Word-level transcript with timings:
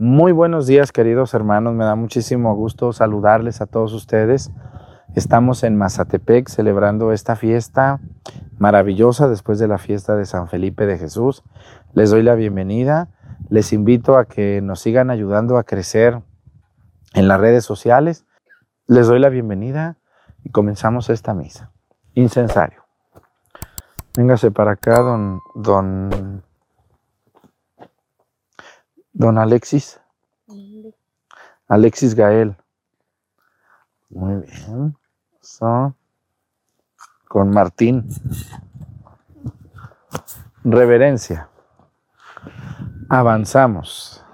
Muy 0.00 0.30
buenos 0.30 0.68
días, 0.68 0.92
queridos 0.92 1.34
hermanos. 1.34 1.74
Me 1.74 1.84
da 1.84 1.96
muchísimo 1.96 2.54
gusto 2.54 2.92
saludarles 2.92 3.60
a 3.60 3.66
todos 3.66 3.92
ustedes. 3.92 4.52
Estamos 5.16 5.64
en 5.64 5.74
Mazatepec 5.74 6.48
celebrando 6.48 7.10
esta 7.10 7.34
fiesta 7.34 7.98
maravillosa 8.58 9.28
después 9.28 9.58
de 9.58 9.66
la 9.66 9.76
fiesta 9.76 10.14
de 10.14 10.24
San 10.24 10.46
Felipe 10.46 10.86
de 10.86 10.98
Jesús. 10.98 11.42
Les 11.94 12.10
doy 12.10 12.22
la 12.22 12.36
bienvenida. 12.36 13.08
Les 13.48 13.72
invito 13.72 14.18
a 14.18 14.26
que 14.26 14.60
nos 14.62 14.78
sigan 14.78 15.10
ayudando 15.10 15.58
a 15.58 15.64
crecer 15.64 16.22
en 17.14 17.26
las 17.26 17.40
redes 17.40 17.64
sociales. 17.64 18.24
Les 18.86 19.08
doy 19.08 19.18
la 19.18 19.30
bienvenida 19.30 19.98
y 20.44 20.50
comenzamos 20.50 21.10
esta 21.10 21.34
misa. 21.34 21.72
Incensario. 22.14 22.84
Véngase 24.16 24.52
para 24.52 24.70
acá, 24.70 25.02
don, 25.02 25.40
don 25.56 26.44
Don 29.18 29.36
Alexis. 29.36 30.00
Alexis 31.66 32.14
Gael. 32.14 32.56
Muy 34.10 34.46
bien. 34.46 34.96
Con 37.26 37.50
Martín. 37.50 38.08
Reverencia. 40.62 41.48
Avanzamos. 43.08 44.24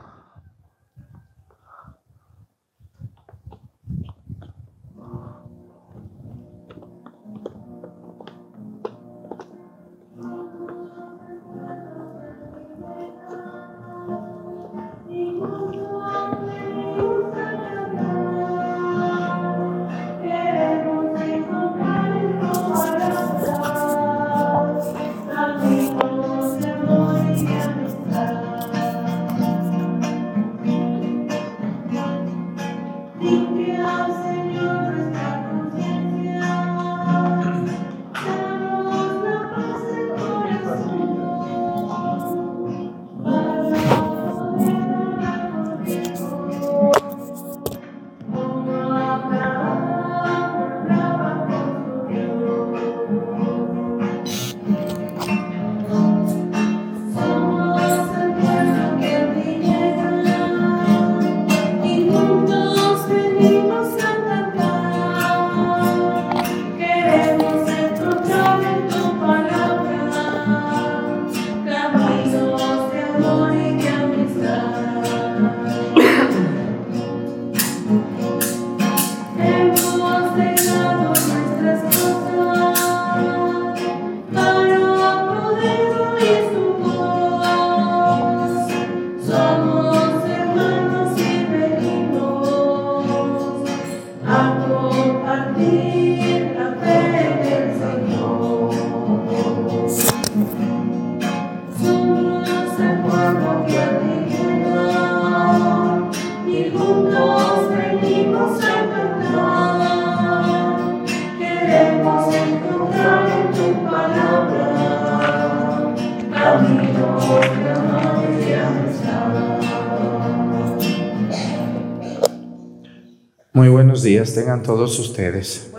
Tengan 124.34 124.64
todos 124.64 124.98
ustedes. 124.98 125.70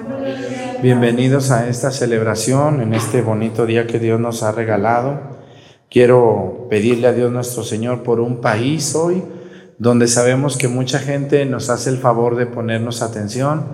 Bienvenidos 0.81 1.51
a 1.51 1.67
esta 1.67 1.91
celebración, 1.91 2.81
en 2.81 2.93
este 2.93 3.21
bonito 3.21 3.66
día 3.66 3.85
que 3.85 3.99
Dios 3.99 4.17
nos 4.17 4.43
ha 4.43 4.53
regalado. 4.53 5.19
Quiero 5.89 6.67
pedirle 6.69 7.07
a 7.07 7.13
Dios 7.13 7.31
nuestro 7.33 7.63
Señor 7.63 8.03
por 8.03 8.21
un 8.21 8.39
país 8.39 8.95
hoy 8.95 9.23
donde 9.77 10.07
sabemos 10.07 10.55
que 10.57 10.69
mucha 10.69 10.99
gente 10.99 11.45
nos 11.45 11.69
hace 11.69 11.89
el 11.89 11.97
favor 11.97 12.38
de 12.38 12.45
ponernos 12.45 13.01
atención. 13.01 13.66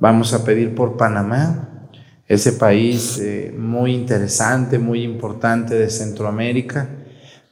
Vamos 0.00 0.34
a 0.34 0.44
pedir 0.44 0.74
por 0.74 0.96
Panamá, 0.96 1.88
ese 2.26 2.54
país 2.54 3.20
eh, 3.20 3.54
muy 3.56 3.94
interesante, 3.94 4.80
muy 4.80 5.04
importante 5.04 5.76
de 5.76 5.88
Centroamérica. 5.90 6.88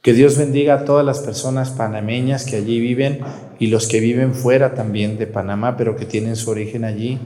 Que 0.01 0.11
Dios 0.11 0.37
bendiga 0.37 0.73
a 0.73 0.83
todas 0.83 1.05
las 1.05 1.19
personas 1.19 1.69
panameñas 1.69 2.43
que 2.43 2.57
allí 2.57 2.81
viven 2.81 3.21
y 3.63 3.67
los 3.67 3.87
que 3.87 4.01
viven 4.01 4.33
fuera 4.33 4.73
también 4.73 5.17
de 5.17 5.25
Panamá, 5.25 5.77
pero 5.77 5.95
que 5.95 6.03
tienen 6.03 6.35
su 6.35 6.51
origen 6.51 6.83
allí, 6.83 7.17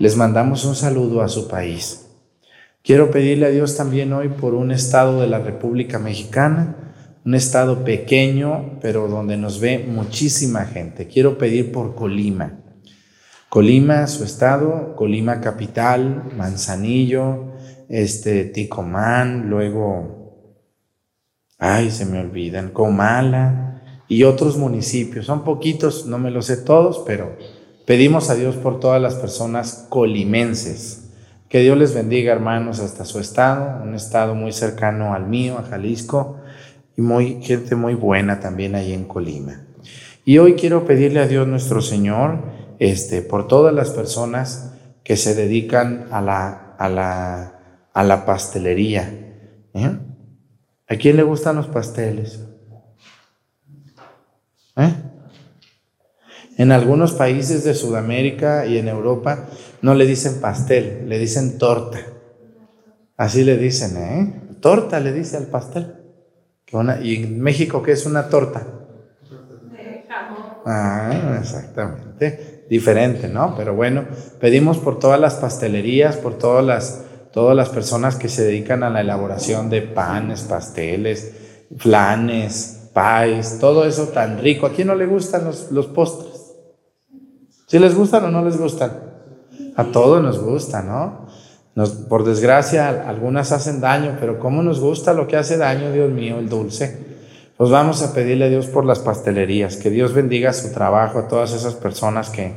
les 0.00 0.16
mandamos 0.16 0.64
un 0.64 0.74
saludo 0.74 1.22
a 1.22 1.28
su 1.28 1.46
país. 1.46 2.08
Quiero 2.82 3.12
pedirle 3.12 3.46
a 3.46 3.50
Dios 3.50 3.76
también 3.76 4.12
hoy 4.12 4.30
por 4.30 4.54
un 4.54 4.72
estado 4.72 5.20
de 5.20 5.28
la 5.28 5.38
República 5.38 6.00
Mexicana, 6.00 6.74
un 7.24 7.36
estado 7.36 7.84
pequeño, 7.84 8.80
pero 8.82 9.06
donde 9.06 9.36
nos 9.36 9.60
ve 9.60 9.78
muchísima 9.78 10.64
gente. 10.64 11.06
Quiero 11.06 11.38
pedir 11.38 11.70
por 11.70 11.94
Colima. 11.94 12.58
Colima, 13.48 14.08
su 14.08 14.24
estado, 14.24 14.96
Colima 14.96 15.40
capital, 15.40 16.32
Manzanillo, 16.36 17.52
este, 17.88 18.44
Ticomán, 18.46 19.48
luego, 19.48 20.58
ay, 21.60 21.92
se 21.92 22.06
me 22.06 22.18
olvidan, 22.18 22.70
Comala, 22.70 23.75
y 24.08 24.24
otros 24.24 24.56
municipios. 24.56 25.26
Son 25.26 25.44
poquitos, 25.44 26.06
no 26.06 26.18
me 26.18 26.30
los 26.30 26.46
sé 26.46 26.56
todos, 26.58 27.02
pero 27.06 27.36
pedimos 27.86 28.30
a 28.30 28.34
Dios 28.34 28.56
por 28.56 28.80
todas 28.80 29.00
las 29.00 29.14
personas 29.14 29.86
colimenses. 29.88 31.10
Que 31.48 31.60
Dios 31.60 31.78
les 31.78 31.94
bendiga, 31.94 32.32
hermanos, 32.32 32.80
hasta 32.80 33.04
su 33.04 33.20
estado, 33.20 33.82
un 33.82 33.94
estado 33.94 34.34
muy 34.34 34.52
cercano 34.52 35.14
al 35.14 35.26
mío, 35.26 35.58
a 35.58 35.62
Jalisco, 35.62 36.38
y 36.96 37.02
muy, 37.02 37.42
gente 37.42 37.76
muy 37.76 37.94
buena 37.94 38.40
también 38.40 38.74
ahí 38.74 38.92
en 38.92 39.04
Colima. 39.04 39.62
Y 40.24 40.38
hoy 40.38 40.54
quiero 40.54 40.84
pedirle 40.84 41.20
a 41.20 41.28
Dios 41.28 41.46
nuestro 41.46 41.80
Señor, 41.80 42.40
este, 42.78 43.22
por 43.22 43.46
todas 43.46 43.72
las 43.72 43.90
personas 43.90 44.72
que 45.04 45.16
se 45.16 45.34
dedican 45.34 46.08
a 46.10 46.20
la, 46.20 46.74
a 46.78 46.88
la, 46.88 47.88
a 47.92 48.02
la 48.02 48.26
pastelería. 48.26 49.02
¿eh? 49.72 49.98
¿A 50.88 50.96
quién 50.96 51.16
le 51.16 51.22
gustan 51.22 51.56
los 51.56 51.68
pasteles? 51.68 52.44
¿Eh? 54.76 54.94
En 56.58 56.72
algunos 56.72 57.12
países 57.12 57.64
de 57.64 57.74
Sudamérica 57.74 58.66
y 58.66 58.78
en 58.78 58.88
Europa 58.88 59.46
no 59.82 59.94
le 59.94 60.06
dicen 60.06 60.40
pastel, 60.40 61.08
le 61.08 61.18
dicen 61.18 61.58
torta. 61.58 61.98
Así 63.16 63.44
le 63.44 63.56
dicen, 63.56 63.96
¿eh? 63.96 64.42
Torta 64.60 65.00
le 65.00 65.12
dice 65.12 65.36
al 65.36 65.46
pastel. 65.46 65.94
¿Y 67.02 67.22
en 67.22 67.40
México 67.40 67.82
qué 67.82 67.92
es 67.92 68.06
una 68.06 68.28
torta? 68.28 68.66
Ah, 70.64 71.38
exactamente. 71.40 72.64
Diferente, 72.68 73.28
¿no? 73.28 73.54
Pero 73.56 73.74
bueno, 73.74 74.04
pedimos 74.40 74.78
por 74.78 74.98
todas 74.98 75.20
las 75.20 75.34
pastelerías, 75.34 76.16
por 76.16 76.36
todas 76.36 76.64
las, 76.64 77.04
todas 77.32 77.54
las 77.54 77.68
personas 77.68 78.16
que 78.16 78.28
se 78.28 78.44
dedican 78.44 78.82
a 78.82 78.90
la 78.90 79.02
elaboración 79.02 79.70
de 79.70 79.82
panes, 79.82 80.42
pasteles, 80.42 81.32
flanes, 81.76 82.75
pais, 82.96 83.58
todo 83.60 83.84
eso 83.84 84.08
tan 84.08 84.38
rico. 84.38 84.64
¿A 84.64 84.72
quién 84.72 84.88
no 84.88 84.94
le 84.94 85.04
gustan 85.04 85.44
los, 85.44 85.86
postres? 85.88 86.54
¿Si 87.66 87.78
les 87.78 87.94
gustan 87.94 88.24
o 88.24 88.30
no 88.30 88.42
les 88.42 88.56
gustan? 88.56 88.90
A 89.76 89.84
todos 89.84 90.22
nos 90.22 90.38
gusta, 90.38 90.80
¿no? 90.80 91.26
Nos, 91.74 91.90
por 91.90 92.24
desgracia, 92.24 93.06
algunas 93.06 93.52
hacen 93.52 93.82
daño, 93.82 94.16
pero 94.18 94.38
¿cómo 94.38 94.62
nos 94.62 94.80
gusta 94.80 95.12
lo 95.12 95.28
que 95.28 95.36
hace 95.36 95.58
daño, 95.58 95.92
Dios 95.92 96.10
mío, 96.10 96.38
el 96.38 96.48
dulce? 96.48 97.04
Pues 97.58 97.68
vamos 97.68 98.00
a 98.00 98.14
pedirle 98.14 98.46
a 98.46 98.48
Dios 98.48 98.66
por 98.66 98.86
las 98.86 99.00
pastelerías, 99.00 99.76
que 99.76 99.90
Dios 99.90 100.14
bendiga 100.14 100.54
su 100.54 100.72
trabajo 100.72 101.18
a 101.18 101.28
todas 101.28 101.52
esas 101.52 101.74
personas 101.74 102.30
que, 102.30 102.54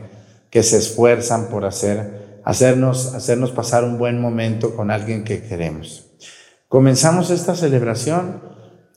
que 0.50 0.64
se 0.64 0.78
esfuerzan 0.78 1.48
por 1.48 1.66
hacer, 1.66 2.40
hacernos, 2.46 3.14
hacernos 3.14 3.52
pasar 3.52 3.84
un 3.84 3.98
buen 3.98 4.22
momento 4.22 4.74
con 4.74 4.90
alguien 4.90 5.26
que 5.26 5.44
queremos. 5.44 6.06
Comenzamos 6.70 7.30
esta 7.30 7.56
celebración 7.56 8.58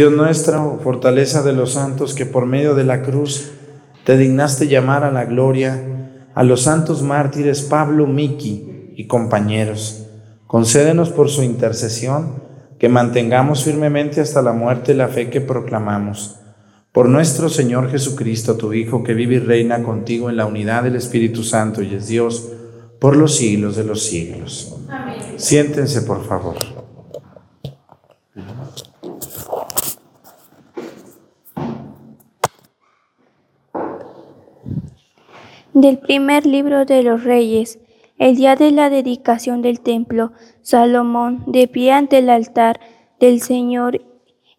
Dios 0.00 0.14
nuestro, 0.14 0.80
fortaleza 0.82 1.42
de 1.42 1.52
los 1.52 1.74
santos, 1.74 2.14
que 2.14 2.24
por 2.24 2.46
medio 2.46 2.74
de 2.74 2.84
la 2.84 3.02
cruz 3.02 3.50
te 4.04 4.16
dignaste 4.16 4.66
llamar 4.66 5.04
a 5.04 5.10
la 5.10 5.26
gloria 5.26 5.78
a 6.34 6.42
los 6.42 6.62
santos 6.62 7.02
mártires 7.02 7.60
Pablo, 7.60 8.06
Miki 8.06 8.94
y 8.96 9.06
compañeros. 9.06 10.06
Concédenos 10.46 11.10
por 11.10 11.28
su 11.28 11.42
intercesión 11.42 12.42
que 12.78 12.88
mantengamos 12.88 13.64
firmemente 13.64 14.22
hasta 14.22 14.40
la 14.40 14.54
muerte 14.54 14.94
la 14.94 15.08
fe 15.08 15.28
que 15.28 15.42
proclamamos. 15.42 16.38
Por 16.92 17.10
nuestro 17.10 17.50
Señor 17.50 17.90
Jesucristo, 17.90 18.56
tu 18.56 18.72
Hijo, 18.72 19.04
que 19.04 19.12
vive 19.12 19.34
y 19.34 19.40
reina 19.40 19.82
contigo 19.82 20.30
en 20.30 20.38
la 20.38 20.46
unidad 20.46 20.84
del 20.84 20.96
Espíritu 20.96 21.42
Santo 21.42 21.82
y 21.82 21.94
es 21.94 22.08
Dios 22.08 22.48
por 22.98 23.18
los 23.18 23.36
siglos 23.36 23.76
de 23.76 23.84
los 23.84 24.02
siglos. 24.02 24.78
Amén. 24.88 25.18
Siéntense, 25.36 26.00
por 26.00 26.26
favor. 26.26 26.79
Del 35.74 35.98
primer 35.98 36.46
libro 36.46 36.84
de 36.84 37.04
los 37.04 37.22
reyes, 37.22 37.78
el 38.18 38.34
día 38.34 38.56
de 38.56 38.72
la 38.72 38.90
dedicación 38.90 39.62
del 39.62 39.80
templo, 39.80 40.32
Salomón, 40.62 41.44
de 41.46 41.68
pie 41.68 41.92
ante 41.92 42.18
el 42.18 42.28
altar 42.28 42.80
del 43.20 43.40
Señor 43.40 44.00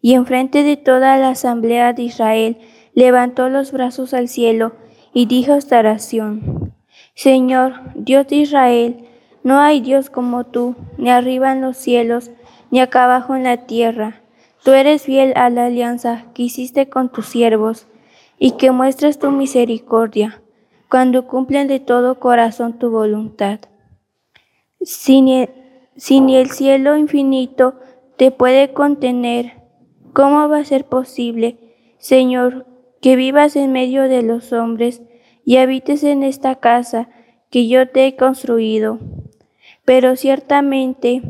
y 0.00 0.14
enfrente 0.14 0.62
de 0.62 0.78
toda 0.78 1.18
la 1.18 1.28
asamblea 1.28 1.92
de 1.92 2.04
Israel, 2.04 2.56
levantó 2.94 3.50
los 3.50 3.72
brazos 3.72 4.14
al 4.14 4.26
cielo 4.26 4.72
y 5.12 5.26
dijo 5.26 5.52
esta 5.52 5.80
oración. 5.80 6.72
Señor, 7.14 7.74
Dios 7.94 8.26
de 8.28 8.36
Israel, 8.36 9.04
no 9.44 9.60
hay 9.60 9.82
Dios 9.82 10.08
como 10.08 10.44
tú, 10.44 10.76
ni 10.96 11.10
arriba 11.10 11.52
en 11.52 11.60
los 11.60 11.76
cielos, 11.76 12.30
ni 12.70 12.80
acá 12.80 13.04
abajo 13.04 13.36
en 13.36 13.42
la 13.42 13.66
tierra. 13.66 14.22
Tú 14.64 14.70
eres 14.70 15.02
fiel 15.02 15.34
a 15.36 15.50
la 15.50 15.66
alianza 15.66 16.24
que 16.32 16.44
hiciste 16.44 16.88
con 16.88 17.12
tus 17.12 17.26
siervos 17.26 17.86
y 18.38 18.52
que 18.52 18.70
muestras 18.70 19.18
tu 19.18 19.30
misericordia 19.30 20.41
cuando 20.92 21.26
cumplen 21.26 21.68
de 21.68 21.80
todo 21.80 22.20
corazón 22.20 22.78
tu 22.78 22.90
voluntad. 22.90 23.60
Si 24.82 25.22
ni, 25.22 25.48
el 26.36 26.50
cielo 26.50 26.98
infinito 26.98 27.80
te 28.18 28.30
puede 28.30 28.74
contener, 28.74 29.54
¿cómo 30.12 30.50
va 30.50 30.58
a 30.58 30.64
ser 30.66 30.84
posible, 30.84 31.56
Señor, 31.96 32.66
que 33.00 33.16
vivas 33.16 33.56
en 33.56 33.72
medio 33.72 34.02
de 34.02 34.20
los 34.20 34.52
hombres 34.52 35.00
y 35.46 35.56
habites 35.56 36.04
en 36.04 36.22
esta 36.22 36.56
casa 36.56 37.08
que 37.48 37.68
yo 37.68 37.88
te 37.88 38.06
he 38.06 38.14
construido? 38.14 38.98
Pero 39.86 40.14
ciertamente 40.14 41.22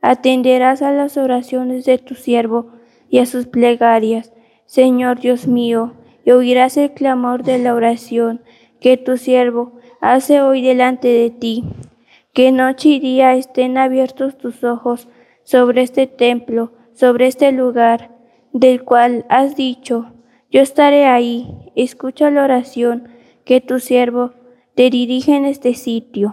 atenderás 0.00 0.80
a 0.80 0.92
las 0.92 1.16
oraciones 1.16 1.84
de 1.86 1.98
tu 1.98 2.14
siervo 2.14 2.70
y 3.08 3.18
a 3.18 3.26
sus 3.26 3.48
plegarias, 3.48 4.32
Señor 4.64 5.18
Dios 5.18 5.48
mío, 5.48 5.94
y 6.24 6.30
oirás 6.30 6.76
el 6.76 6.92
clamor 6.92 7.42
de 7.42 7.58
la 7.58 7.74
oración 7.74 8.42
que 8.82 8.96
tu 8.96 9.16
siervo 9.16 9.72
hace 10.00 10.42
hoy 10.42 10.60
delante 10.60 11.08
de 11.08 11.30
ti. 11.30 11.64
Que 12.34 12.50
noche 12.50 12.88
y 12.90 13.00
día 13.00 13.34
estén 13.34 13.78
abiertos 13.78 14.36
tus 14.36 14.64
ojos 14.64 15.08
sobre 15.44 15.82
este 15.82 16.06
templo, 16.06 16.72
sobre 16.92 17.28
este 17.28 17.52
lugar, 17.52 18.10
del 18.52 18.82
cual 18.84 19.24
has 19.28 19.56
dicho, 19.56 20.12
yo 20.50 20.60
estaré 20.60 21.06
ahí. 21.06 21.48
Escucha 21.76 22.30
la 22.30 22.42
oración 22.42 23.08
que 23.44 23.60
tu 23.60 23.78
siervo 23.78 24.32
te 24.74 24.90
dirige 24.90 25.36
en 25.36 25.46
este 25.46 25.74
sitio. 25.74 26.32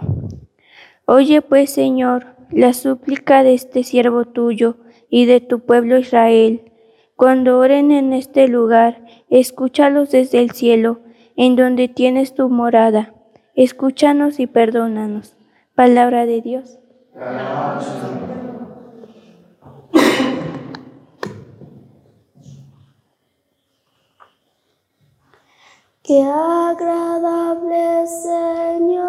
Oye 1.06 1.42
pues, 1.42 1.70
Señor, 1.70 2.36
la 2.52 2.74
súplica 2.74 3.44
de 3.44 3.54
este 3.54 3.84
siervo 3.84 4.26
tuyo 4.26 4.78
y 5.10 5.26
de 5.26 5.40
tu 5.40 5.60
pueblo 5.60 5.98
Israel. 6.00 6.64
Cuando 7.16 7.60
oren 7.60 7.92
en 7.92 8.12
este 8.14 8.48
lugar, 8.48 9.06
escúchalos 9.30 10.12
desde 10.12 10.40
el 10.40 10.52
cielo 10.52 11.02
en 11.40 11.56
donde 11.56 11.88
tienes 11.88 12.36
tu 12.36 12.50
morada. 12.50 13.14
Escúchanos 13.56 14.42
y 14.42 14.48
perdónanos. 14.48 15.38
Palabra 15.74 16.26
de 16.26 16.42
Dios. 16.42 16.80
Qué 26.04 26.22
agradable 26.24 28.06
Señor 28.06 29.00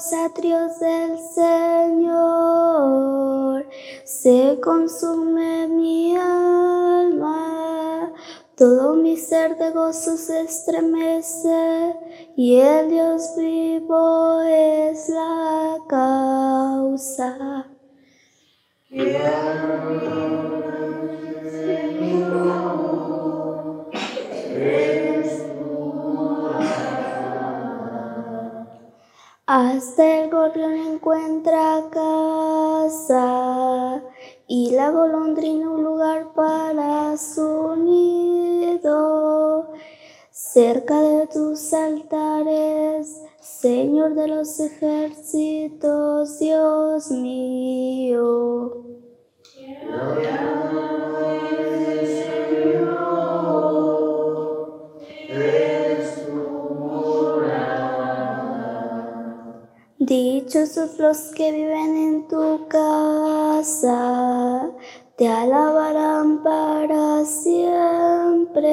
los 0.00 0.12
atrios 0.14 0.80
del 0.80 1.18
Señor, 1.34 2.46
se 4.04 4.58
consume 4.62 5.68
mi 5.68 6.16
alma, 6.16 8.10
todo 8.56 8.94
mi 8.94 9.18
ser 9.18 9.58
de 9.58 9.72
gozo 9.72 10.16
se 10.16 10.40
estremece, 10.40 11.96
y 12.34 12.56
el 12.60 12.88
Dios 12.88 13.34
vivo 13.36 14.40
es 14.40 15.10
la 15.10 15.76
causa. 15.86 17.66
Hasta 29.80 30.04
el 30.20 30.30
gorrión 30.30 30.74
encuentra 30.74 31.88
casa 31.90 33.22
y 34.46 34.72
la 34.72 34.90
golondrina 34.90 35.70
un 35.70 35.84
lugar 35.84 36.34
para 36.34 37.16
su 37.16 37.76
nido. 37.76 39.72
Cerca 40.30 41.00
de 41.00 41.26
tus 41.28 41.72
altares, 41.72 43.22
Señor 43.40 44.12
de 44.12 44.28
los 44.28 44.60
ejércitos, 44.60 46.38
Dios 46.38 47.10
mío. 47.10 48.84
Dichosos 60.52 60.98
los 60.98 61.18
que 61.36 61.52
viven 61.52 61.96
en 61.96 62.26
tu 62.26 62.66
casa, 62.66 64.68
te 65.16 65.28
alabarán 65.28 66.42
para 66.42 67.24
siempre. 67.24 68.66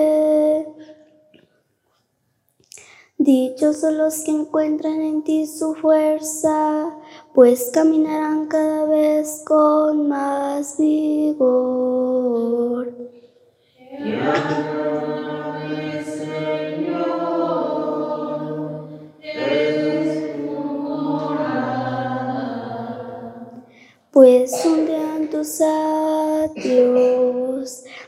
Dichosos 3.19 3.93
los 3.93 4.21
que 4.21 4.31
encuentran 4.31 5.01
en 5.01 5.23
ti 5.23 5.45
su 5.45 5.75
fuerza, 5.75 6.97
pues 7.35 7.69
caminarán 7.71 8.47
cada 8.47 8.85
vez 8.85 9.43
con 9.45 10.09
más 10.09 10.79
vigor. 10.79 12.91
Pues 24.17 24.65
en 24.65 25.29
tus 25.29 25.61
adiós 26.41 27.05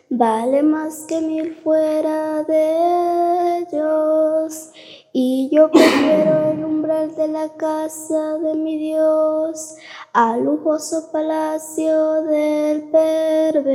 vale 0.10 0.64
más 0.64 1.06
que 1.08 1.22
mil 1.22 1.54
fuera 1.54 2.44
de 2.46 3.60
ellos. 3.60 4.72
Y 5.14 5.52
yo 5.54 5.70
prefiero 5.70 6.50
el 6.50 6.66
umbral 6.66 7.16
de 7.16 7.28
la 7.28 7.50
casa 7.50 8.40
de 8.40 8.56
mi 8.56 8.80
Dios 8.80 9.76
al 10.12 10.46
lujoso 10.46 11.12
palacio 11.12 12.24
del 12.24 12.90
perverso. 12.90 13.70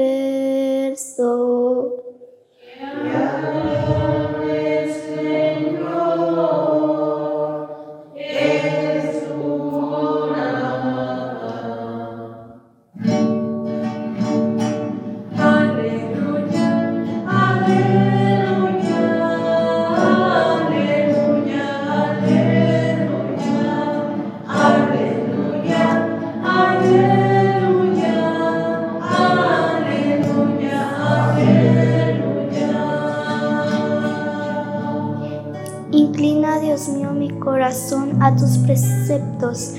Corazón 37.44 38.22
a 38.22 38.34
tus 38.34 38.58
preceptos 38.58 39.74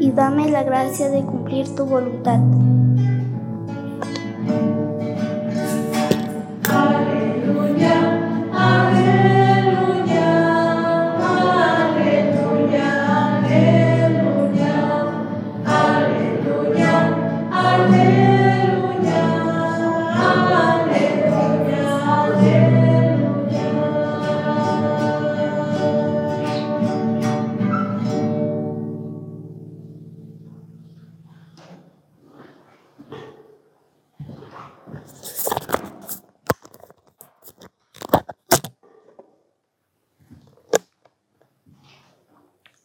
y 0.00 0.10
dame 0.10 0.50
la 0.50 0.62
gracia 0.62 1.10
de 1.10 1.22
cumplir 1.22 1.74
tu 1.74 1.84
voluntad. 1.84 2.40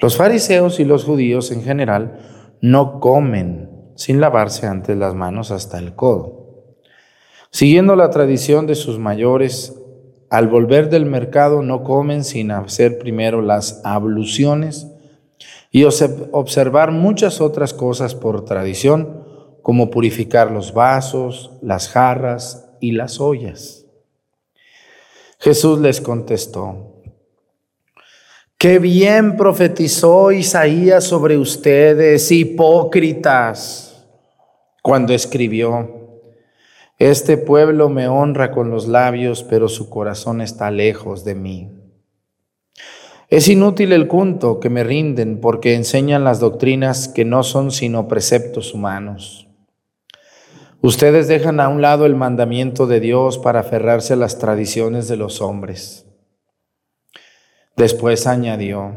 Los 0.00 0.16
fariseos 0.16 0.80
y 0.80 0.84
los 0.84 1.04
judíos 1.04 1.50
en 1.52 1.62
general 1.62 2.56
no 2.60 3.00
comen 3.00 3.70
sin 3.96 4.20
lavarse 4.20 4.66
antes 4.66 4.96
las 4.96 5.14
manos 5.14 5.50
hasta 5.50 5.78
el 5.78 5.94
codo. 5.94 6.40
Siguiendo 7.50 7.96
la 7.96 8.10
tradición 8.10 8.66
de 8.66 8.76
sus 8.76 8.98
mayores, 8.98 9.76
al 10.30 10.48
volver 10.48 10.88
del 10.88 11.04
mercado 11.04 11.62
no 11.62 11.82
comen 11.82 12.24
sin 12.24 12.50
hacer 12.50 12.98
primero 12.98 13.42
las 13.42 13.82
abluciones 13.84 14.86
y 15.70 15.84
observar 15.84 16.92
muchas 16.92 17.40
otras 17.40 17.74
cosas 17.74 18.14
por 18.14 18.44
tradición, 18.44 19.24
como 19.62 19.90
purificar 19.90 20.50
los 20.50 20.72
vasos, 20.72 21.50
las 21.60 21.88
jarras 21.88 22.70
y 22.80 22.92
las 22.92 23.20
ollas. 23.20 23.84
Jesús 25.38 25.80
les 25.80 26.00
contestó, 26.00 26.89
Qué 28.60 28.78
bien 28.78 29.38
profetizó 29.38 30.32
Isaías 30.32 31.04
sobre 31.04 31.38
ustedes, 31.38 32.30
hipócritas, 32.30 34.06
cuando 34.82 35.14
escribió, 35.14 36.28
Este 36.98 37.38
pueblo 37.38 37.88
me 37.88 38.06
honra 38.06 38.50
con 38.50 38.70
los 38.70 38.86
labios, 38.86 39.44
pero 39.44 39.70
su 39.70 39.88
corazón 39.88 40.42
está 40.42 40.70
lejos 40.70 41.24
de 41.24 41.34
mí. 41.34 41.70
Es 43.30 43.48
inútil 43.48 43.94
el 43.94 44.06
culto 44.08 44.60
que 44.60 44.68
me 44.68 44.84
rinden 44.84 45.40
porque 45.40 45.72
enseñan 45.74 46.22
las 46.22 46.38
doctrinas 46.38 47.08
que 47.08 47.24
no 47.24 47.42
son 47.42 47.70
sino 47.70 48.08
preceptos 48.08 48.74
humanos. 48.74 49.48
Ustedes 50.82 51.28
dejan 51.28 51.60
a 51.60 51.70
un 51.70 51.80
lado 51.80 52.04
el 52.04 52.14
mandamiento 52.14 52.86
de 52.86 53.00
Dios 53.00 53.38
para 53.38 53.60
aferrarse 53.60 54.12
a 54.12 54.16
las 54.16 54.38
tradiciones 54.38 55.08
de 55.08 55.16
los 55.16 55.40
hombres. 55.40 56.09
Después 57.80 58.26
añadió, 58.26 58.92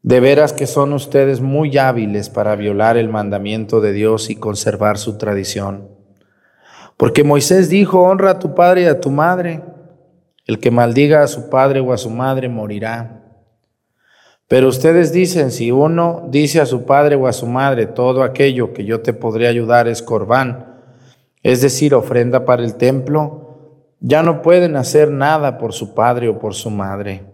De 0.00 0.20
veras 0.20 0.52
que 0.52 0.68
son 0.68 0.92
ustedes 0.92 1.40
muy 1.40 1.76
hábiles 1.76 2.30
para 2.30 2.54
violar 2.54 2.96
el 2.96 3.08
mandamiento 3.08 3.80
de 3.80 3.92
Dios 3.92 4.30
y 4.30 4.36
conservar 4.36 4.96
su 4.96 5.18
tradición. 5.18 5.88
Porque 6.96 7.24
Moisés 7.24 7.68
dijo, 7.68 8.02
honra 8.02 8.30
a 8.30 8.38
tu 8.38 8.54
padre 8.54 8.82
y 8.82 8.84
a 8.84 9.00
tu 9.00 9.10
madre. 9.10 9.60
El 10.46 10.60
que 10.60 10.70
maldiga 10.70 11.24
a 11.24 11.26
su 11.26 11.50
padre 11.50 11.80
o 11.80 11.92
a 11.92 11.98
su 11.98 12.10
madre 12.10 12.48
morirá. 12.48 13.24
Pero 14.46 14.68
ustedes 14.68 15.12
dicen, 15.12 15.50
si 15.50 15.72
uno 15.72 16.28
dice 16.30 16.60
a 16.60 16.66
su 16.66 16.84
padre 16.84 17.16
o 17.16 17.26
a 17.26 17.32
su 17.32 17.48
madre, 17.48 17.86
todo 17.86 18.22
aquello 18.22 18.72
que 18.72 18.84
yo 18.84 19.00
te 19.00 19.14
podría 19.14 19.48
ayudar 19.48 19.88
es 19.88 20.00
corbán, 20.00 20.80
es 21.42 21.60
decir, 21.60 21.92
ofrenda 21.92 22.44
para 22.44 22.62
el 22.62 22.76
templo, 22.76 23.88
ya 23.98 24.22
no 24.22 24.42
pueden 24.42 24.76
hacer 24.76 25.10
nada 25.10 25.58
por 25.58 25.72
su 25.72 25.92
padre 25.92 26.28
o 26.28 26.38
por 26.38 26.54
su 26.54 26.70
madre. 26.70 27.33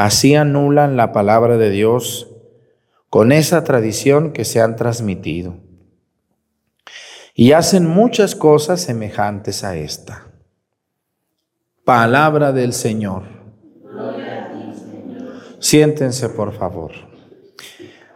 Así 0.00 0.34
anulan 0.34 0.96
la 0.96 1.12
palabra 1.12 1.58
de 1.58 1.68
Dios 1.68 2.26
con 3.10 3.32
esa 3.32 3.64
tradición 3.64 4.32
que 4.32 4.46
se 4.46 4.62
han 4.62 4.74
transmitido. 4.74 5.58
Y 7.34 7.52
hacen 7.52 7.86
muchas 7.86 8.34
cosas 8.34 8.80
semejantes 8.80 9.62
a 9.62 9.76
esta. 9.76 10.28
Palabra 11.84 12.52
del 12.52 12.72
Señor. 12.72 13.24
Siéntense, 15.58 16.30
por 16.30 16.54
favor. 16.54 16.92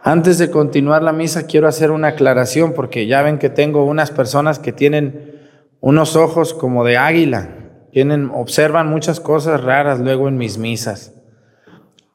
Antes 0.01 0.39
de 0.39 0.49
continuar 0.49 1.03
la 1.03 1.13
misa, 1.13 1.45
quiero 1.45 1.67
hacer 1.67 1.91
una 1.91 2.07
aclaración 2.07 2.73
porque 2.73 3.05
ya 3.05 3.21
ven 3.21 3.37
que 3.37 3.51
tengo 3.51 3.85
unas 3.85 4.09
personas 4.09 4.57
que 4.57 4.71
tienen 4.71 5.39
unos 5.81 6.15
ojos 6.15 6.55
como 6.55 6.83
de 6.83 6.97
águila, 6.97 7.87
tienen, 7.91 8.31
observan 8.33 8.89
muchas 8.89 9.19
cosas 9.19 9.63
raras 9.63 9.99
luego 9.99 10.27
en 10.27 10.39
mis 10.39 10.57
misas. 10.57 11.11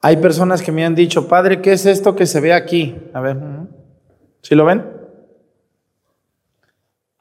Hay 0.03 0.17
personas 0.17 0.63
que 0.63 0.73
me 0.73 0.85
han 0.85 0.95
dicho, 0.95 1.29
Padre, 1.29 1.61
¿qué 1.61 1.73
es 1.73 1.85
esto 1.85 2.17
que 2.17 2.27
se 2.27 2.41
ve 2.41 2.55
aquí? 2.55 2.97
A 3.13 3.21
ver, 3.21 3.37
¿sí 4.41 4.55
lo 4.55 4.65
ven? 4.65 4.85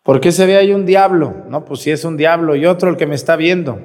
¿Por 0.03 0.21
qué 0.21 0.31
se 0.31 0.45
ve 0.45 0.57
ahí 0.57 0.73
un 0.73 0.85
diablo? 0.85 1.45
No, 1.49 1.65
pues 1.65 1.81
si 1.81 1.91
es 1.91 2.05
un 2.05 2.15
diablo 2.15 2.55
y 2.55 2.65
otro 2.65 2.89
el 2.89 2.97
que 2.97 3.05
me 3.05 3.15
está 3.15 3.35
viendo. 3.35 3.79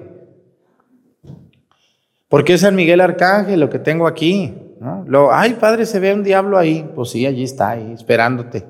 ¿Por 2.28 2.44
qué 2.44 2.56
San 2.56 2.76
Miguel 2.76 3.00
Arcángel 3.00 3.60
lo 3.60 3.68
que 3.68 3.78
tengo 3.78 4.06
aquí? 4.06 4.54
¿No? 4.80 5.04
Lo, 5.06 5.32
ay, 5.32 5.54
Padre, 5.54 5.86
se 5.86 5.98
ve 5.98 6.14
un 6.14 6.22
diablo 6.22 6.56
ahí. 6.56 6.88
Pues 6.94 7.10
sí, 7.10 7.26
allí 7.26 7.42
está, 7.42 7.70
ahí, 7.70 7.92
esperándote. 7.92 8.64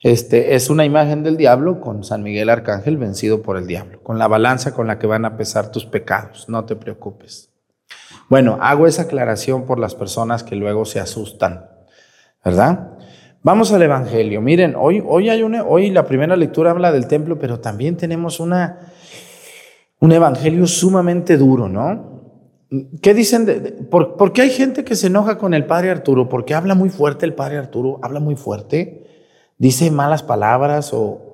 Este, 0.00 0.56
es 0.56 0.70
una 0.70 0.84
imagen 0.84 1.22
del 1.22 1.36
diablo 1.36 1.80
con 1.80 2.02
San 2.02 2.24
Miguel 2.24 2.50
Arcángel 2.50 2.96
vencido 2.96 3.42
por 3.42 3.56
el 3.56 3.68
diablo, 3.68 4.02
con 4.02 4.18
la 4.18 4.26
balanza 4.26 4.74
con 4.74 4.88
la 4.88 4.98
que 4.98 5.06
van 5.06 5.24
a 5.24 5.36
pesar 5.36 5.70
tus 5.70 5.86
pecados. 5.86 6.48
No 6.48 6.64
te 6.64 6.74
preocupes. 6.74 7.51
Bueno, 8.28 8.58
hago 8.60 8.86
esa 8.86 9.02
aclaración 9.02 9.66
por 9.66 9.78
las 9.78 9.94
personas 9.94 10.42
que 10.42 10.56
luego 10.56 10.84
se 10.84 11.00
asustan, 11.00 11.66
¿verdad? 12.44 12.92
Vamos 13.42 13.72
al 13.72 13.82
Evangelio. 13.82 14.40
Miren, 14.40 14.74
hoy, 14.76 15.02
hoy, 15.04 15.28
hay 15.28 15.42
una, 15.42 15.64
hoy 15.64 15.90
la 15.90 16.06
primera 16.06 16.36
lectura 16.36 16.70
habla 16.70 16.92
del 16.92 17.08
templo, 17.08 17.38
pero 17.38 17.60
también 17.60 17.96
tenemos 17.96 18.40
una, 18.40 18.78
un 19.98 20.12
Evangelio 20.12 20.66
sumamente 20.66 21.36
duro, 21.36 21.68
¿no? 21.68 22.12
¿Qué 23.02 23.12
dicen? 23.12 23.44
De, 23.44 23.54
por, 23.90 24.32
qué 24.32 24.42
hay 24.42 24.50
gente 24.50 24.82
que 24.84 24.96
se 24.96 25.08
enoja 25.08 25.36
con 25.36 25.52
el 25.52 25.66
Padre 25.66 25.90
Arturo? 25.90 26.28
Porque 26.28 26.54
habla 26.54 26.74
muy 26.74 26.88
fuerte 26.88 27.26
el 27.26 27.34
Padre 27.34 27.58
Arturo, 27.58 27.98
habla 28.02 28.18
muy 28.18 28.36
fuerte, 28.36 29.06
dice 29.58 29.90
malas 29.90 30.22
palabras 30.22 30.94
o, 30.94 31.32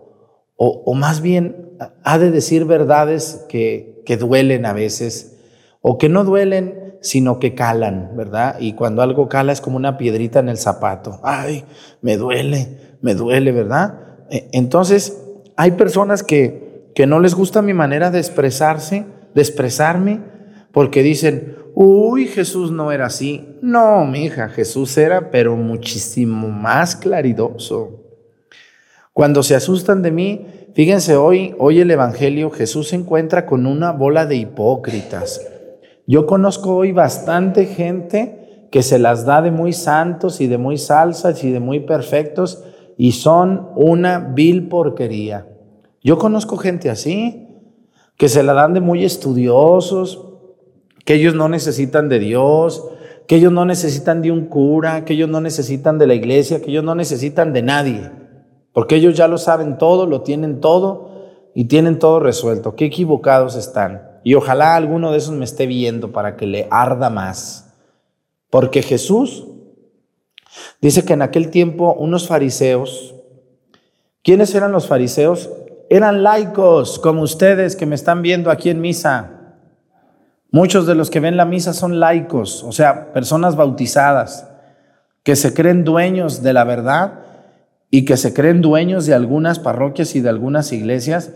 o, 0.56 0.94
más 0.94 1.20
bien 1.20 1.76
ha 2.02 2.18
de 2.18 2.32
decir 2.32 2.64
verdades 2.64 3.44
que, 3.48 4.02
que 4.04 4.16
duelen 4.16 4.66
a 4.66 4.72
veces 4.72 5.37
o 5.80 5.98
que 5.98 6.08
no 6.08 6.24
duelen 6.24 6.88
sino 7.00 7.38
que 7.38 7.54
calan, 7.54 8.12
¿verdad? 8.16 8.56
Y 8.58 8.72
cuando 8.72 9.02
algo 9.02 9.28
cala 9.28 9.52
es 9.52 9.60
como 9.60 9.76
una 9.76 9.98
piedrita 9.98 10.40
en 10.40 10.48
el 10.48 10.58
zapato. 10.58 11.20
Ay, 11.22 11.64
me 12.02 12.16
duele, 12.16 12.96
me 13.00 13.14
duele, 13.14 13.52
¿verdad? 13.52 14.00
E, 14.30 14.48
entonces, 14.52 15.22
hay 15.56 15.72
personas 15.72 16.22
que, 16.22 16.90
que 16.94 17.06
no 17.06 17.20
les 17.20 17.34
gusta 17.34 17.62
mi 17.62 17.74
manera 17.74 18.10
de 18.10 18.18
expresarse, 18.18 19.06
de 19.34 19.40
expresarme, 19.40 20.20
porque 20.72 21.02
dicen, 21.02 21.56
uy, 21.74 22.26
Jesús 22.26 22.70
no 22.70 22.92
era 22.92 23.06
así. 23.06 23.56
No, 23.62 24.04
mi 24.04 24.24
hija, 24.24 24.48
Jesús 24.48 24.96
era, 24.98 25.30
pero 25.30 25.56
muchísimo 25.56 26.48
más 26.48 26.96
claridoso. 26.96 28.04
Cuando 29.12 29.42
se 29.42 29.56
asustan 29.56 30.02
de 30.02 30.12
mí, 30.12 30.46
fíjense 30.74 31.16
hoy, 31.16 31.54
hoy 31.58 31.80
el 31.80 31.90
Evangelio, 31.90 32.50
Jesús 32.50 32.88
se 32.88 32.96
encuentra 32.96 33.46
con 33.46 33.66
una 33.66 33.90
bola 33.92 34.26
de 34.26 34.36
hipócritas 34.36 35.40
yo 36.08 36.24
conozco 36.24 36.74
hoy 36.74 36.92
bastante 36.92 37.66
gente 37.66 38.66
que 38.72 38.82
se 38.82 38.98
las 38.98 39.26
da 39.26 39.42
de 39.42 39.50
muy 39.50 39.74
santos 39.74 40.40
y 40.40 40.46
de 40.46 40.56
muy 40.56 40.78
salsas 40.78 41.44
y 41.44 41.50
de 41.50 41.60
muy 41.60 41.80
perfectos 41.80 42.64
y 42.96 43.12
son 43.12 43.68
una 43.76 44.18
vil 44.18 44.68
porquería. 44.68 45.46
Yo 46.02 46.16
conozco 46.16 46.56
gente 46.56 46.88
así, 46.88 47.46
que 48.16 48.30
se 48.30 48.42
la 48.42 48.54
dan 48.54 48.72
de 48.72 48.80
muy 48.80 49.04
estudiosos, 49.04 50.24
que 51.04 51.16
ellos 51.16 51.34
no 51.34 51.50
necesitan 51.50 52.08
de 52.08 52.20
Dios, 52.20 52.88
que 53.26 53.36
ellos 53.36 53.52
no 53.52 53.66
necesitan 53.66 54.22
de 54.22 54.32
un 54.32 54.46
cura, 54.46 55.04
que 55.04 55.12
ellos 55.12 55.28
no 55.28 55.42
necesitan 55.42 55.98
de 55.98 56.06
la 56.06 56.14
iglesia, 56.14 56.62
que 56.62 56.70
ellos 56.70 56.84
no 56.84 56.94
necesitan 56.94 57.52
de 57.52 57.60
nadie, 57.60 58.10
porque 58.72 58.96
ellos 58.96 59.14
ya 59.14 59.28
lo 59.28 59.36
saben 59.36 59.76
todo, 59.76 60.06
lo 60.06 60.22
tienen 60.22 60.62
todo 60.62 61.10
y 61.54 61.66
tienen 61.66 61.98
todo 61.98 62.18
resuelto. 62.18 62.76
Qué 62.76 62.86
equivocados 62.86 63.56
están. 63.56 64.07
Y 64.28 64.34
ojalá 64.34 64.76
alguno 64.76 65.10
de 65.10 65.16
esos 65.16 65.32
me 65.34 65.46
esté 65.46 65.66
viendo 65.66 66.12
para 66.12 66.36
que 66.36 66.46
le 66.46 66.68
arda 66.70 67.08
más. 67.08 67.72
Porque 68.50 68.82
Jesús 68.82 69.46
dice 70.82 71.06
que 71.06 71.14
en 71.14 71.22
aquel 71.22 71.48
tiempo 71.48 71.94
unos 71.94 72.28
fariseos, 72.28 73.14
¿quiénes 74.22 74.54
eran 74.54 74.70
los 74.70 74.86
fariseos? 74.86 75.48
Eran 75.88 76.22
laicos, 76.22 76.98
como 76.98 77.22
ustedes 77.22 77.74
que 77.74 77.86
me 77.86 77.94
están 77.94 78.20
viendo 78.20 78.50
aquí 78.50 78.68
en 78.68 78.82
misa. 78.82 79.56
Muchos 80.50 80.86
de 80.86 80.94
los 80.94 81.08
que 81.08 81.20
ven 81.20 81.38
la 81.38 81.46
misa 81.46 81.72
son 81.72 81.98
laicos, 81.98 82.62
o 82.64 82.72
sea, 82.72 83.14
personas 83.14 83.56
bautizadas, 83.56 84.46
que 85.22 85.36
se 85.36 85.54
creen 85.54 85.84
dueños 85.84 86.42
de 86.42 86.52
la 86.52 86.64
verdad 86.64 87.20
y 87.90 88.04
que 88.04 88.18
se 88.18 88.34
creen 88.34 88.60
dueños 88.60 89.06
de 89.06 89.14
algunas 89.14 89.58
parroquias 89.58 90.14
y 90.16 90.20
de 90.20 90.28
algunas 90.28 90.70
iglesias 90.70 91.30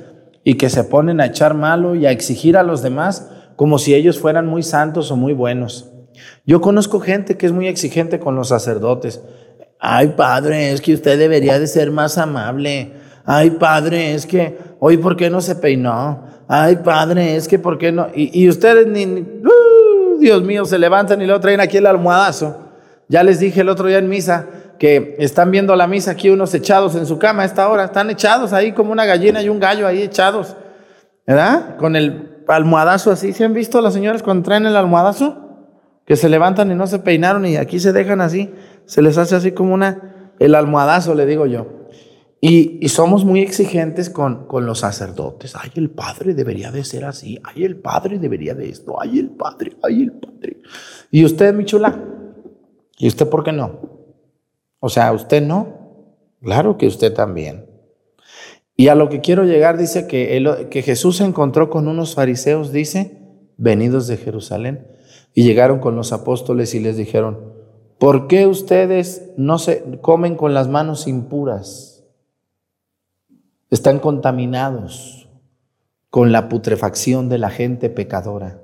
y 0.45 0.55
que 0.55 0.71
se 0.71 0.85
ponen 0.85 1.21
a 1.21 1.27
echar 1.27 1.55
malo 1.55 1.95
y 1.95 2.07
a 2.07 2.11
exigir 2.11 2.57
a 2.57 2.63
los 2.63 2.83
demás 2.83 3.31
como 3.57 3.79
si 3.79 3.95
ellos 3.95 4.19
fueran 4.19 4.47
muy 4.47 4.63
santos 4.63 5.11
o 5.11 5.17
muy 5.17 5.33
buenos. 5.33 5.89
Yo 6.45 6.61
conozco 6.61 7.01
gente 7.01 7.37
que 7.37 7.47
es 7.47 7.53
muy 7.53 7.69
exigente 7.69 8.19
con 8.19 8.35
los 8.35 8.49
sacerdotes. 8.49 9.21
Ay, 9.79 10.15
padre, 10.17 10.73
es 10.73 10.81
que 10.81 10.95
usted 10.95 11.19
debería 11.19 11.59
de 11.59 11.67
ser 11.67 11.91
más 11.91 12.19
amable. 12.19 12.93
Ay, 13.25 13.51
padre, 13.51 14.15
es 14.15 14.27
que 14.27 14.59
hoy 14.79 14.97
por 14.97 15.17
qué 15.17 15.31
no 15.31 15.41
se 15.41 15.57
peinó. 15.57 16.25
Ay, 16.49 16.77
padre, 16.77 17.37
es 17.37 17.49
que 17.49 17.59
por 17.59 17.79
qué 17.79 17.93
no. 17.93 18.09
Y, 18.15 18.49
ustedes 18.49 18.87
ni, 18.87 19.07
uh, 19.07 20.19
Dios 20.21 20.43
mío, 20.43 20.65
se 20.65 20.79
levantan 20.79 21.23
y 21.23 21.27
lo 21.27 21.41
traen 21.41 21.61
aquí 21.61 21.79
el 21.79 21.87
almohadazo. 21.87 22.59
Ya 23.09 23.23
les 23.23 23.41
dije 23.41 23.61
el 23.61 23.69
otro 23.69 23.89
día 23.89 23.99
en 23.99 24.09
misa, 24.09 24.47
que 24.83 25.15
están 25.21 25.53
viendo 25.53 25.77
la 25.77 25.87
misa 25.87 26.11
aquí 26.11 26.29
unos 26.29 26.53
echados 26.55 26.97
en 26.97 27.07
su 27.07 27.17
cama 27.17 27.45
a 27.45 27.47
esta 27.47 27.69
hora, 27.69 27.85
están 27.85 28.11
echados 28.11 28.53
ahí 28.53 28.73
como 28.73 28.91
una 28.91 29.05
gallina 29.05 29.41
y 29.41 29.49
un 29.49 29.61
gallo 29.61 29.87
ahí 29.87 30.03
echados, 30.03 30.57
¿verdad? 31.25 31.77
Con 31.77 31.95
el 31.95 32.43
almohadazo 32.49 33.13
así. 33.13 33.33
¿Se 33.33 33.45
han 33.45 33.55
visto 33.55 33.81
las 33.81 33.95
señoras 33.95 34.25
cuando 34.25 34.43
traen 34.43 34.67
el 34.67 34.75
almohadazo? 34.75 35.69
Que 36.05 36.17
se 36.17 36.29
levantan 36.29 36.73
y 36.73 36.75
no 36.75 36.89
se 36.89 36.99
peinaron 36.99 37.47
y 37.47 37.59
aquí 37.59 37.79
se 37.79 37.93
dejan 37.93 38.21
así, 38.21 38.53
se 38.85 39.03
les 39.03 39.19
hace 39.19 39.37
así 39.37 39.53
como 39.53 39.73
una, 39.73 40.33
el 40.41 40.53
almohadazo, 40.57 41.15
le 41.15 41.27
digo 41.27 41.47
yo. 41.47 41.87
Y, 42.41 42.89
somos 42.89 43.25
muy 43.25 43.39
exigentes 43.39 44.11
con, 44.11 44.49
con, 44.49 44.67
los 44.67 44.81
sacerdotes. 44.81 45.55
Ay, 45.55 45.71
el 45.77 45.91
padre 45.91 46.35
debería 46.35 46.73
de 46.73 46.83
ser 46.83 47.05
así. 47.05 47.39
Ay, 47.45 47.63
el 47.63 47.77
padre 47.77 48.19
debería 48.19 48.57
de 48.57 48.69
esto. 48.69 49.01
Ay, 49.01 49.21
el 49.21 49.31
padre. 49.31 49.77
Ay, 49.81 50.03
el 50.03 50.11
padre. 50.11 50.61
¿Y 51.13 51.25
usted, 51.25 51.55
mi 51.55 51.65
chula? 51.65 51.97
¿Y 52.99 53.07
usted 53.07 53.29
por 53.29 53.45
qué 53.45 53.53
no? 53.53 54.02
O 54.85 54.89
sea, 54.89 55.13
usted 55.13 55.41
no. 55.41 55.69
Claro 56.43 56.77
que 56.77 56.89
usted 56.89 57.15
también. 57.15 57.67
Y 58.75 58.89
a 58.89 58.97
lo 58.97 59.09
que 59.09 59.21
quiero 59.21 59.45
llegar 59.45 59.79
dice 59.79 60.09
que, 60.09 60.83
Jesús 60.83 61.19
se 61.19 61.25
encontró 61.25 61.71
con 61.71 61.87
unos 61.87 62.17
fariseos, 62.17 62.73
dice, 62.73 63.17
venidos 63.57 64.09
de 64.09 64.17
Jerusalén, 64.17 64.89
y 65.35 65.45
llegaron 65.45 65.79
con 65.79 65.95
los 65.95 66.13
apóstoles 66.13 66.75
y 66.75 66.81
les 66.81 66.97
dijeron, 66.97 67.55
¿por 68.01 68.27
qué 68.27 68.49
ustedes 68.49 69.31
no 69.37 69.59
se 69.59 69.85
comen 70.01 70.35
con 70.35 70.53
las 70.53 70.67
manos 70.67 71.07
impuras? 71.07 72.05
Están 73.71 74.01
contaminados 74.01 75.29
con 76.11 76.33
la 76.33 76.49
putrefacción 76.49 77.29
de 77.29 77.39
la 77.39 77.51
gente 77.51 77.89
pecadora. 77.89 78.61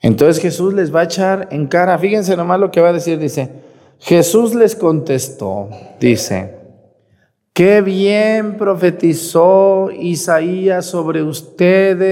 Entonces 0.00 0.40
Jesús 0.40 0.72
les 0.72 0.94
va 0.94 1.00
a 1.00 1.04
echar 1.04 1.48
en 1.50 1.66
cara, 1.66 1.98
fíjense 1.98 2.36
nomás 2.36 2.60
lo 2.60 2.70
que 2.70 2.80
va 2.80 2.90
a 2.90 2.92
decir, 2.92 3.18
dice, 3.18 3.73
Jesús 3.98 4.54
les 4.54 4.76
contestó, 4.76 5.70
dice, 6.00 6.54
qué 7.52 7.80
bien 7.80 8.56
profetizó 8.56 9.90
Isaías 9.90 10.86
sobre 10.86 11.22
ustedes, 11.22 12.06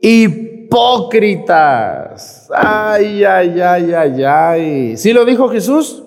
hipócritas. 0.00 1.28
Ay, 2.54 3.24
ay, 3.24 3.60
ay, 3.60 3.92
ay, 3.92 4.24
ay. 4.24 4.96
¿Sí 4.96 5.12
lo 5.12 5.24
dijo 5.24 5.48
Jesús? 5.48 6.02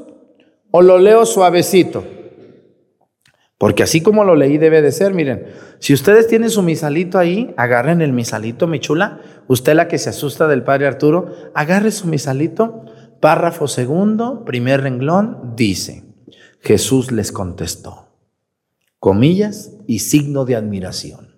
¿O 0.71 0.81
lo 0.81 0.97
leo 0.97 1.25
suavecito? 1.25 2.03
Porque 3.57 3.83
así 3.83 4.01
como 4.01 4.23
lo 4.25 4.35
leí 4.35 4.57
debe 4.57 4.81
de 4.81 4.91
ser, 4.91 5.13
miren, 5.13 5.47
si 5.79 5.93
ustedes 5.93 6.27
tienen 6.27 6.49
su 6.49 6.61
misalito 6.61 7.17
ahí, 7.17 7.53
agarren 7.57 8.01
el 8.01 8.11
misalito, 8.11 8.67
mi 8.67 8.79
chula, 8.79 9.21
usted 9.47 9.75
la 9.75 9.87
que 9.87 9.97
se 9.97 10.09
asusta 10.09 10.47
del 10.47 10.63
Padre 10.63 10.87
Arturo, 10.87 11.31
agarre 11.53 11.91
su 11.91 12.07
misalito, 12.07 12.85
párrafo 13.19 13.67
segundo, 13.67 14.45
primer 14.45 14.81
renglón, 14.81 15.53
dice, 15.55 16.03
Jesús 16.61 17.11
les 17.11 17.31
contestó, 17.31 18.09
comillas 18.99 19.71
y 19.87 19.99
signo 19.99 20.45
de 20.45 20.55
admiración. 20.55 21.35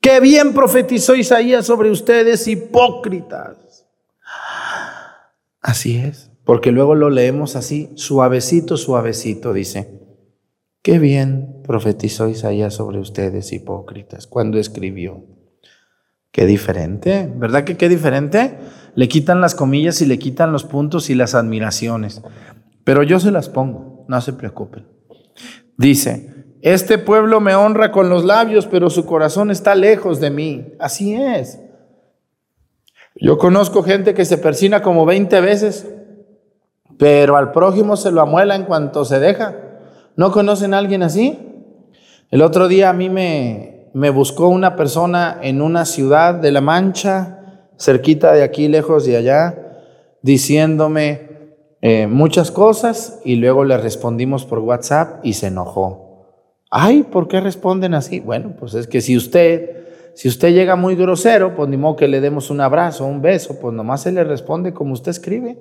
Qué 0.00 0.20
bien 0.20 0.54
profetizó 0.54 1.16
Isaías 1.16 1.66
sobre 1.66 1.90
ustedes, 1.90 2.46
hipócritas. 2.46 3.86
Así 5.60 5.96
es, 5.96 6.30
porque 6.44 6.70
luego 6.70 6.94
lo 6.94 7.10
leemos 7.10 7.56
así, 7.56 7.90
suavecito, 7.96 8.76
suavecito, 8.76 9.52
dice. 9.52 10.00
Qué 10.82 11.00
bien 11.00 11.62
profetizó 11.64 12.28
Isaías 12.28 12.74
sobre 12.74 13.00
ustedes, 13.00 13.52
hipócritas, 13.52 14.28
cuando 14.28 14.58
escribió. 14.58 15.24
Qué 16.30 16.46
diferente, 16.46 17.28
¿verdad 17.34 17.64
que 17.64 17.76
qué 17.76 17.88
diferente? 17.88 18.58
Le 18.96 19.08
quitan 19.08 19.40
las 19.40 19.54
comillas 19.54 20.00
y 20.00 20.06
le 20.06 20.18
quitan 20.18 20.52
los 20.52 20.64
puntos 20.64 21.10
y 21.10 21.14
las 21.14 21.34
admiraciones. 21.34 22.22
Pero 22.82 23.02
yo 23.02 23.20
se 23.20 23.30
las 23.30 23.48
pongo, 23.48 24.04
no 24.08 24.20
se 24.20 24.32
preocupen. 24.32 24.86
Dice, 25.76 26.46
este 26.62 26.98
pueblo 26.98 27.40
me 27.40 27.54
honra 27.54 27.92
con 27.92 28.08
los 28.08 28.24
labios, 28.24 28.66
pero 28.66 28.88
su 28.88 29.04
corazón 29.04 29.50
está 29.50 29.74
lejos 29.74 30.18
de 30.18 30.30
mí. 30.30 30.72
Así 30.80 31.14
es. 31.14 31.60
Yo 33.14 33.38
conozco 33.38 33.82
gente 33.82 34.14
que 34.14 34.24
se 34.24 34.38
persina 34.38 34.82
como 34.82 35.04
20 35.04 35.40
veces, 35.40 35.86
pero 36.98 37.36
al 37.36 37.52
prójimo 37.52 37.96
se 37.96 38.10
lo 38.10 38.22
amuela 38.22 38.56
en 38.56 38.64
cuanto 38.64 39.04
se 39.04 39.20
deja. 39.20 39.54
¿No 40.16 40.32
conocen 40.32 40.72
a 40.72 40.78
alguien 40.78 41.02
así? 41.02 41.38
El 42.30 42.40
otro 42.42 42.66
día 42.66 42.90
a 42.90 42.94
mí 42.94 43.10
me, 43.10 43.90
me 43.92 44.10
buscó 44.10 44.48
una 44.48 44.76
persona 44.76 45.38
en 45.42 45.62
una 45.62 45.84
ciudad 45.84 46.34
de 46.34 46.50
La 46.50 46.60
Mancha, 46.60 47.35
cerquita 47.78 48.32
de 48.32 48.42
aquí, 48.42 48.68
lejos 48.68 49.04
de 49.06 49.16
allá, 49.16 49.82
diciéndome 50.22 51.28
eh, 51.82 52.06
muchas 52.06 52.50
cosas 52.50 53.20
y 53.24 53.36
luego 53.36 53.64
le 53.64 53.76
respondimos 53.76 54.44
por 54.44 54.58
WhatsApp 54.60 55.24
y 55.24 55.34
se 55.34 55.48
enojó. 55.48 56.06
Ay, 56.70 57.04
¿por 57.04 57.28
qué 57.28 57.40
responden 57.40 57.94
así? 57.94 58.20
Bueno, 58.20 58.56
pues 58.58 58.74
es 58.74 58.88
que 58.88 59.00
si 59.00 59.16
usted, 59.16 59.86
si 60.14 60.28
usted 60.28 60.52
llega 60.52 60.74
muy 60.74 60.96
grosero, 60.96 61.54
pues 61.54 61.68
ni 61.68 61.76
modo 61.76 61.96
que 61.96 62.08
le 62.08 62.20
demos 62.20 62.50
un 62.50 62.60
abrazo, 62.60 63.06
un 63.06 63.22
beso, 63.22 63.60
pues 63.60 63.72
nomás 63.74 64.02
se 64.02 64.12
le 64.12 64.24
responde 64.24 64.74
como 64.74 64.94
usted 64.94 65.10
escribe. 65.10 65.58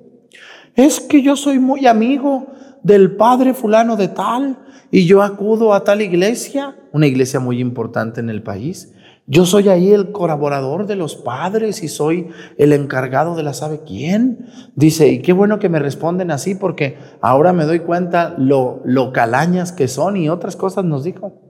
Es 0.75 0.99
que 0.99 1.21
yo 1.21 1.35
soy 1.35 1.59
muy 1.59 1.85
amigo 1.85 2.47
del 2.81 3.15
padre 3.15 3.53
fulano 3.53 3.95
de 3.95 4.07
tal 4.07 4.57
y 4.91 5.05
yo 5.05 5.21
acudo 5.21 5.73
a 5.73 5.83
tal 5.83 6.01
iglesia, 6.01 6.75
una 6.91 7.07
iglesia 7.07 7.39
muy 7.39 7.59
importante 7.59 8.19
en 8.19 8.29
el 8.29 8.41
país. 8.41 8.94
Yo 9.27 9.45
soy 9.45 9.69
ahí 9.69 9.91
el 9.91 10.11
colaborador 10.11 10.85
de 10.85 10.95
los 10.95 11.15
padres 11.15 11.81
y 11.81 11.87
soy 11.87 12.29
el 12.57 12.73
encargado 12.73 13.35
de 13.35 13.41
la 13.41 13.53
sabe 13.53 13.81
quién. 13.85 14.45
Dice, 14.75 15.07
y 15.07 15.21
qué 15.23 15.33
bueno 15.33 15.57
que 15.57 15.69
me 15.69 15.79
responden 15.79 16.29
así 16.29 16.53
porque 16.53 16.97
ahora 17.21 17.51
me 17.51 17.65
doy 17.65 17.79
cuenta 17.79 18.35
lo, 18.37 18.81
lo 18.85 19.11
calañas 19.11 19.71
que 19.71 19.87
son 19.87 20.17
y 20.17 20.29
otras 20.29 20.55
cosas 20.55 20.85
nos 20.85 21.03
dijo. 21.03 21.41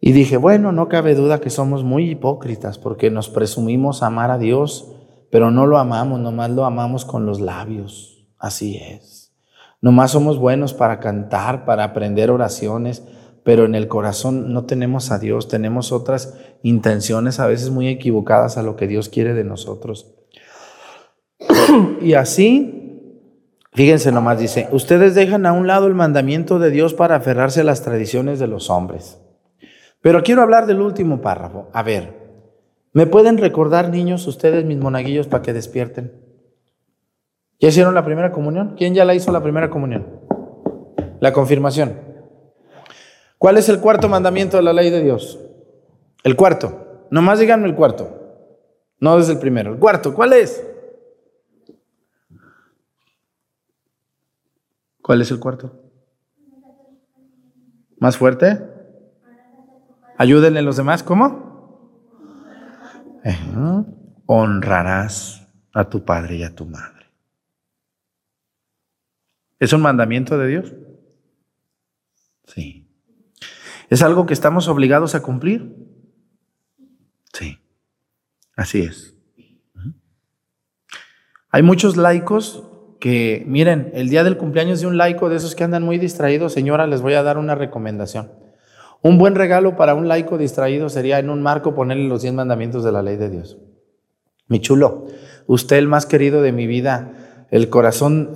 Y 0.00 0.12
dije, 0.12 0.36
bueno, 0.36 0.72
no 0.72 0.88
cabe 0.88 1.14
duda 1.14 1.40
que 1.40 1.48
somos 1.48 1.84
muy 1.84 2.10
hipócritas 2.10 2.76
porque 2.76 3.10
nos 3.10 3.30
presumimos 3.30 4.02
amar 4.02 4.32
a 4.32 4.38
Dios, 4.38 4.92
pero 5.30 5.52
no 5.52 5.66
lo 5.66 5.78
amamos, 5.78 6.20
nomás 6.20 6.50
lo 6.50 6.64
amamos 6.64 7.04
con 7.04 7.24
los 7.24 7.40
labios. 7.40 8.26
Así 8.38 8.76
es. 8.76 9.32
Nomás 9.80 10.10
somos 10.10 10.38
buenos 10.38 10.74
para 10.74 10.98
cantar, 10.98 11.64
para 11.64 11.84
aprender 11.84 12.30
oraciones, 12.30 13.04
pero 13.44 13.66
en 13.66 13.74
el 13.74 13.88
corazón 13.88 14.52
no 14.52 14.64
tenemos 14.64 15.12
a 15.12 15.18
Dios, 15.18 15.48
tenemos 15.48 15.92
otras 15.92 16.34
intenciones 16.62 17.38
a 17.38 17.46
veces 17.46 17.70
muy 17.70 17.88
equivocadas 17.88 18.56
a 18.56 18.62
lo 18.62 18.74
que 18.74 18.88
Dios 18.88 19.10
quiere 19.10 19.34
de 19.34 19.44
nosotros. 19.44 20.14
y 22.00 22.14
así, 22.14 23.30
fíjense 23.74 24.10
nomás, 24.12 24.38
dice, 24.38 24.68
ustedes 24.72 25.14
dejan 25.14 25.44
a 25.44 25.52
un 25.52 25.66
lado 25.66 25.86
el 25.86 25.94
mandamiento 25.94 26.58
de 26.58 26.70
Dios 26.70 26.94
para 26.94 27.16
aferrarse 27.16 27.60
a 27.60 27.64
las 27.64 27.82
tradiciones 27.82 28.38
de 28.38 28.46
los 28.46 28.70
hombres. 28.70 29.20
Pero 30.00 30.22
quiero 30.22 30.42
hablar 30.42 30.66
del 30.66 30.80
último 30.80 31.20
párrafo. 31.20 31.68
A 31.74 31.82
ver, 31.82 32.14
¿me 32.94 33.06
pueden 33.06 33.36
recordar, 33.36 33.90
niños, 33.90 34.26
ustedes, 34.26 34.64
mis 34.64 34.78
monaguillos, 34.78 35.26
para 35.26 35.42
que 35.42 35.52
despierten? 35.52 36.12
¿Ya 37.60 37.68
hicieron 37.68 37.94
la 37.94 38.04
primera 38.04 38.32
comunión? 38.32 38.74
¿Quién 38.76 38.94
ya 38.94 39.04
la 39.04 39.14
hizo 39.14 39.32
la 39.32 39.42
primera 39.42 39.68
comunión? 39.68 40.06
La 41.20 41.32
confirmación. 41.32 42.13
¿Cuál 43.44 43.58
es 43.58 43.68
el 43.68 43.78
cuarto 43.78 44.08
mandamiento 44.08 44.56
de 44.56 44.62
la 44.62 44.72
ley 44.72 44.88
de 44.88 45.02
Dios? 45.02 45.38
El 46.22 46.34
cuarto. 46.34 47.06
Nomás 47.10 47.38
díganme 47.38 47.68
el 47.68 47.74
cuarto. 47.74 48.56
No 49.00 49.18
desde 49.18 49.34
el 49.34 49.38
primero. 49.38 49.74
El 49.74 49.78
cuarto, 49.78 50.14
¿cuál 50.14 50.32
es? 50.32 50.66
¿Cuál 55.02 55.20
es 55.20 55.30
el 55.30 55.40
cuarto? 55.40 55.78
¿Más 57.98 58.16
fuerte? 58.16 58.62
Ayúdenle 60.16 60.60
a 60.60 60.62
los 60.62 60.78
demás. 60.78 61.02
¿Cómo? 61.02 62.00
honrarás 64.24 65.46
a 65.74 65.90
tu 65.90 66.02
padre 66.02 66.36
y 66.36 66.44
a 66.44 66.54
tu 66.54 66.64
madre. 66.64 67.10
¿Es 69.58 69.74
un 69.74 69.82
mandamiento 69.82 70.38
de 70.38 70.46
Dios? 70.46 70.72
Sí. 72.46 72.83
¿Es 73.90 74.02
algo 74.02 74.26
que 74.26 74.34
estamos 74.34 74.68
obligados 74.68 75.14
a 75.14 75.22
cumplir? 75.22 75.76
Sí. 77.32 77.58
Así 78.56 78.82
es. 78.82 79.14
Hay 81.50 81.62
muchos 81.62 81.96
laicos 81.96 82.64
que, 83.00 83.44
miren, 83.46 83.90
el 83.94 84.08
día 84.08 84.24
del 84.24 84.36
cumpleaños 84.36 84.80
de 84.80 84.86
un 84.86 84.96
laico, 84.96 85.28
de 85.28 85.36
esos 85.36 85.54
que 85.54 85.64
andan 85.64 85.82
muy 85.82 85.98
distraídos, 85.98 86.52
señora, 86.52 86.86
les 86.86 87.00
voy 87.00 87.14
a 87.14 87.22
dar 87.22 87.38
una 87.38 87.54
recomendación. 87.54 88.32
Un 89.02 89.18
buen 89.18 89.34
regalo 89.34 89.76
para 89.76 89.94
un 89.94 90.08
laico 90.08 90.38
distraído 90.38 90.88
sería 90.88 91.18
en 91.18 91.30
un 91.30 91.42
marco 91.42 91.74
ponerle 91.74 92.08
los 92.08 92.22
10 92.22 92.34
mandamientos 92.34 92.82
de 92.82 92.92
la 92.92 93.02
ley 93.02 93.16
de 93.16 93.30
Dios. 93.30 93.58
Mi 94.48 94.60
chulo, 94.60 95.06
usted 95.46 95.76
el 95.76 95.86
más 95.86 96.06
querido 96.06 96.42
de 96.42 96.52
mi 96.52 96.66
vida, 96.66 97.46
el 97.50 97.68
corazón, 97.68 98.34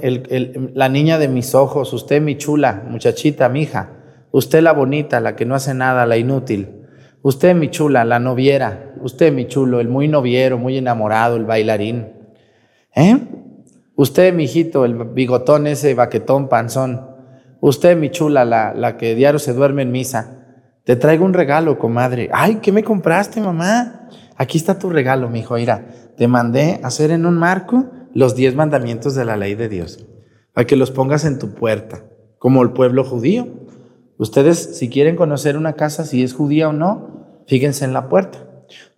la 0.74 0.88
niña 0.88 1.18
de 1.18 1.28
mis 1.28 1.54
ojos, 1.54 1.92
usted 1.92 2.20
mi 2.20 2.37
chula, 2.37 2.84
muchachita, 2.88 3.48
mi 3.48 3.62
hija, 3.62 3.97
usted 4.30 4.62
la 4.62 4.72
bonita, 4.72 5.20
la 5.20 5.36
que 5.36 5.44
no 5.44 5.54
hace 5.54 5.74
nada, 5.74 6.06
la 6.06 6.16
inútil, 6.16 6.86
usted 7.22 7.54
mi 7.54 7.70
chula, 7.70 8.04
la 8.04 8.18
noviera, 8.18 8.94
usted 9.00 9.32
mi 9.32 9.46
chulo, 9.46 9.80
el 9.80 9.88
muy 9.88 10.08
noviero, 10.08 10.58
muy 10.58 10.76
enamorado, 10.76 11.36
el 11.36 11.44
bailarín, 11.44 12.12
¿eh? 12.94 13.18
Usted 13.96 14.32
mi 14.32 14.44
hijito, 14.44 14.84
el 14.84 14.94
bigotón 14.94 15.66
ese, 15.66 15.94
baquetón, 15.94 16.48
panzón, 16.48 17.04
usted 17.60 17.96
mi 17.96 18.10
chula, 18.10 18.44
la, 18.44 18.72
la 18.72 18.96
que 18.96 19.14
diario 19.14 19.40
se 19.40 19.52
duerme 19.52 19.82
en 19.82 19.90
misa, 19.90 20.38
te 20.88 20.96
traigo 20.96 21.26
un 21.26 21.34
regalo, 21.34 21.78
comadre. 21.78 22.30
Ay, 22.32 22.60
¿qué 22.62 22.72
me 22.72 22.82
compraste, 22.82 23.42
mamá? 23.42 24.08
Aquí 24.36 24.56
está 24.56 24.78
tu 24.78 24.88
regalo, 24.88 25.28
mi 25.28 25.40
hijo. 25.40 25.56
Mira, 25.56 25.86
te 26.16 26.28
mandé 26.28 26.80
hacer 26.82 27.10
en 27.10 27.26
un 27.26 27.36
marco 27.36 27.90
los 28.14 28.34
diez 28.34 28.54
mandamientos 28.54 29.14
de 29.14 29.26
la 29.26 29.36
ley 29.36 29.54
de 29.54 29.68
Dios, 29.68 30.06
para 30.54 30.66
que 30.66 30.76
los 30.76 30.90
pongas 30.90 31.26
en 31.26 31.38
tu 31.38 31.52
puerta, 31.54 32.04
como 32.38 32.62
el 32.62 32.70
pueblo 32.70 33.04
judío. 33.04 33.48
Ustedes, 34.18 34.76
si 34.76 34.90
quieren 34.90 35.14
conocer 35.14 35.57
una 35.57 35.74
casa, 35.74 36.04
si 36.04 36.24
es 36.24 36.35
judía 36.35 36.68
o 36.68 36.72
no, 36.72 37.42
fíjense 37.46 37.85
en 37.85 37.92
la 37.92 38.09
puerta. 38.09 38.40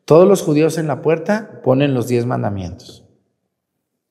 Todos 0.06 0.26
los 0.26 0.42
judíos 0.42 0.78
en 0.78 0.86
la 0.86 1.02
puerta 1.02 1.60
ponen 1.62 1.94
los 1.94 2.08
diez 2.08 2.24
mandamientos, 2.26 3.04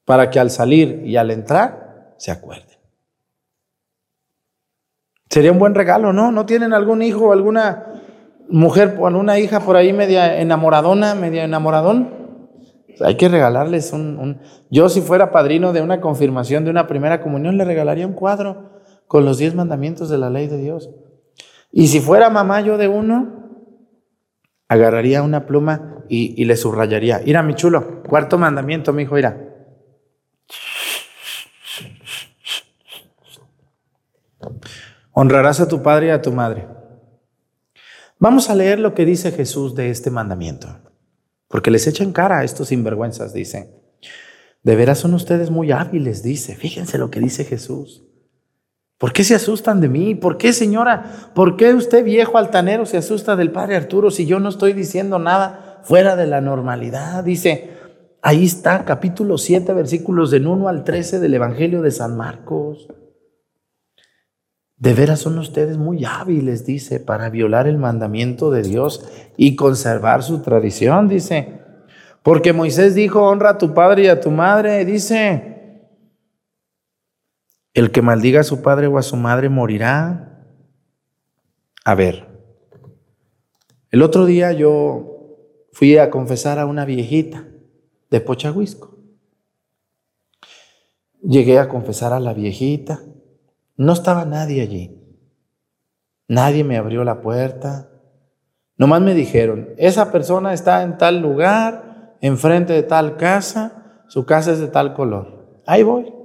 para 0.06 0.30
que 0.30 0.40
al 0.40 0.52
salir 0.52 1.02
y 1.04 1.18
al 1.18 1.32
entrar 1.32 2.14
se 2.18 2.32
acuerden. 2.32 2.78
Sería 5.30 5.52
un 5.52 5.60
buen 5.60 5.76
regalo, 5.76 6.14
¿no? 6.14 6.32
¿No 6.32 6.46
tienen 6.46 6.74
algún 6.74 7.02
hijo 7.02 7.28
o 7.28 7.34
alguna 7.34 8.02
mujer 8.48 8.96
o 9.00 9.08
alguna 9.08 9.40
hija 9.40 9.60
por 9.60 9.76
ahí 9.76 9.94
media 9.94 10.40
enamoradona, 10.40 11.16
media 11.16 11.44
enamoradón? 11.44 12.14
Hay 13.02 13.16
que 13.16 13.30
regalarles 13.30 13.94
un, 13.94 14.40
Yo 14.70 14.90
si 14.90 15.02
fuera 15.02 15.32
padrino 15.32 15.74
de 15.74 15.82
una 15.82 16.02
confirmación, 16.02 16.66
de 16.66 16.72
una 16.72 16.88
primera 16.88 17.22
comunión, 17.22 17.58
le 17.58 17.66
regalaría 17.66 18.08
un 18.08 18.14
cuadro 18.14 18.79
con 19.10 19.26
los 19.26 19.40
diez 19.40 19.56
mandamientos 19.56 20.08
de 20.08 20.20
la 20.20 20.30
ley 20.30 20.46
de 20.46 20.58
Dios. 20.58 20.92
Y 21.72 21.88
si 21.88 22.00
fuera 22.00 22.30
mamá 22.30 22.62
yo 22.62 22.78
de 22.78 22.88
uno, 22.88 23.50
agarraría 24.68 25.24
una 25.24 25.48
pluma 25.48 26.06
y, 26.08 26.46
le 26.46 26.56
subrayaría. 26.56 27.20
Mira, 27.26 27.42
mi 27.42 27.56
chulo, 27.56 28.04
cuarto 28.04 28.38
mandamiento, 28.38 28.94
mi 28.94 29.04
hijo, 29.04 29.16
mira. 29.16 29.48
Honrarás 35.12 35.60
a 35.60 35.68
tu 35.68 35.82
padre 35.82 36.08
y 36.08 36.10
a 36.12 36.22
tu 36.22 36.32
madre. 36.32 36.68
Vamos 38.20 38.52
a 38.52 38.56
leer 38.56 38.80
lo 38.80 38.94
que 38.94 39.06
dice 39.06 39.32
Jesús 39.32 39.74
de 39.74 39.90
este 39.90 40.12
mandamiento. 40.12 40.68
Porque 41.48 41.72
les 41.72 41.88
echan 41.88 42.14
cara 42.14 42.38
a 42.38 42.44
estos 42.44 42.68
sinvergüenzas, 42.68 43.34
dice. 43.34 43.74
De 44.62 44.76
veras 44.76 45.00
son 45.00 45.16
ustedes 45.16 45.50
muy 45.50 45.72
hábiles, 45.72 46.22
dice. 46.22 46.56
Fíjense 46.56 47.00
lo 47.00 47.10
que 47.10 47.20
dice 47.20 47.44
Jesús. 47.44 48.04
¿Por 49.00 49.14
qué 49.14 49.24
se 49.24 49.34
asustan 49.34 49.80
de 49.80 49.88
mí? 49.88 50.14
¿Por 50.14 50.38
qué, 50.38 50.52
señora? 50.52 51.32
¿Por 51.34 51.56
qué 51.56 51.74
usted, 51.74 52.04
viejo 52.04 52.38
altanero, 52.38 52.86
se 52.86 52.98
asusta 52.98 53.38
del 53.38 53.50
padre 53.50 53.78
Arturo 53.78 54.12
si 54.12 54.26
yo 54.26 54.42
no 54.42 54.50
estoy 54.50 54.74
diciendo 54.74 55.20
nada 55.20 55.80
fuera 55.84 56.18
de 56.18 56.28
la 56.28 56.42
normalidad? 56.42 57.24
Dice, 57.24 57.70
ahí 58.22 58.44
está, 58.44 58.84
capítulo 58.84 59.38
7, 59.38 59.72
versículos 59.72 60.32
del 60.32 60.48
1 60.48 60.68
al 60.68 60.84
13 60.84 61.22
del 61.22 61.34
Evangelio 61.34 61.82
de 61.82 61.92
San 61.92 62.18
Marcos. 62.18 62.90
De 64.76 64.94
veras 64.94 65.22
son 65.22 65.38
ustedes 65.40 65.78
muy 65.78 66.04
hábiles, 66.04 66.66
dice, 66.66 67.00
para 67.00 67.30
violar 67.30 67.68
el 67.68 67.78
mandamiento 67.78 68.52
de 68.52 68.64
Dios 68.64 69.10
y 69.38 69.56
conservar 69.56 70.24
su 70.24 70.42
tradición, 70.42 71.08
dice. 71.08 71.62
Porque 72.22 72.52
Moisés 72.52 72.96
dijo, 72.96 73.24
honra 73.24 73.52
a 73.52 73.58
tu 73.58 73.74
padre 73.74 74.04
y 74.04 74.08
a 74.08 74.20
tu 74.20 74.30
madre, 74.30 74.84
dice. 74.84 75.59
El 77.74 77.92
que 77.92 78.02
maldiga 78.02 78.42
a 78.42 78.44
su 78.44 78.62
padre 78.62 78.88
o 78.88 78.98
a 78.98 79.04
su 79.04 79.16
madre 79.16 79.50
morirá. 79.50 80.48
A 81.86 81.96
ver, 81.96 82.28
el 83.92 84.02
otro 84.02 84.26
día 84.26 84.52
yo 84.52 85.68
fui 85.72 85.98
a 85.98 86.10
confesar 86.10 86.60
a 86.60 86.66
una 86.66 86.86
viejita 86.86 87.48
de 88.10 88.22
Pochahuisco. 88.22 88.98
Llegué 91.22 91.60
a 91.60 91.70
confesar 91.70 92.14
a 92.14 92.20
la 92.20 92.34
viejita. 92.34 93.02
No 93.76 93.94
estaba 93.94 94.26
nadie 94.26 94.62
allí. 94.62 94.96
Nadie 96.28 96.64
me 96.64 96.78
abrió 96.78 97.04
la 97.04 97.22
puerta. 97.22 97.90
Nomás 98.78 99.02
me 99.02 99.14
dijeron, 99.14 99.70
esa 99.78 100.12
persona 100.12 100.54
está 100.54 100.84
en 100.84 100.98
tal 100.98 101.20
lugar, 101.20 102.16
enfrente 102.22 102.74
de 102.74 102.84
tal 102.84 103.18
casa, 103.18 104.04
su 104.08 104.26
casa 104.26 104.54
es 104.54 104.60
de 104.60 104.68
tal 104.70 104.94
color. 104.94 105.62
Ahí 105.66 105.84
voy 105.84 106.19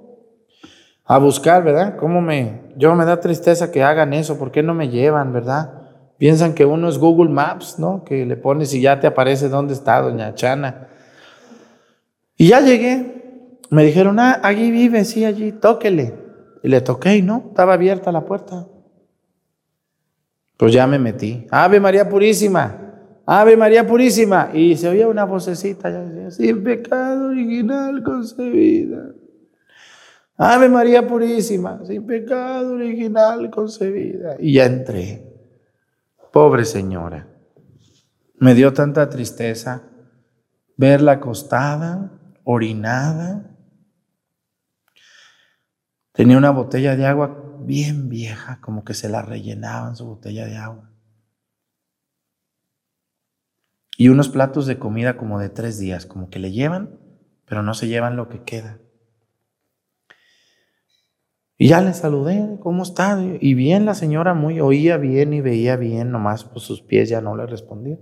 a 1.04 1.18
buscar, 1.18 1.62
¿verdad? 1.62 1.96
¿Cómo 1.96 2.20
me, 2.20 2.62
yo 2.76 2.94
me 2.94 3.04
da 3.04 3.20
tristeza 3.20 3.70
que 3.70 3.82
hagan 3.82 4.12
eso, 4.12 4.38
¿por 4.38 4.50
qué 4.50 4.62
no 4.62 4.74
me 4.74 4.88
llevan, 4.88 5.32
verdad? 5.32 5.82
Piensan 6.16 6.54
que 6.54 6.64
uno 6.64 6.88
es 6.88 6.98
Google 6.98 7.30
Maps, 7.30 7.78
¿no? 7.78 8.04
Que 8.04 8.24
le 8.24 8.36
pones 8.36 8.72
y 8.72 8.80
ya 8.80 9.00
te 9.00 9.06
aparece 9.06 9.48
dónde 9.48 9.74
está 9.74 10.00
doña 10.00 10.34
Chana. 10.34 10.88
Y 12.36 12.48
ya 12.48 12.60
llegué, 12.60 13.60
me 13.70 13.84
dijeron, 13.84 14.18
ah, 14.18 14.40
allí 14.42 14.70
vive, 14.70 15.04
sí, 15.04 15.24
allí, 15.24 15.52
tóquele. 15.52 16.14
Y 16.62 16.68
le 16.68 16.80
toqué 16.80 17.16
y 17.16 17.22
no, 17.22 17.44
estaba 17.48 17.74
abierta 17.74 18.10
la 18.10 18.24
puerta. 18.24 18.66
Pues 20.56 20.72
ya 20.72 20.86
me 20.86 20.98
metí. 20.98 21.46
Ave 21.50 21.80
María 21.80 22.08
Purísima, 22.08 22.78
Ave 23.26 23.56
María 23.56 23.86
Purísima. 23.86 24.50
Y 24.54 24.76
se 24.76 24.88
oía 24.88 25.08
una 25.08 25.24
vocecita, 25.24 25.90
ya 25.90 26.00
decía, 26.00 26.30
sin 26.30 26.64
pecado 26.64 27.28
original 27.28 28.02
concebida. 28.02 29.12
Ave 30.36 30.68
María 30.68 31.06
Purísima, 31.06 31.80
sin 31.84 32.04
pecado 32.06 32.74
original 32.74 33.50
concebida. 33.50 34.36
Y 34.38 34.54
ya 34.54 34.66
entré. 34.66 35.32
Pobre 36.32 36.64
señora. 36.64 37.28
Me 38.38 38.54
dio 38.54 38.72
tanta 38.72 39.08
tristeza 39.08 39.82
verla 40.76 41.12
acostada, 41.12 42.10
orinada. 42.42 43.56
Tenía 46.12 46.38
una 46.38 46.50
botella 46.50 46.96
de 46.96 47.06
agua 47.06 47.56
bien 47.60 48.08
vieja, 48.08 48.60
como 48.60 48.84
que 48.84 48.94
se 48.94 49.08
la 49.08 49.22
rellenaban 49.22 49.96
su 49.96 50.06
botella 50.06 50.46
de 50.46 50.56
agua. 50.56 50.90
Y 53.96 54.08
unos 54.08 54.28
platos 54.28 54.66
de 54.66 54.78
comida 54.78 55.16
como 55.16 55.38
de 55.38 55.48
tres 55.48 55.78
días, 55.78 56.06
como 56.06 56.28
que 56.28 56.40
le 56.40 56.50
llevan, 56.50 56.98
pero 57.44 57.62
no 57.62 57.74
se 57.74 57.86
llevan 57.86 58.16
lo 58.16 58.28
que 58.28 58.42
queda. 58.42 58.80
Y 61.56 61.68
ya 61.68 61.80
le 61.80 61.94
saludé, 61.94 62.58
¿cómo 62.60 62.82
está? 62.82 63.22
Y 63.40 63.54
bien, 63.54 63.84
la 63.86 63.94
señora 63.94 64.34
muy 64.34 64.60
oía 64.60 64.96
bien 64.96 65.32
y 65.32 65.40
veía 65.40 65.76
bien, 65.76 66.10
nomás 66.10 66.44
pues 66.44 66.64
sus 66.64 66.82
pies 66.82 67.08
ya 67.08 67.20
no 67.20 67.36
le 67.36 67.46
respondían. 67.46 68.00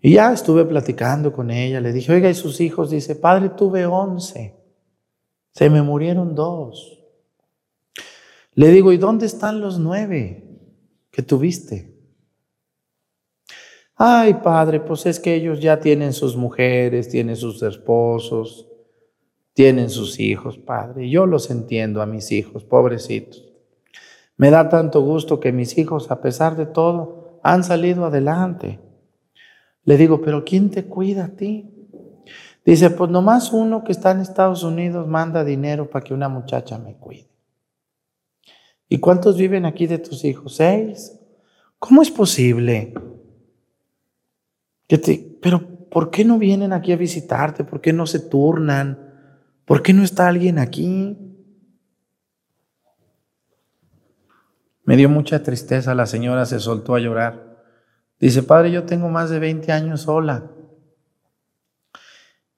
Y 0.00 0.14
ya 0.14 0.32
estuve 0.32 0.64
platicando 0.64 1.32
con 1.32 1.50
ella, 1.50 1.80
le 1.80 1.92
dije, 1.92 2.12
oiga, 2.12 2.28
¿y 2.28 2.34
sus 2.34 2.60
hijos? 2.60 2.90
Dice, 2.90 3.14
padre, 3.14 3.50
tuve 3.50 3.86
once, 3.86 4.54
se 5.52 5.70
me 5.70 5.82
murieron 5.82 6.34
dos. 6.34 7.00
Le 8.54 8.68
digo, 8.68 8.92
¿y 8.92 8.98
dónde 8.98 9.26
están 9.26 9.60
los 9.60 9.78
nueve 9.78 10.44
que 11.10 11.22
tuviste? 11.22 11.94
Ay, 13.96 14.34
padre, 14.34 14.80
pues 14.80 15.06
es 15.06 15.20
que 15.20 15.34
ellos 15.34 15.60
ya 15.60 15.78
tienen 15.78 16.12
sus 16.12 16.36
mujeres, 16.36 17.08
tienen 17.08 17.36
sus 17.36 17.62
esposos, 17.62 18.68
tienen 19.54 19.88
sus 19.88 20.20
hijos, 20.20 20.58
Padre. 20.58 21.08
Yo 21.08 21.26
los 21.26 21.50
entiendo 21.50 22.02
a 22.02 22.06
mis 22.06 22.30
hijos, 22.32 22.64
pobrecitos. 22.64 23.48
Me 24.36 24.50
da 24.50 24.68
tanto 24.68 25.00
gusto 25.00 25.40
que 25.40 25.52
mis 25.52 25.78
hijos, 25.78 26.10
a 26.10 26.20
pesar 26.20 26.56
de 26.56 26.66
todo, 26.66 27.40
han 27.42 27.62
salido 27.62 28.04
adelante. 28.04 28.80
Le 29.84 29.96
digo, 29.96 30.20
pero 30.20 30.44
¿quién 30.44 30.70
te 30.70 30.86
cuida 30.86 31.26
a 31.26 31.36
ti? 31.36 31.70
Dice, 32.64 32.90
pues 32.90 33.10
nomás 33.10 33.52
uno 33.52 33.84
que 33.84 33.92
está 33.92 34.10
en 34.10 34.20
Estados 34.20 34.64
Unidos 34.64 35.06
manda 35.06 35.44
dinero 35.44 35.88
para 35.88 36.04
que 36.04 36.14
una 36.14 36.28
muchacha 36.28 36.78
me 36.78 36.96
cuide. 36.96 37.28
¿Y 38.88 38.98
cuántos 38.98 39.36
viven 39.36 39.66
aquí 39.66 39.86
de 39.86 39.98
tus 39.98 40.24
hijos? 40.24 40.56
Seis. 40.56 41.20
¿Cómo 41.78 42.02
es 42.02 42.10
posible? 42.10 42.94
Que 44.88 44.98
te, 44.98 45.38
pero 45.40 45.60
¿por 45.90 46.10
qué 46.10 46.24
no 46.24 46.38
vienen 46.38 46.72
aquí 46.72 46.92
a 46.92 46.96
visitarte? 46.96 47.62
¿Por 47.64 47.80
qué 47.80 47.92
no 47.92 48.06
se 48.06 48.18
turnan? 48.20 49.03
¿Por 49.64 49.82
qué 49.82 49.92
no 49.92 50.02
está 50.02 50.28
alguien 50.28 50.58
aquí? 50.58 51.16
Me 54.84 54.96
dio 54.96 55.08
mucha 55.08 55.42
tristeza, 55.42 55.94
la 55.94 56.06
señora 56.06 56.44
se 56.44 56.60
soltó 56.60 56.94
a 56.94 57.00
llorar. 57.00 57.64
Dice, 58.20 58.42
padre, 58.42 58.70
yo 58.70 58.84
tengo 58.84 59.08
más 59.08 59.30
de 59.30 59.38
20 59.38 59.72
años 59.72 60.02
sola. 60.02 60.50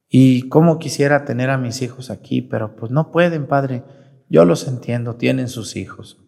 Y 0.08 0.48
cómo 0.48 0.78
quisiera 0.78 1.24
tener 1.24 1.50
a 1.50 1.58
mis 1.58 1.82
hijos 1.82 2.10
aquí, 2.10 2.42
pero 2.42 2.74
pues 2.76 2.90
no 2.90 3.12
pueden, 3.12 3.46
padre. 3.46 3.84
Yo 4.28 4.44
los 4.44 4.66
entiendo, 4.66 5.14
tienen 5.14 5.48
sus 5.48 5.76
hijos. 5.76 6.18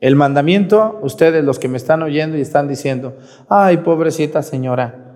El 0.00 0.14
mandamiento, 0.14 0.98
ustedes 1.02 1.42
los 1.44 1.58
que 1.58 1.68
me 1.68 1.76
están 1.76 2.02
oyendo 2.02 2.36
y 2.36 2.40
están 2.40 2.68
diciendo, 2.68 3.16
ay, 3.48 3.78
pobrecita 3.78 4.42
señora, 4.42 5.07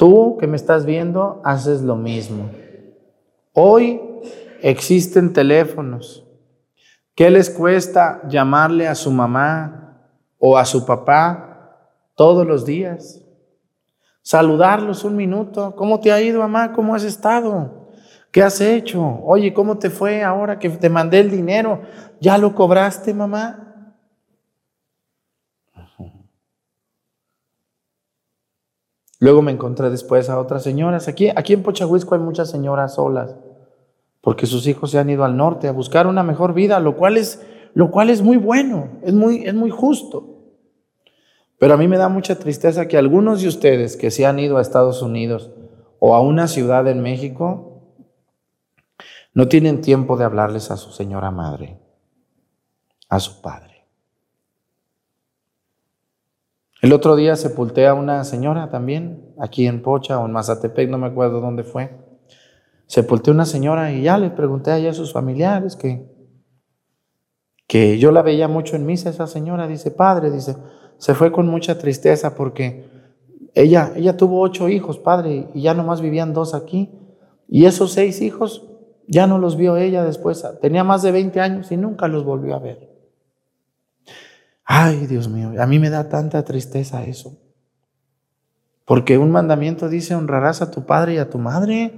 Tú 0.00 0.38
que 0.40 0.46
me 0.46 0.56
estás 0.56 0.86
viendo, 0.86 1.42
haces 1.44 1.82
lo 1.82 1.94
mismo. 1.94 2.48
Hoy 3.52 4.00
existen 4.62 5.34
teléfonos. 5.34 6.24
¿Qué 7.14 7.28
les 7.28 7.50
cuesta 7.50 8.22
llamarle 8.26 8.88
a 8.88 8.94
su 8.94 9.10
mamá 9.10 10.08
o 10.38 10.56
a 10.56 10.64
su 10.64 10.86
papá 10.86 11.76
todos 12.14 12.46
los 12.46 12.64
días? 12.64 13.20
Saludarlos 14.22 15.04
un 15.04 15.16
minuto. 15.16 15.76
¿Cómo 15.76 16.00
te 16.00 16.10
ha 16.10 16.22
ido, 16.22 16.40
mamá? 16.40 16.72
¿Cómo 16.72 16.94
has 16.94 17.04
estado? 17.04 17.90
¿Qué 18.30 18.42
has 18.42 18.58
hecho? 18.62 19.20
Oye, 19.22 19.52
¿cómo 19.52 19.76
te 19.76 19.90
fue 19.90 20.22
ahora 20.24 20.58
que 20.58 20.70
te 20.70 20.88
mandé 20.88 21.20
el 21.20 21.30
dinero? 21.30 21.82
¿Ya 22.22 22.38
lo 22.38 22.54
cobraste, 22.54 23.12
mamá? 23.12 23.69
Luego 29.20 29.42
me 29.42 29.52
encontré 29.52 29.90
después 29.90 30.28
a 30.30 30.40
otras 30.40 30.62
señoras. 30.62 31.06
Aquí, 31.06 31.28
aquí 31.28 31.52
en 31.52 31.62
Pochahuisco 31.62 32.14
hay 32.14 32.20
muchas 32.20 32.50
señoras 32.50 32.94
solas, 32.94 33.36
porque 34.22 34.46
sus 34.46 34.66
hijos 34.66 34.90
se 34.90 34.98
han 34.98 35.10
ido 35.10 35.24
al 35.24 35.36
norte 35.36 35.68
a 35.68 35.72
buscar 35.72 36.06
una 36.06 36.22
mejor 36.22 36.54
vida, 36.54 36.80
lo 36.80 36.96
cual 36.96 37.18
es, 37.18 37.46
lo 37.74 37.90
cual 37.90 38.10
es 38.10 38.22
muy 38.22 38.38
bueno, 38.38 38.98
es 39.02 39.12
muy, 39.12 39.44
es 39.44 39.54
muy 39.54 39.70
justo. 39.70 40.38
Pero 41.58 41.74
a 41.74 41.76
mí 41.76 41.86
me 41.86 41.98
da 41.98 42.08
mucha 42.08 42.38
tristeza 42.38 42.88
que 42.88 42.96
algunos 42.96 43.42
de 43.42 43.48
ustedes 43.48 43.98
que 43.98 44.10
se 44.10 44.24
han 44.24 44.38
ido 44.38 44.56
a 44.56 44.62
Estados 44.62 45.02
Unidos 45.02 45.50
o 45.98 46.14
a 46.14 46.22
una 46.22 46.48
ciudad 46.48 46.88
en 46.88 47.02
México, 47.02 47.70
no 49.34 49.48
tienen 49.48 49.82
tiempo 49.82 50.16
de 50.16 50.24
hablarles 50.24 50.70
a 50.70 50.78
su 50.78 50.90
señora 50.90 51.30
madre, 51.30 51.78
a 53.08 53.20
su 53.20 53.42
padre. 53.42 53.69
El 56.80 56.94
otro 56.94 57.14
día 57.14 57.36
sepulté 57.36 57.86
a 57.86 57.94
una 57.94 58.24
señora 58.24 58.70
también, 58.70 59.34
aquí 59.38 59.66
en 59.66 59.82
Pocha 59.82 60.18
o 60.18 60.26
en 60.26 60.32
Mazatepec, 60.32 60.88
no 60.88 60.96
me 60.96 61.08
acuerdo 61.08 61.40
dónde 61.40 61.62
fue. 61.62 61.90
Sepulté 62.86 63.30
a 63.30 63.34
una 63.34 63.44
señora 63.44 63.92
y 63.92 64.02
ya 64.02 64.16
le 64.16 64.30
pregunté 64.30 64.70
a 64.70 64.78
ella 64.78 64.90
a 64.90 64.94
sus 64.94 65.12
familiares 65.12 65.76
que, 65.76 66.10
que 67.66 67.98
yo 67.98 68.12
la 68.12 68.22
veía 68.22 68.48
mucho 68.48 68.76
en 68.76 68.86
misa, 68.86 69.10
esa 69.10 69.26
señora, 69.26 69.68
dice, 69.68 69.90
padre, 69.90 70.30
dice, 70.30 70.56
se 70.96 71.14
fue 71.14 71.30
con 71.30 71.48
mucha 71.48 71.78
tristeza 71.78 72.34
porque 72.34 72.88
ella, 73.54 73.92
ella 73.94 74.16
tuvo 74.16 74.40
ocho 74.40 74.68
hijos, 74.70 74.98
padre, 74.98 75.48
y 75.52 75.62
ya 75.62 75.74
nomás 75.74 76.00
vivían 76.00 76.32
dos 76.32 76.54
aquí. 76.54 76.90
Y 77.46 77.66
esos 77.66 77.92
seis 77.92 78.22
hijos 78.22 78.66
ya 79.06 79.26
no 79.26 79.38
los 79.38 79.56
vio 79.56 79.76
ella 79.76 80.04
después. 80.04 80.44
Tenía 80.62 80.84
más 80.84 81.02
de 81.02 81.12
20 81.12 81.40
años 81.40 81.72
y 81.72 81.76
nunca 81.76 82.08
los 82.08 82.24
volvió 82.24 82.54
a 82.54 82.60
ver. 82.60 82.89
Ay, 84.72 85.08
Dios 85.08 85.28
mío, 85.28 85.50
a 85.60 85.66
mí 85.66 85.80
me 85.80 85.90
da 85.90 86.08
tanta 86.08 86.44
tristeza 86.44 87.02
eso. 87.02 87.36
Porque 88.84 89.18
un 89.18 89.32
mandamiento 89.32 89.88
dice 89.88 90.14
honrarás 90.14 90.62
a 90.62 90.70
tu 90.70 90.86
padre 90.86 91.14
y 91.14 91.18
a 91.18 91.28
tu 91.28 91.38
madre. 91.38 91.92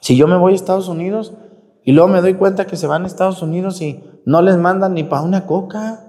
Si 0.00 0.16
yo 0.16 0.26
me 0.26 0.36
voy 0.36 0.54
a 0.54 0.56
Estados 0.56 0.88
Unidos 0.88 1.34
y 1.84 1.92
luego 1.92 2.08
me 2.08 2.20
doy 2.20 2.34
cuenta 2.34 2.66
que 2.66 2.76
se 2.76 2.88
van 2.88 3.04
a 3.04 3.06
Estados 3.06 3.42
Unidos 3.42 3.80
y 3.80 4.02
no 4.24 4.42
les 4.42 4.56
mandan 4.56 4.94
ni 4.94 5.04
para 5.04 5.22
una 5.22 5.46
coca. 5.46 6.04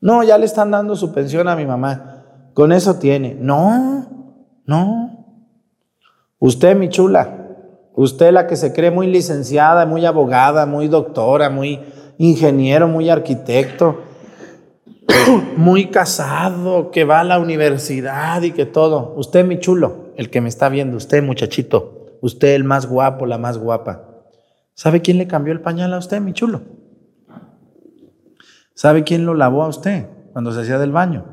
No, 0.00 0.22
ya 0.22 0.38
le 0.38 0.44
están 0.44 0.70
dando 0.70 0.94
su 0.94 1.12
pensión 1.12 1.48
a 1.48 1.56
mi 1.56 1.66
mamá. 1.66 2.22
Con 2.54 2.70
eso 2.70 3.00
tiene. 3.00 3.34
No, 3.34 4.06
no. 4.64 5.26
Usted, 6.38 6.76
mi 6.76 6.88
chula, 6.88 7.48
usted 7.94 8.30
la 8.30 8.46
que 8.46 8.54
se 8.54 8.72
cree 8.72 8.92
muy 8.92 9.08
licenciada, 9.08 9.86
muy 9.86 10.06
abogada, 10.06 10.66
muy 10.66 10.86
doctora, 10.86 11.50
muy 11.50 11.80
ingeniero, 12.18 12.88
muy 12.88 13.10
arquitecto, 13.10 14.02
muy 15.56 15.90
casado, 15.90 16.90
que 16.90 17.04
va 17.04 17.20
a 17.20 17.24
la 17.24 17.38
universidad 17.38 18.42
y 18.42 18.52
que 18.52 18.66
todo. 18.66 19.14
Usted, 19.16 19.44
mi 19.44 19.58
chulo, 19.58 20.12
el 20.16 20.30
que 20.30 20.40
me 20.40 20.48
está 20.48 20.68
viendo, 20.68 20.96
usted, 20.96 21.22
muchachito, 21.22 22.18
usted 22.20 22.54
el 22.54 22.64
más 22.64 22.86
guapo, 22.86 23.26
la 23.26 23.38
más 23.38 23.58
guapa. 23.58 24.02
¿Sabe 24.74 25.00
quién 25.00 25.18
le 25.18 25.26
cambió 25.26 25.52
el 25.52 25.60
pañal 25.60 25.94
a 25.94 25.98
usted, 25.98 26.20
mi 26.20 26.32
chulo? 26.32 26.62
¿Sabe 28.74 29.04
quién 29.04 29.24
lo 29.24 29.34
lavó 29.34 29.62
a 29.62 29.68
usted 29.68 30.06
cuando 30.32 30.52
se 30.52 30.60
hacía 30.60 30.78
del 30.78 30.92
baño? 30.92 31.24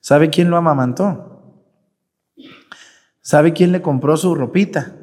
¿Sabe 0.00 0.30
quién 0.30 0.48
lo 0.48 0.56
amamantó? 0.56 1.34
¿Sabe 3.20 3.52
quién 3.52 3.72
le 3.72 3.82
compró 3.82 4.16
su 4.16 4.34
ropita? 4.34 4.94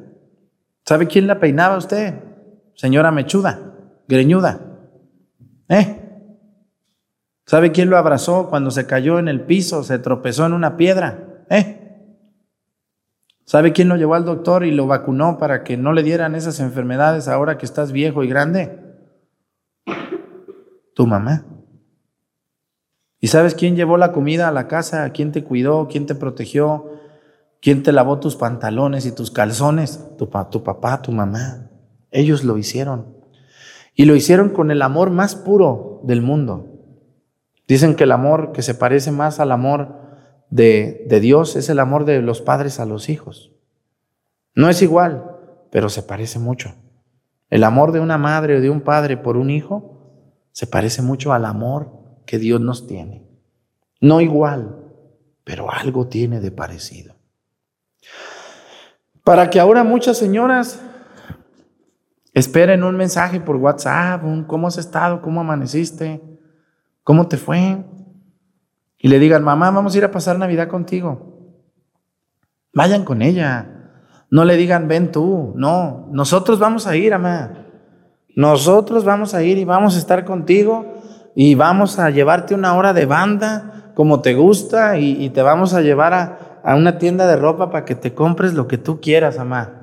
¿Sabe 0.86 1.08
quién 1.08 1.28
la 1.28 1.40
peinaba 1.40 1.76
a 1.76 1.80
usted? 1.80 2.16
Señora 2.76 3.12
mechuda, 3.12 3.70
greñuda. 4.12 4.60
¿Eh? 5.69 5.97
¿Sabe 7.45 7.71
quién 7.71 7.89
lo 7.89 7.97
abrazó 7.97 8.50
cuando 8.50 8.69
se 8.71 8.86
cayó 8.86 9.17
en 9.19 9.28
el 9.28 9.41
piso, 9.41 9.84
se 9.84 10.00
tropezó 10.00 10.45
en 10.45 10.54
una 10.54 10.78
piedra? 10.78 11.45
¿Eh? 11.50 11.78
¿Sabe 13.45 13.74
quién 13.74 13.89
lo 13.89 13.95
llevó 13.95 14.15
al 14.15 14.26
doctor 14.26 14.65
y 14.65 14.71
lo 14.71 14.88
vacunó 14.88 15.38
para 15.38 15.63
que 15.63 15.76
no 15.78 15.93
le 15.93 16.04
dieran 16.04 16.36
esas 16.36 16.60
enfermedades 16.60 17.28
ahora 17.28 17.58
que 17.58 17.65
estás 17.65 17.91
viejo 17.91 18.24
y 18.24 18.28
grande? 18.28 18.80
Tu 20.93 21.08
mamá. 21.08 21.45
¿Y 23.19 23.28
sabes 23.28 23.56
quién 23.56 23.76
llevó 23.76 23.97
la 23.97 24.12
comida 24.12 24.47
a 24.47 24.52
la 24.52 24.67
casa? 24.67 25.10
¿Quién 25.12 25.32
te 25.32 25.43
cuidó? 25.43 25.88
¿Quién 25.88 26.06
te 26.06 26.15
protegió? 26.15 26.91
¿Quién 27.62 27.84
te 27.84 27.91
lavó 27.91 28.19
tus 28.19 28.36
pantalones 28.36 29.06
y 29.06 29.12
tus 29.12 29.32
calzones? 29.32 30.00
Tu, 30.17 30.28
tu 30.50 30.63
papá, 30.63 31.02
tu 31.02 31.12
mamá. 31.12 31.69
Ellos 32.10 32.43
lo 32.43 32.58
hicieron. 32.58 33.20
Y 33.93 34.06
lo 34.06 34.15
hicieron 34.15 34.49
con 34.49 34.71
el 34.71 34.82
amor 34.82 35.10
más 35.10 35.36
puro 35.36 36.01
del 36.04 36.21
mundo. 36.21 36.67
Dicen 37.67 37.95
que 37.95 38.06
el 38.06 38.12
amor 38.12 38.51
que 38.51 38.62
se 38.62 38.75
parece 38.75 39.12
más 39.12 39.39
al 39.39 39.51
amor 39.51 39.95
de, 40.49 41.06
de 41.08 41.19
Dios 41.19 41.56
es 41.56 41.69
el 41.69 41.80
amor 41.80 42.06
de 42.06 42.21
los 42.21 42.41
padres 42.41 42.80
a 42.80 42.86
los 42.86 43.10
hijos. 43.10 43.51
No 44.56 44.69
es 44.69 44.82
igual, 44.82 45.38
pero 45.71 45.89
se 45.89 46.04
parece 46.04 46.39
mucho. 46.39 46.73
El 47.49 47.63
amor 47.63 47.91
de 47.91 47.99
una 47.99 48.17
madre 48.17 48.58
o 48.58 48.62
de 48.62 48.69
un 48.69 48.82
padre 48.82 49.17
por 49.17 49.38
un 49.38 49.49
hijo 49.49 49.91
se 50.51 50.67
parece 50.67 51.01
mucho 51.01 51.34
al 51.34 51.45
amor 51.45 51.91
que 52.25 52.39
Dios 52.39 52.62
nos 52.62 52.88
tiene. 52.88 53.25
No 53.99 54.21
igual, 54.21 54.77
pero 55.43 55.71
algo 55.71 56.08
tiene 56.08 56.39
de 56.39 56.51
parecido. 56.51 57.15
Para 59.23 59.49
que 59.49 59.60
ahora 59.60 59.84
muchas 59.84 60.17
señoras 60.17 60.82
esperen 62.34 62.84
un 62.84 62.96
mensaje 62.96 63.39
por 63.39 63.56
WhatsApp, 63.58 64.24
un 64.24 64.44
cómo 64.44 64.67
has 64.67 64.78
estado, 64.78 65.22
cómo 65.22 65.41
amaneciste, 65.41 66.22
cómo 67.04 67.28
te 67.28 67.38
fue, 67.38 67.84
y 69.04 69.08
le 69.08 69.17
digan, 69.17 69.44
mamá, 69.44 69.72
vamos 69.72 69.96
a 69.96 69.98
ir 69.98 70.06
a 70.06 70.12
pasar 70.12 70.38
Navidad 70.38 70.67
contigo. 70.67 71.58
Vayan 72.72 73.04
con 73.04 73.24
ella. 73.24 73.67
No 74.30 74.46
le 74.46 74.56
digan, 74.58 74.88
ven 74.88 75.12
tú. 75.12 75.54
No, 75.56 76.08
nosotros 76.12 76.60
vamos 76.60 76.86
a 76.86 76.96
ir, 76.96 77.12
mamá. 77.12 77.65
Nosotros 78.36 79.04
vamos 79.04 79.34
a 79.34 79.41
ir 79.41 79.58
y 79.58 79.65
vamos 79.65 79.96
a 79.96 80.00
estar 80.00 80.24
contigo 80.24 81.02
y 81.36 81.56
vamos 81.56 81.98
a 81.98 82.12
llevarte 82.12 82.54
una 82.54 82.76
hora 82.76 82.94
de 82.94 83.06
banda 83.06 83.91
como 83.96 84.22
te 84.22 84.36
gusta 84.36 84.98
y, 84.98 85.30
te 85.32 85.41
vamos 85.41 85.74
a 85.74 85.82
llevar 85.82 86.13
a, 86.13 86.62
a 86.63 86.76
una 86.76 86.98
tienda 86.98 87.28
de 87.28 87.36
ropa 87.36 87.72
para 87.72 87.84
que 87.84 87.96
te 87.96 88.13
compres 88.13 88.54
lo 88.54 88.67
que 88.67 88.78
tú 88.78 89.02
quieras, 89.02 89.38
mamá. 89.38 89.81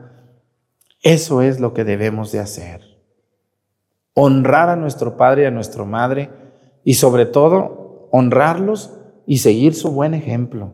Eso 1.02 1.42
es 1.42 1.60
lo 1.60 1.74
que 1.74 1.84
debemos 1.84 2.32
de 2.32 2.40
hacer. 2.40 2.82
Honrar 4.14 4.68
a 4.68 4.76
nuestro 4.76 5.16
padre 5.16 5.42
y 5.42 5.46
a 5.46 5.50
nuestra 5.50 5.84
madre 5.84 6.30
y 6.84 6.94
sobre 6.94 7.26
todo 7.26 8.08
honrarlos 8.10 8.92
y 9.26 9.38
seguir 9.38 9.74
su 9.74 9.90
buen 9.90 10.14
ejemplo. 10.14 10.72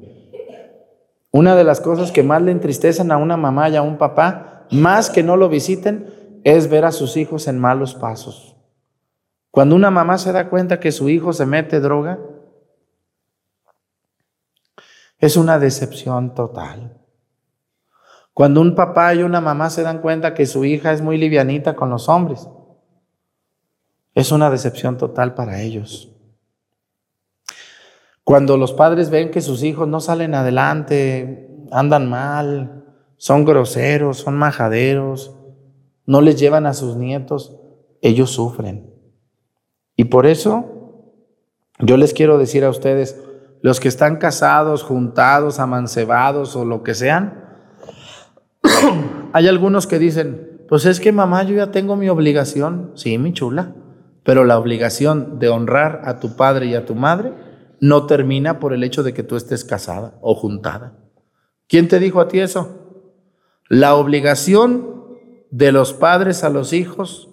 Una 1.31 1.57
de 1.57 1.65
las 1.65 1.81
cosas 1.81 2.13
que 2.13 2.23
más 2.23 2.41
le 2.43 2.53
entristecen 2.53 3.11
a 3.11 3.17
una 3.17 3.37
mamá 3.37 3.69
y 3.69 3.77
a 3.77 3.83
un 3.83 3.99
papá, 3.99 4.67
más 4.71 5.11
que 5.11 5.23
no 5.25 5.37
lo 5.37 5.49
visiten, 5.49 6.41
es 6.45 6.69
ver 6.69 6.85
a 6.85 6.93
sus 6.93 7.17
hijos 7.17 7.49
en 7.49 7.59
malos 7.59 7.95
pasos. 7.95 8.57
Cuando 9.51 9.75
una 9.75 9.91
mamá 9.91 10.19
se 10.19 10.33
da 10.33 10.49
cuenta 10.49 10.81
que 10.81 10.93
su 10.93 11.09
hijo 11.09 11.33
se 11.33 11.47
mete 11.47 11.81
droga, 11.81 12.19
es 15.19 15.37
una 15.37 15.59
decepción 15.59 16.35
total. 16.35 17.04
Cuando 18.35 18.61
un 18.61 18.75
papá 18.75 19.15
y 19.15 19.23
una 19.23 19.41
mamá 19.41 19.71
se 19.71 19.83
dan 19.83 20.01
cuenta 20.01 20.35
que 20.35 20.45
su 20.45 20.65
hija 20.65 20.93
es 20.93 21.01
muy 21.01 21.17
livianita 21.17 21.77
con 21.77 21.89
los 21.89 22.09
hombres, 22.09 22.49
es 24.13 24.33
una 24.33 24.51
decepción 24.51 24.99
total 24.99 25.35
para 25.35 25.63
ellos. 25.63 26.13
Cuando 28.25 28.57
los 28.57 28.73
padres 28.73 29.11
ven 29.11 29.31
que 29.31 29.41
sus 29.41 29.63
hijos 29.63 29.87
no 29.87 30.01
salen 30.01 30.35
adelante, 30.35 31.49
andan 31.71 32.11
mal, 32.11 32.85
son 33.17 33.45
groseros, 33.45 34.19
son 34.19 34.35
majaderos, 34.35 35.37
no 36.05 36.21
les 36.21 36.39
llevan 36.39 36.67
a 36.67 36.75
sus 36.75 36.97
nietos, 36.97 37.57
ellos 38.01 38.31
sufren. 38.31 38.93
Y 39.95 40.05
por 40.05 40.27
eso 40.27 40.75
yo 41.79 41.97
les 41.97 42.13
quiero 42.13 42.39
decir 42.39 42.65
a 42.65 42.71
ustedes, 42.71 43.21
los 43.61 43.79
que 43.79 43.89
están 43.89 44.17
casados, 44.17 44.83
juntados, 44.83 45.59
amancebados 45.59 46.57
o 46.57 46.65
lo 46.65 46.83
que 46.83 46.95
sean, 46.95 47.44
hay 49.33 49.49
algunos 49.49 49.87
que 49.87 49.99
dicen, 49.99 50.63
pues 50.69 50.87
es 50.87 51.01
que 51.01 51.13
mamá, 51.13 51.43
yo 51.45 51.57
ya 51.57 51.71
tengo 51.71 51.97
mi 51.97 52.09
obligación, 52.09 52.93
sí, 52.95 53.19
mi 53.19 53.33
chula, 53.33 53.75
pero 54.23 54.45
la 54.45 54.59
obligación 54.59 55.39
de 55.39 55.49
honrar 55.49 56.03
a 56.05 56.19
tu 56.19 56.37
padre 56.37 56.67
y 56.67 56.75
a 56.75 56.87
tu 56.87 56.95
madre 56.95 57.33
no 57.81 58.07
termina 58.07 58.59
por 58.59 58.73
el 58.73 58.83
hecho 58.83 59.03
de 59.03 59.13
que 59.13 59.23
tú 59.23 59.37
estés 59.37 59.65
casada 59.65 60.19
o 60.23 60.35
juntada. 60.35 60.97
¿Quién 61.69 61.89
te 61.89 61.99
dijo 61.99 62.21
a 62.21 62.29
ti 62.29 62.41
eso? 62.41 63.03
La 63.69 63.95
obligación 63.95 64.95
de 65.51 65.73
los 65.73 65.93
padres 65.93 66.45
a 66.45 66.51
los 66.51 66.73
hijos 66.73 67.31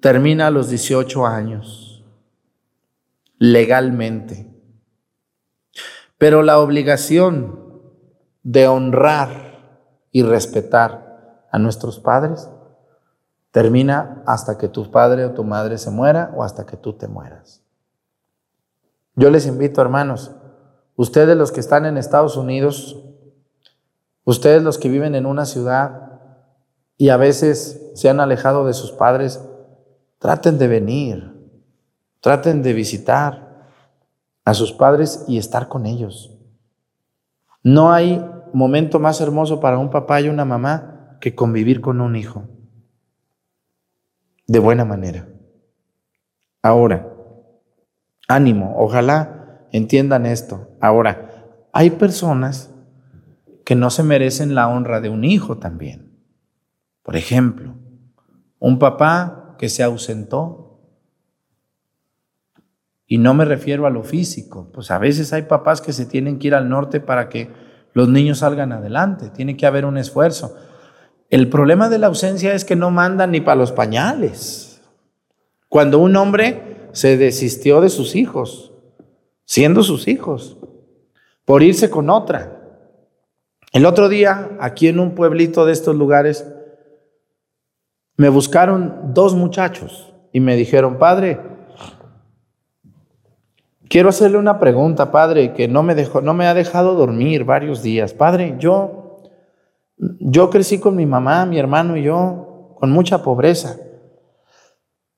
termina 0.00 0.46
a 0.46 0.50
los 0.50 0.70
18 0.70 1.26
años, 1.26 2.04
legalmente. 3.38 4.46
Pero 6.16 6.42
la 6.42 6.58
obligación 6.58 7.60
de 8.42 8.66
honrar 8.68 9.47
y 10.10 10.22
respetar 10.22 11.46
a 11.50 11.58
nuestros 11.58 11.98
padres 12.00 12.48
termina 13.50 14.22
hasta 14.26 14.58
que 14.58 14.68
tu 14.68 14.90
padre 14.90 15.24
o 15.24 15.32
tu 15.32 15.44
madre 15.44 15.78
se 15.78 15.90
muera 15.90 16.32
o 16.36 16.44
hasta 16.44 16.66
que 16.66 16.76
tú 16.76 16.92
te 16.92 17.08
mueras. 17.08 17.62
Yo 19.14 19.30
les 19.30 19.46
invito, 19.46 19.80
hermanos, 19.80 20.30
ustedes 20.96 21.36
los 21.36 21.50
que 21.50 21.60
están 21.60 21.86
en 21.86 21.96
Estados 21.96 22.36
Unidos, 22.36 23.02
ustedes 24.24 24.62
los 24.62 24.78
que 24.78 24.88
viven 24.88 25.14
en 25.14 25.26
una 25.26 25.44
ciudad 25.44 26.20
y 26.96 27.08
a 27.08 27.16
veces 27.16 27.90
se 27.94 28.08
han 28.08 28.20
alejado 28.20 28.66
de 28.66 28.74
sus 28.74 28.92
padres, 28.92 29.40
traten 30.18 30.58
de 30.58 30.68
venir, 30.68 31.34
traten 32.20 32.62
de 32.62 32.72
visitar 32.72 33.66
a 34.44 34.54
sus 34.54 34.72
padres 34.72 35.24
y 35.26 35.38
estar 35.38 35.68
con 35.68 35.86
ellos. 35.86 36.30
No 37.62 37.92
hay 37.92 38.24
momento 38.52 38.98
más 38.98 39.20
hermoso 39.20 39.60
para 39.60 39.78
un 39.78 39.90
papá 39.90 40.20
y 40.20 40.28
una 40.28 40.44
mamá 40.44 41.16
que 41.20 41.34
convivir 41.34 41.80
con 41.80 42.00
un 42.00 42.16
hijo 42.16 42.44
de 44.46 44.58
buena 44.58 44.84
manera. 44.84 45.28
Ahora, 46.62 47.14
Ánimo, 48.28 48.74
ojalá 48.78 49.66
entiendan 49.72 50.26
esto. 50.26 50.76
Ahora, 50.80 51.46
hay 51.72 51.90
personas 51.90 52.70
que 53.64 53.74
no 53.74 53.90
se 53.90 54.02
merecen 54.02 54.54
la 54.54 54.68
honra 54.68 55.00
de 55.00 55.08
un 55.08 55.24
hijo 55.24 55.58
también. 55.58 56.12
Por 57.02 57.16
ejemplo, 57.16 57.74
un 58.58 58.78
papá 58.78 59.56
que 59.58 59.68
se 59.68 59.82
ausentó. 59.82 60.80
Y 63.06 63.16
no 63.16 63.32
me 63.32 63.46
refiero 63.46 63.86
a 63.86 63.90
lo 63.90 64.02
físico, 64.02 64.70
pues 64.72 64.90
a 64.90 64.98
veces 64.98 65.32
hay 65.32 65.42
papás 65.42 65.80
que 65.80 65.94
se 65.94 66.04
tienen 66.04 66.38
que 66.38 66.48
ir 66.48 66.54
al 66.54 66.68
norte 66.68 67.00
para 67.00 67.30
que 67.30 67.50
los 67.92 68.08
niños 68.08 68.38
salgan 68.38 68.72
adelante, 68.72 69.30
tiene 69.30 69.56
que 69.56 69.66
haber 69.66 69.84
un 69.84 69.98
esfuerzo. 69.98 70.56
El 71.30 71.48
problema 71.48 71.88
de 71.88 71.98
la 71.98 72.06
ausencia 72.06 72.54
es 72.54 72.64
que 72.64 72.76
no 72.76 72.90
mandan 72.90 73.32
ni 73.32 73.40
para 73.40 73.56
los 73.56 73.72
pañales. 73.72 74.80
Cuando 75.68 75.98
un 75.98 76.16
hombre 76.16 76.88
se 76.92 77.16
desistió 77.16 77.80
de 77.80 77.90
sus 77.90 78.16
hijos, 78.16 78.72
siendo 79.44 79.82
sus 79.82 80.08
hijos, 80.08 80.56
por 81.44 81.62
irse 81.62 81.90
con 81.90 82.10
otra. 82.10 82.60
El 83.72 83.86
otro 83.86 84.08
día, 84.08 84.50
aquí 84.60 84.88
en 84.88 84.98
un 84.98 85.14
pueblito 85.14 85.66
de 85.66 85.72
estos 85.72 85.96
lugares, 85.96 86.46
me 88.16 88.28
buscaron 88.28 89.12
dos 89.14 89.34
muchachos 89.34 90.12
y 90.32 90.40
me 90.40 90.56
dijeron, 90.56 90.98
padre, 90.98 91.40
quiero 93.88 94.08
hacerle 94.08 94.38
una 94.38 94.58
pregunta, 94.58 95.10
padre, 95.10 95.52
que 95.52 95.68
no 95.68 95.82
me, 95.82 95.94
dejó, 95.94 96.20
no 96.20 96.34
me 96.34 96.46
ha 96.46 96.54
dejado 96.54 96.94
dormir 96.94 97.44
varios 97.44 97.82
días. 97.82 98.12
Padre, 98.14 98.56
yo, 98.58 99.20
yo 99.96 100.50
crecí 100.50 100.78
con 100.78 100.96
mi 100.96 101.06
mamá, 101.06 101.46
mi 101.46 101.58
hermano 101.58 101.96
y 101.96 102.02
yo, 102.04 102.74
con 102.78 102.90
mucha 102.90 103.22
pobreza. 103.22 103.76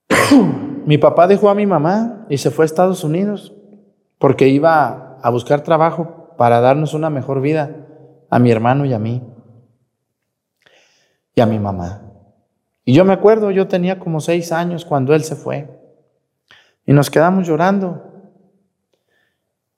mi 0.87 0.99
papá 0.99 1.27
dejó 1.27 1.51
a 1.51 1.55
mi 1.55 1.67
mamá 1.67 2.27
y 2.29 2.39
se 2.39 2.51
fue 2.51 2.65
a 2.65 2.67
Estados 2.67 3.05
Unidos 3.05 3.55
porque 4.19 4.49
iba 4.49 5.19
a 5.23 5.31
buscar 5.31 5.63
trabajo 5.63 6.35
para 6.37 6.61
darnos 6.61 6.95
una 6.95 7.11
mejor 7.11 7.41
vida 7.41 7.87
a 8.31 8.39
mi 8.39 8.51
hermano 8.51 8.85
y 8.85 8.93
a 8.93 8.99
mí 8.99 9.23
y 11.35 11.41
a 11.41 11.47
mi 11.47 11.59
mamá. 11.59 12.03
Y 12.85 12.95
yo 12.95 13.05
me 13.05 13.13
acuerdo, 13.13 13.51
yo 13.51 13.69
tenía 13.69 13.99
como 13.99 14.21
seis 14.21 14.53
años 14.53 14.85
cuando 14.85 15.15
él 15.15 15.23
se 15.23 15.37
fue 15.37 15.69
y 16.87 16.93
nos 16.93 17.11
quedamos 17.11 17.47
llorando. 17.47 18.10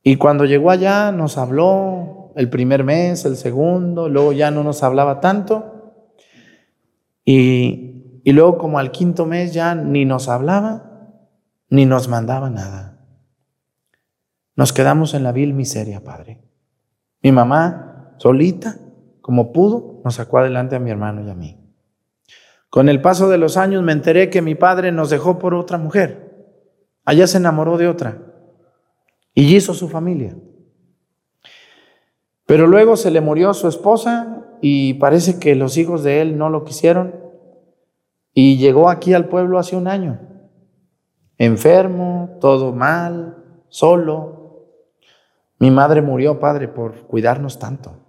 Y 0.02 0.16
cuando 0.16 0.44
llegó 0.44 0.70
allá 0.70 1.12
nos 1.12 1.38
habló 1.38 2.32
el 2.34 2.48
primer 2.50 2.82
mes, 2.82 3.24
el 3.24 3.36
segundo, 3.36 4.08
luego 4.08 4.32
ya 4.32 4.50
no 4.50 4.64
nos 4.64 4.82
hablaba 4.82 5.20
tanto. 5.20 5.94
Y, 7.24 8.20
y 8.24 8.32
luego 8.32 8.58
como 8.58 8.78
al 8.78 8.90
quinto 8.90 9.26
mes 9.26 9.54
ya 9.54 9.74
ni 9.74 10.04
nos 10.04 10.28
hablaba, 10.28 11.18
ni 11.68 11.86
nos 11.86 12.08
mandaba 12.08 12.50
nada. 12.50 13.06
Nos 14.56 14.72
quedamos 14.72 15.14
en 15.14 15.22
la 15.22 15.32
vil 15.32 15.54
miseria, 15.54 16.02
Padre. 16.02 16.42
Mi 17.22 17.30
mamá, 17.30 18.16
solita, 18.18 18.78
como 19.20 19.52
pudo, 19.52 20.02
nos 20.04 20.16
sacó 20.16 20.38
adelante 20.38 20.74
a 20.74 20.80
mi 20.80 20.90
hermano 20.90 21.24
y 21.24 21.30
a 21.30 21.34
mí. 21.34 21.58
Con 22.70 22.88
el 22.88 23.00
paso 23.00 23.28
de 23.28 23.38
los 23.38 23.56
años 23.56 23.84
me 23.84 23.92
enteré 23.92 24.30
que 24.30 24.42
mi 24.42 24.56
padre 24.56 24.90
nos 24.90 25.10
dejó 25.10 25.38
por 25.38 25.54
otra 25.54 25.78
mujer. 25.78 26.56
Allá 27.04 27.26
se 27.26 27.36
enamoró 27.36 27.78
de 27.78 27.86
otra 27.86 28.31
y 29.34 29.56
hizo 29.56 29.74
su 29.74 29.88
familia. 29.88 30.36
Pero 32.46 32.66
luego 32.66 32.96
se 32.96 33.10
le 33.10 33.20
murió 33.20 33.54
su 33.54 33.68
esposa 33.68 34.46
y 34.60 34.94
parece 34.94 35.38
que 35.38 35.54
los 35.54 35.76
hijos 35.76 36.02
de 36.02 36.20
él 36.20 36.36
no 36.36 36.50
lo 36.50 36.64
quisieron 36.64 37.14
y 38.34 38.56
llegó 38.58 38.88
aquí 38.88 39.14
al 39.14 39.28
pueblo 39.28 39.58
hace 39.58 39.76
un 39.76 39.88
año, 39.88 40.20
enfermo, 41.38 42.38
todo 42.40 42.72
mal, 42.72 43.62
solo. 43.68 44.68
Mi 45.58 45.70
madre 45.70 46.02
murió, 46.02 46.40
padre, 46.40 46.68
por 46.68 47.06
cuidarnos 47.06 47.58
tanto. 47.58 48.02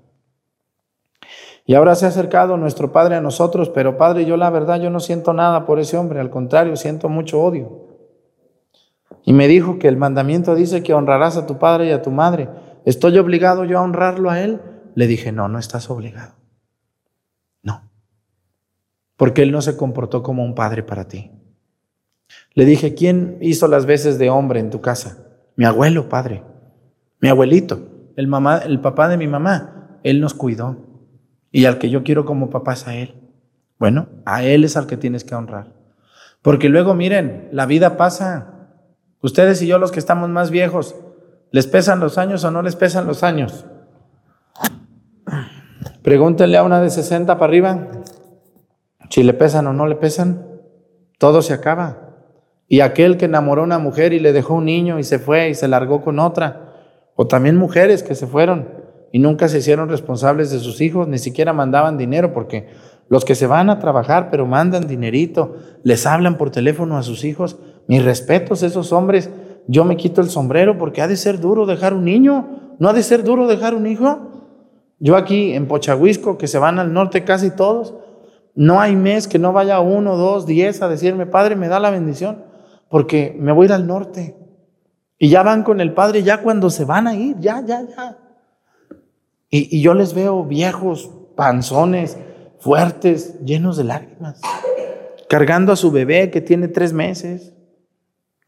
Y 1.66 1.76
ahora 1.76 1.96
se 1.96 2.06
ha 2.06 2.10
acercado 2.10 2.58
nuestro 2.58 2.92
Padre 2.92 3.16
a 3.16 3.22
nosotros, 3.22 3.70
pero 3.70 3.98
Padre, 3.98 4.26
yo 4.26 4.36
la 4.36 4.50
verdad, 4.50 4.82
yo 4.82 4.90
no 4.90 5.00
siento 5.00 5.34
nada 5.34 5.66
por 5.66 5.80
ese 5.80 5.98
hombre, 5.98 6.20
al 6.20 6.30
contrario, 6.30 6.76
siento 6.76 7.08
mucho 7.08 7.42
odio. 7.42 7.83
Y 9.26 9.34
me 9.34 9.48
dijo 9.48 9.80
que 9.80 9.88
el 9.88 9.98
mandamiento 9.98 10.56
dice 10.56 10.84
que 10.84 10.94
honrarás 10.94 11.38
a 11.38 11.46
tu 11.46 11.58
padre 11.58 11.88
y 11.88 11.92
a 11.92 12.02
tu 12.02 12.12
madre. 12.12 12.50
¿Estoy 12.86 13.18
obligado 13.18 13.64
yo 13.64 13.80
a 13.80 13.82
honrarlo 13.82 14.30
a 14.30 14.42
él? 14.42 14.62
Le 14.96 15.08
dije, 15.08 15.32
no, 15.32 15.48
no 15.48 15.60
estás 15.60 15.90
obligado. 15.90 16.34
No. 17.62 17.90
Porque 19.16 19.44
él 19.44 19.52
no 19.52 19.62
se 19.62 19.78
comportó 19.78 20.24
como 20.24 20.44
un 20.44 20.56
padre 20.56 20.84
para 20.84 21.08
ti. 21.08 21.32
Le 22.54 22.66
dije, 22.66 22.94
¿quién 22.94 23.38
hizo 23.42 23.68
las 23.68 23.86
veces 23.86 24.20
de 24.20 24.30
hombre 24.30 24.60
en 24.60 24.70
tu 24.70 24.82
casa? 24.82 25.26
Mi 25.56 25.66
abuelo, 25.66 26.10
padre. 26.10 26.44
Mi 27.20 27.30
abuelito, 27.30 28.12
el, 28.16 28.28
mamá, 28.28 28.58
el 28.58 28.82
papá 28.82 29.08
de 29.08 29.18
mi 29.18 29.28
mamá. 29.28 30.00
Él 30.04 30.20
nos 30.20 30.34
cuidó. 30.34 30.78
Y 31.52 31.66
al 31.66 31.78
que 31.78 31.90
yo 31.90 32.04
quiero 32.04 32.26
como 32.26 32.50
papá 32.50 32.74
es 32.74 32.88
a 32.88 32.96
él. 32.96 33.16
Bueno, 33.80 34.08
a 34.26 34.44
él 34.44 34.64
es 34.64 34.76
al 34.76 34.88
que 34.88 34.98
tienes 34.98 35.24
que 35.24 35.36
honrar. 35.36 35.74
Porque 36.42 36.70
luego, 36.70 36.94
miren, 36.94 37.48
la 37.52 37.66
vida 37.66 37.96
pasa. 37.96 38.53
Ustedes 39.24 39.62
y 39.62 39.68
yo 39.68 39.80
los 39.80 39.94
que 39.94 40.00
estamos 40.00 40.30
más 40.30 40.52
viejos, 40.52 40.96
¿les 41.52 41.66
pesan 41.66 42.02
los 42.02 42.18
años 42.18 42.44
o 42.44 42.52
no 42.52 42.62
les 42.62 42.76
pesan 42.76 43.08
los 43.08 43.24
años? 43.24 43.66
Pregúntenle 46.04 46.58
a 46.58 46.64
una 46.64 46.82
de 46.82 46.90
60 46.90 47.38
para 47.40 47.50
arriba 47.50 47.88
si 49.10 49.24
le 49.24 49.34
pesan 49.34 49.66
o 49.68 49.74
no 49.74 49.88
le 49.88 49.96
pesan. 49.96 50.46
Todo 51.18 51.42
se 51.42 51.54
acaba. 51.54 52.10
Y 52.68 52.82
aquel 52.82 53.16
que 53.16 53.26
enamoró 53.26 53.62
a 53.62 53.66
una 53.66 53.80
mujer 53.80 54.12
y 54.12 54.20
le 54.20 54.34
dejó 54.34 54.56
un 54.56 54.66
niño 54.66 55.00
y 55.00 55.06
se 55.06 55.20
fue 55.20 55.50
y 55.50 55.56
se 55.56 55.70
largó 55.70 56.02
con 56.02 56.20
otra. 56.20 56.74
O 57.16 57.26
también 57.26 57.56
mujeres 57.56 58.04
que 58.04 58.16
se 58.16 58.28
fueron 58.28 58.68
y 59.14 59.20
nunca 59.20 59.48
se 59.48 59.60
hicieron 59.60 59.88
responsables 59.88 60.52
de 60.52 60.60
sus 60.60 60.82
hijos, 60.82 61.08
ni 61.08 61.20
siquiera 61.20 61.54
mandaban 61.54 61.98
dinero, 61.98 62.34
porque 62.34 62.68
los 63.08 63.24
que 63.24 63.36
se 63.36 63.48
van 63.48 63.70
a 63.70 63.80
trabajar 63.80 64.30
pero 64.32 64.48
mandan 64.48 64.88
dinerito, 64.88 65.56
les 65.84 66.06
hablan 66.06 66.38
por 66.38 66.50
teléfono 66.50 66.98
a 66.98 67.04
sus 67.04 67.24
hijos, 67.24 67.58
mis 67.88 68.04
respetos, 68.04 68.64
esos 68.64 68.92
hombres, 68.92 69.30
yo 69.68 69.86
me 69.86 69.98
quito 69.98 70.22
el 70.22 70.30
sombrero 70.30 70.78
porque 70.78 71.02
ha 71.02 71.08
de 71.08 71.18
ser 71.18 71.40
duro 71.40 71.66
dejar 71.66 71.94
un 71.94 72.06
niño, 72.06 72.76
no 72.80 72.90
ha 72.90 72.94
de 72.94 73.04
ser 73.04 73.24
duro 73.24 73.48
dejar 73.48 73.76
un 73.76 73.88
hijo. 73.88 74.20
Yo 75.00 75.16
aquí 75.16 75.54
en 75.54 75.68
Pochahuisco, 75.68 76.38
que 76.38 76.48
se 76.48 76.60
van 76.60 76.80
al 76.80 76.94
norte 76.94 77.24
casi 77.24 77.52
todos, 77.52 77.94
no 78.56 78.80
hay 78.80 78.96
mes 78.96 79.28
que 79.28 79.40
no 79.40 79.52
vaya 79.52 79.80
uno, 79.80 80.16
dos, 80.16 80.46
diez 80.46 80.82
a 80.82 80.88
decirme, 80.88 81.26
Padre, 81.26 81.56
me 81.56 81.68
da 81.68 81.80
la 81.80 81.90
bendición, 81.90 82.44
porque 82.90 83.36
me 83.40 83.52
voy 83.52 83.66
a 83.66 83.70
ir 83.70 83.74
al 83.74 83.88
norte. 83.88 84.38
Y 85.18 85.30
ya 85.30 85.44
van 85.44 85.64
con 85.64 85.82
el 85.82 85.94
Padre, 85.94 86.24
ya 86.24 86.42
cuando 86.42 86.70
se 86.70 86.86
van 86.86 87.08
a 87.08 87.16
ir, 87.16 87.38
ya, 87.40 87.64
ya, 87.66 87.82
ya. 87.88 88.18
Y, 89.50 89.78
y 89.78 89.82
yo 89.82 89.94
les 89.94 90.14
veo 90.14 90.44
viejos, 90.44 91.10
panzones, 91.36 92.18
fuertes, 92.60 93.40
llenos 93.44 93.78
de 93.78 93.84
lágrimas, 93.84 94.42
cargando 95.30 95.74
a 95.74 95.76
su 95.76 95.92
bebé 95.92 96.32
que 96.32 96.42
tiene 96.42 96.68
tres 96.68 96.94
meses. 96.94 97.54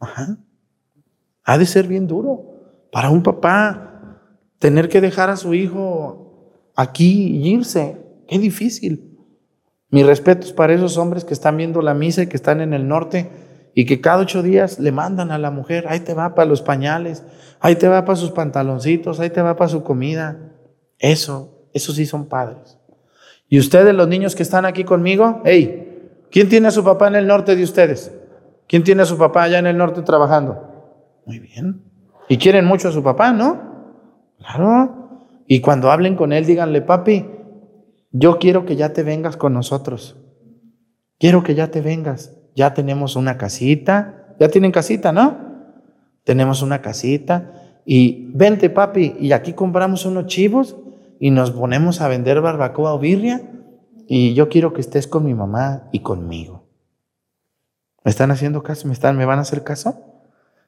Ajá. 0.05 0.37
Ha 1.43 1.57
de 1.57 1.65
ser 1.65 1.87
bien 1.87 2.07
duro 2.07 2.87
para 2.91 3.09
un 3.09 3.23
papá 3.23 4.21
tener 4.59 4.87
que 4.87 5.01
dejar 5.01 5.29
a 5.29 5.35
su 5.35 5.53
hijo 5.53 6.71
aquí 6.75 7.27
y 7.37 7.49
irse. 7.49 7.97
Qué 8.27 8.37
difícil. 8.39 9.17
Mis 9.89 10.05
respetos 10.05 10.53
para 10.53 10.73
esos 10.73 10.97
hombres 10.97 11.23
que 11.23 11.33
están 11.33 11.57
viendo 11.57 11.81
la 11.81 11.93
misa 11.93 12.23
y 12.23 12.27
que 12.27 12.35
están 12.35 12.61
en 12.61 12.73
el 12.73 12.87
norte 12.87 13.29
y 13.73 13.85
que 13.85 13.99
cada 13.99 14.21
ocho 14.21 14.43
días 14.43 14.79
le 14.79 14.91
mandan 14.91 15.31
a 15.31 15.37
la 15.37 15.51
mujer, 15.51 15.85
ahí 15.89 15.99
te 15.99 16.13
va 16.13 16.35
para 16.35 16.47
los 16.47 16.61
pañales, 16.61 17.23
ahí 17.59 17.75
te 17.75 17.87
va 17.87 18.05
para 18.05 18.15
sus 18.15 18.31
pantaloncitos, 18.31 19.19
ahí 19.19 19.29
te 19.29 19.41
va 19.41 19.55
para 19.55 19.69
su 19.69 19.83
comida. 19.83 20.53
Eso, 20.99 21.67
esos 21.73 21.95
sí 21.95 22.05
son 22.05 22.27
padres. 22.27 22.77
Y 23.49 23.59
ustedes, 23.59 23.93
los 23.93 24.07
niños 24.07 24.35
que 24.35 24.43
están 24.43 24.65
aquí 24.65 24.83
conmigo, 24.83 25.41
hey, 25.45 26.21
¿quién 26.31 26.47
tiene 26.47 26.67
a 26.67 26.71
su 26.71 26.83
papá 26.83 27.07
en 27.07 27.15
el 27.15 27.27
norte 27.27 27.55
de 27.55 27.63
ustedes? 27.63 28.11
¿Quién 28.67 28.83
tiene 28.83 29.03
a 29.03 29.05
su 29.05 29.17
papá 29.17 29.43
allá 29.43 29.59
en 29.59 29.67
el 29.67 29.77
norte 29.77 30.01
trabajando? 30.01 31.21
Muy 31.25 31.39
bien. 31.39 31.83
Y 32.27 32.37
quieren 32.37 32.65
mucho 32.65 32.89
a 32.89 32.91
su 32.91 33.03
papá, 33.03 33.31
¿no? 33.31 33.61
Claro. 34.39 35.05
Y 35.47 35.61
cuando 35.61 35.91
hablen 35.91 36.15
con 36.15 36.33
él, 36.33 36.45
díganle, 36.45 36.81
papi, 36.81 37.27
yo 38.11 38.39
quiero 38.39 38.65
que 38.65 38.75
ya 38.75 38.93
te 38.93 39.03
vengas 39.03 39.37
con 39.37 39.53
nosotros. 39.53 40.17
Quiero 41.19 41.43
que 41.43 41.55
ya 41.55 41.69
te 41.69 41.81
vengas. 41.81 42.35
Ya 42.55 42.73
tenemos 42.73 43.15
una 43.15 43.37
casita. 43.37 44.35
Ya 44.39 44.49
tienen 44.49 44.71
casita, 44.71 45.11
¿no? 45.11 45.37
Tenemos 46.23 46.61
una 46.61 46.81
casita. 46.81 47.51
Y 47.85 48.31
vente, 48.33 48.71
papi, 48.71 49.15
y 49.19 49.31
aquí 49.31 49.53
compramos 49.53 50.05
unos 50.05 50.25
chivos 50.25 50.75
y 51.19 51.29
nos 51.29 51.51
ponemos 51.51 52.01
a 52.01 52.07
vender 52.07 52.41
barbacoa 52.41 52.93
o 52.93 52.99
birria. 52.99 53.41
Y 54.07 54.33
yo 54.33 54.49
quiero 54.49 54.73
que 54.73 54.81
estés 54.81 55.07
con 55.07 55.23
mi 55.23 55.33
mamá 55.33 55.87
y 55.91 55.99
conmigo. 55.99 56.64
¿Me 58.05 58.11
están 58.11 58.29
haciendo 58.29 58.61
caso? 58.61 58.87
¿Me, 58.87 58.93
están, 58.93 59.17
¿Me 59.17 59.25
van 59.25 59.39
a 59.39 59.41
hacer 59.41 59.63
caso? 59.63 60.21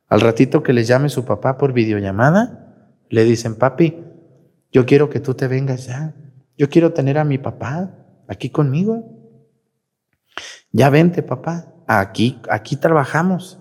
Al 0.07 0.21
ratito 0.21 0.63
que 0.63 0.73
les 0.73 0.87
llame 0.87 1.07
su 1.07 1.23
papá 1.23 1.59
por 1.59 1.71
videollamada, 1.71 2.97
le 3.09 3.23
dicen, 3.25 3.55
papi, 3.55 4.03
yo 4.71 4.87
quiero 4.87 5.11
que 5.11 5.19
tú 5.19 5.35
te 5.35 5.47
vengas 5.47 5.85
ya. 5.85 6.15
Yo 6.57 6.67
quiero 6.67 6.93
tener 6.93 7.19
a 7.19 7.23
mi 7.23 7.37
papá 7.37 7.95
aquí 8.27 8.49
conmigo. 8.49 9.03
Ya 10.71 10.89
vente, 10.89 11.21
papá. 11.21 11.75
Aquí, 11.85 12.41
aquí 12.49 12.75
trabajamos. 12.75 13.59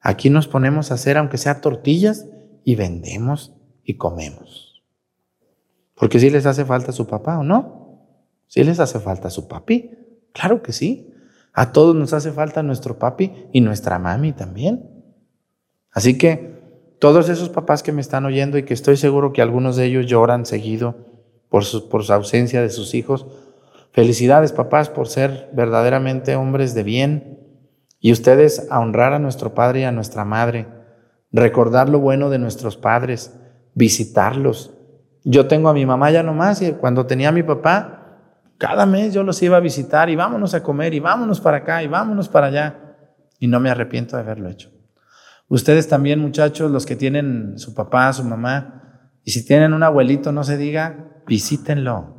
Aquí 0.00 0.30
nos 0.30 0.46
ponemos 0.46 0.92
a 0.92 0.94
hacer, 0.94 1.18
aunque 1.18 1.38
sea 1.38 1.60
tortillas, 1.60 2.26
y 2.62 2.76
vendemos 2.76 3.52
y 3.82 3.96
comemos. 3.96 4.84
Porque 5.96 6.20
si 6.20 6.30
les 6.30 6.46
hace 6.46 6.64
falta 6.64 6.92
su 6.92 7.08
papá 7.08 7.38
o 7.38 7.42
no. 7.42 8.00
Si 8.46 8.62
les 8.62 8.78
hace 8.78 9.00
falta 9.00 9.28
su 9.28 9.48
papi. 9.48 9.90
Claro 10.32 10.62
que 10.62 10.72
sí. 10.72 11.12
A 11.58 11.72
todos 11.72 11.96
nos 11.96 12.12
hace 12.12 12.30
falta 12.30 12.62
nuestro 12.62 13.00
papi 13.00 13.48
y 13.50 13.62
nuestra 13.62 13.98
mami 13.98 14.32
también. 14.32 14.88
Así 15.90 16.16
que 16.16 16.56
todos 17.00 17.28
esos 17.28 17.48
papás 17.48 17.82
que 17.82 17.90
me 17.90 18.00
están 18.00 18.24
oyendo 18.26 18.58
y 18.58 18.62
que 18.62 18.74
estoy 18.74 18.96
seguro 18.96 19.32
que 19.32 19.42
algunos 19.42 19.74
de 19.74 19.86
ellos 19.86 20.06
lloran 20.06 20.46
seguido 20.46 20.94
por 21.48 21.64
su, 21.64 21.88
por 21.88 22.04
su 22.04 22.12
ausencia 22.12 22.62
de 22.62 22.70
sus 22.70 22.94
hijos, 22.94 23.26
felicidades 23.90 24.52
papás 24.52 24.88
por 24.88 25.08
ser 25.08 25.50
verdaderamente 25.52 26.36
hombres 26.36 26.74
de 26.74 26.84
bien 26.84 27.40
Y 27.98 28.12
ustedes 28.12 28.68
a 28.70 28.78
honrar 28.78 29.12
a 29.12 29.18
nuestro 29.18 29.54
padre 29.54 29.80
y 29.80 29.82
a 29.82 29.90
nuestra 29.90 30.24
madre, 30.24 30.68
recordar 31.32 31.88
lo 31.88 31.98
bueno 31.98 32.30
de 32.30 32.38
nuestros 32.38 32.76
padres, 32.76 33.34
visitarlos. 33.74 34.74
Yo 35.24 35.48
tengo 35.48 35.68
a 35.70 35.74
mi 35.74 35.84
mamá 35.86 36.12
ya 36.12 36.22
nomás 36.22 36.62
y 36.62 36.70
cuando 36.74 37.06
tenía 37.06 37.30
a 37.30 37.32
mi 37.32 37.42
papá, 37.42 37.97
cada 38.58 38.86
mes 38.86 39.14
yo 39.14 39.22
los 39.22 39.40
iba 39.42 39.56
a 39.56 39.60
visitar 39.60 40.10
y 40.10 40.16
vámonos 40.16 40.52
a 40.54 40.62
comer 40.62 40.92
y 40.92 41.00
vámonos 41.00 41.40
para 41.40 41.58
acá 41.58 41.82
y 41.82 41.86
vámonos 41.86 42.28
para 42.28 42.48
allá. 42.48 42.96
Y 43.38 43.46
no 43.46 43.60
me 43.60 43.70
arrepiento 43.70 44.16
de 44.16 44.22
haberlo 44.22 44.48
hecho. 44.48 44.70
Ustedes 45.48 45.88
también, 45.88 46.18
muchachos, 46.18 46.70
los 46.70 46.84
que 46.84 46.96
tienen 46.96 47.58
su 47.58 47.72
papá, 47.72 48.12
su 48.12 48.24
mamá, 48.24 49.10
y 49.24 49.30
si 49.30 49.44
tienen 49.44 49.72
un 49.72 49.82
abuelito, 49.82 50.32
no 50.32 50.44
se 50.44 50.56
diga, 50.56 51.22
visítenlo. 51.26 52.16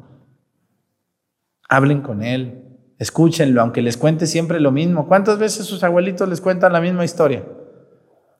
Hablen 1.67 2.01
con 2.01 2.23
él, 2.23 2.77
escúchenlo, 2.97 3.61
aunque 3.61 3.81
les 3.81 3.97
cuente 3.97 4.25
siempre 4.25 4.59
lo 4.59 4.71
mismo. 4.71 5.07
¿Cuántas 5.07 5.37
veces 5.39 5.65
sus 5.65 5.83
abuelitos 5.83 6.27
les 6.29 6.41
cuentan 6.41 6.73
la 6.73 6.81
misma 6.81 7.05
historia? 7.05 7.45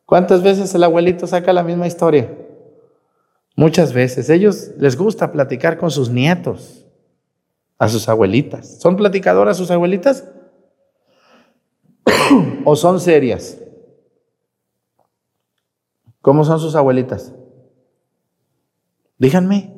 ¿Cuántas 0.06 0.42
veces 0.42 0.74
el 0.74 0.84
abuelito 0.84 1.28
saca 1.28 1.54
la 1.54 1.64
misma 1.64 1.86
historia? 1.86 2.34
Muchas 3.56 3.94
veces. 3.94 4.30
Ellos 4.30 4.72
les 4.78 4.96
gusta 4.96 5.32
platicar 5.32 5.78
con 5.78 5.92
sus 5.92 6.10
nietos, 6.10 6.88
a 7.80 7.88
sus 7.88 8.08
abuelitas. 8.10 8.80
¿Son 8.80 8.98
platicadoras 8.98 9.58
sus 9.58 9.72
abuelitas? 9.72 10.26
¿O 12.66 12.76
son 12.76 13.00
serias? 13.00 13.58
¿Cómo 16.22 16.44
son 16.44 16.60
sus 16.60 16.76
abuelitas? 16.76 17.34
Díganme, 19.18 19.74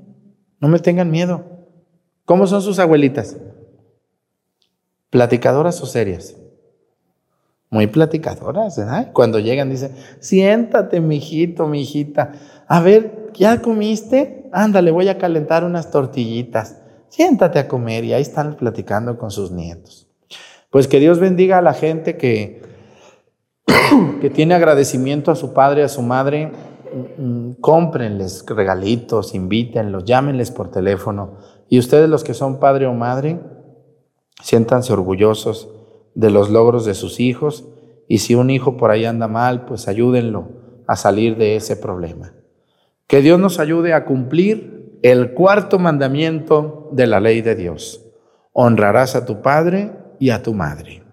no 0.60 0.68
me 0.68 0.80
tengan 0.80 1.12
miedo. 1.12 1.45
¿Cómo 2.26 2.47
son 2.47 2.64
sus 2.64 2.80
abuelitas? 2.80 3.38
¿Platicadoras 5.12 5.82
o 5.82 5.86
serias? 5.86 6.36
Muy 7.70 7.88
platicadoras, 7.88 8.78
¿verdad? 8.78 9.12
Cuando 9.14 9.39
llegan 9.39 9.70
dicen, 9.70 9.95
siéntate, 10.20 10.99
mijito, 11.02 11.68
mijita. 11.68 12.34
A 12.68 12.82
ver, 12.82 13.30
¿ya 13.34 13.62
comiste? 13.62 14.49
Ándale, 14.52 14.91
voy 14.91 15.08
a 15.08 15.18
calentar 15.18 15.64
unas 15.64 15.91
tortillitas. 15.91 16.81
Siéntate 17.12 17.59
a 17.59 17.68
comer 17.68 18.05
y 18.05 18.14
ahí 18.14 18.22
están 18.22 18.55
platicando 18.55 19.18
con 19.18 19.32
sus 19.32 19.51
nietos. 19.51 20.07
Pues 20.70 20.88
que 20.88 21.01
Dios 21.01 21.20
bendiga 21.20 21.57
a 21.57 21.62
la 21.62 21.74
gente 21.74 22.16
que, 22.16 22.62
que 24.22 24.30
tiene 24.30 24.53
agradecimiento 24.53 25.30
a 25.30 25.36
su 25.36 25.51
padre, 25.53 25.84
a 25.84 25.89
su 25.89 26.01
madre. 26.01 26.53
Mm, 27.18 27.51
cómprenles 27.59 28.45
regalitos, 28.47 29.36
invítenlos, 29.36 30.05
llámenles 30.05 30.51
por 30.51 30.72
teléfono. 30.72 31.34
Y 31.68 31.80
ustedes 31.80 32.09
los 32.09 32.24
que 32.24 32.34
son 32.34 32.62
padre 32.62 32.88
o 32.88 32.93
madre, 32.93 33.41
siéntanse 34.41 34.93
orgullosos 34.93 35.70
de 36.16 36.30
los 36.30 36.49
logros 36.49 36.86
de 36.86 36.93
sus 36.93 37.20
hijos 37.20 37.66
y 38.07 38.20
si 38.20 38.36
un 38.36 38.49
hijo 38.49 38.78
por 38.78 38.89
ahí 38.89 39.03
anda 39.03 39.28
mal, 39.28 39.66
pues 39.66 39.89
ayúdenlo 39.89 40.47
a 40.88 40.95
salir 40.95 41.36
de 41.36 41.57
ese 41.57 41.76
problema. 41.76 42.34
Que 43.05 43.22
Dios 43.22 43.38
nos 43.38 43.59
ayude 43.59 43.93
a 43.93 44.05
cumplir 44.05 44.81
el 45.04 45.34
cuarto 45.34 45.80
mandamiento 45.80 46.89
de 46.91 47.08
la 47.08 47.20
ley 47.20 47.41
de 47.41 47.56
Dios. 47.56 48.06
Honrarás 48.54 49.16
a 49.16 49.26
tu 49.26 49.41
padre 49.41 49.91
y 50.20 50.30
a 50.30 50.43
tu 50.43 50.54
madre. 50.54 51.04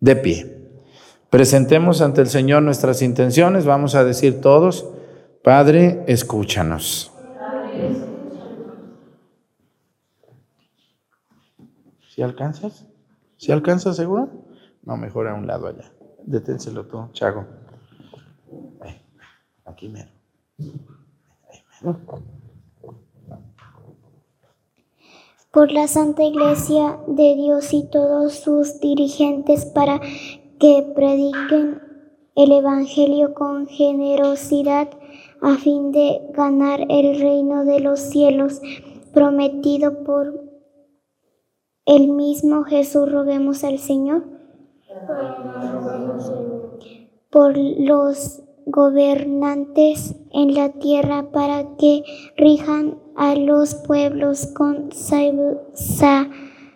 De 0.00 0.16
pie. 0.16 0.58
Presentemos 1.30 2.00
ante 2.00 2.22
el 2.22 2.28
Señor 2.28 2.62
nuestras 2.62 3.02
intenciones. 3.02 3.66
Vamos 3.66 3.94
a 3.94 4.04
decir 4.04 4.40
todos, 4.40 4.86
Padre, 5.42 6.04
escúchanos. 6.06 7.12
¿Si 12.08 12.22
alcanzas? 12.22 12.86
¿Si 13.36 13.52
alcanzas 13.52 13.96
seguro? 13.96 14.28
No, 14.82 14.96
mejor 14.96 15.28
a 15.28 15.34
un 15.34 15.46
lado 15.46 15.68
allá. 15.68 15.92
Deténselo 16.24 16.86
tú, 16.86 17.08
Chago. 17.12 17.46
aquí 19.64 19.88
mero. 19.88 20.10
Por 25.58 25.72
la 25.72 25.88
Santa 25.88 26.22
Iglesia 26.22 27.00
de 27.08 27.34
Dios 27.34 27.74
y 27.74 27.82
todos 27.82 28.34
sus 28.34 28.78
dirigentes 28.78 29.66
para 29.66 30.00
que 30.60 30.86
prediquen 30.94 31.82
el 32.36 32.52
Evangelio 32.52 33.34
con 33.34 33.66
generosidad 33.66 34.88
a 35.42 35.56
fin 35.56 35.90
de 35.90 36.20
ganar 36.30 36.86
el 36.88 37.18
reino 37.18 37.64
de 37.64 37.80
los 37.80 37.98
cielos 37.98 38.60
prometido 39.12 40.04
por 40.04 40.44
el 41.86 42.06
mismo 42.06 42.62
Jesús, 42.62 43.10
roguemos 43.10 43.64
al 43.64 43.80
Señor. 43.80 44.22
Por 47.30 47.58
los 47.58 48.44
gobernantes 48.64 50.14
en 50.30 50.54
la 50.54 50.68
tierra 50.68 51.32
para 51.32 51.74
que 51.76 52.04
rijan 52.36 53.07
a 53.18 53.34
los 53.34 53.74
pueblos 53.74 54.46
con 54.46 54.90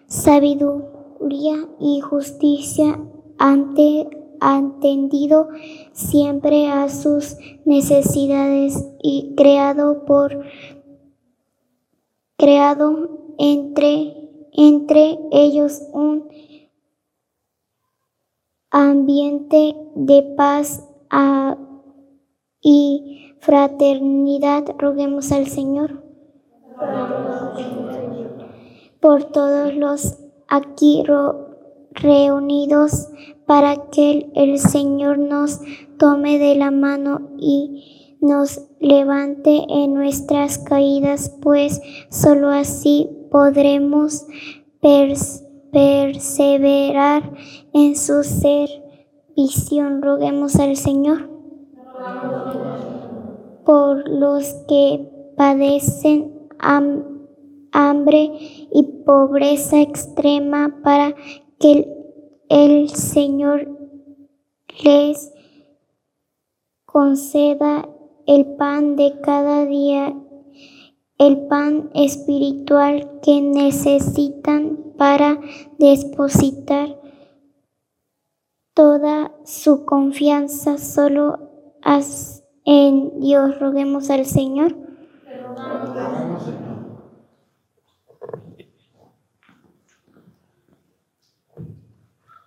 sabiduría 0.06 1.68
y 1.78 2.00
justicia 2.00 2.98
ante 3.38 4.08
atendido 4.40 5.48
siempre 5.92 6.66
a 6.66 6.88
sus 6.88 7.36
necesidades 7.64 8.84
y 9.00 9.34
creado 9.36 10.04
por 10.04 10.44
creado 12.36 13.34
entre 13.38 14.16
entre 14.52 15.20
ellos 15.30 15.80
un 15.92 16.28
ambiente 18.72 19.76
de 19.94 20.22
paz 20.36 20.88
y 22.60 23.36
fraternidad. 23.38 24.64
Roguemos 24.76 25.30
al 25.30 25.46
Señor. 25.46 26.01
Por 29.00 29.24
todos 29.24 29.74
los 29.74 30.18
aquí 30.48 31.02
reunidos 31.92 33.08
para 33.46 33.76
que 33.90 34.30
el 34.34 34.58
Señor 34.58 35.18
nos 35.18 35.60
tome 35.98 36.38
de 36.38 36.54
la 36.54 36.70
mano 36.70 37.30
y 37.38 38.16
nos 38.20 38.60
levante 38.78 39.64
en 39.68 39.94
nuestras 39.94 40.58
caídas, 40.58 41.36
pues 41.42 41.80
sólo 42.08 42.50
así 42.50 43.10
podremos 43.30 44.26
perseverar 45.72 47.32
en 47.72 47.96
su 47.96 48.22
visión. 49.36 50.02
Roguemos 50.02 50.56
al 50.56 50.76
Señor 50.76 51.28
por 53.64 54.08
los 54.08 54.54
que 54.68 55.08
padecen 55.36 56.31
hambre 56.62 58.30
y 58.72 58.82
pobreza 59.04 59.80
extrema 59.80 60.80
para 60.82 61.14
que 61.58 61.88
el 62.48 62.88
Señor 62.88 63.68
les 64.84 65.32
conceda 66.86 67.88
el 68.26 68.46
pan 68.56 68.96
de 68.96 69.20
cada 69.20 69.66
día 69.66 70.14
el 71.18 71.46
pan 71.46 71.90
espiritual 71.94 73.20
que 73.22 73.40
necesitan 73.40 74.92
para 74.98 75.40
depositar 75.78 77.00
toda 78.74 79.32
su 79.44 79.84
confianza 79.84 80.78
solo 80.78 81.38
en 82.64 83.20
Dios. 83.20 83.60
Roguemos 83.60 84.10
al 84.10 84.24
Señor. 84.24 84.76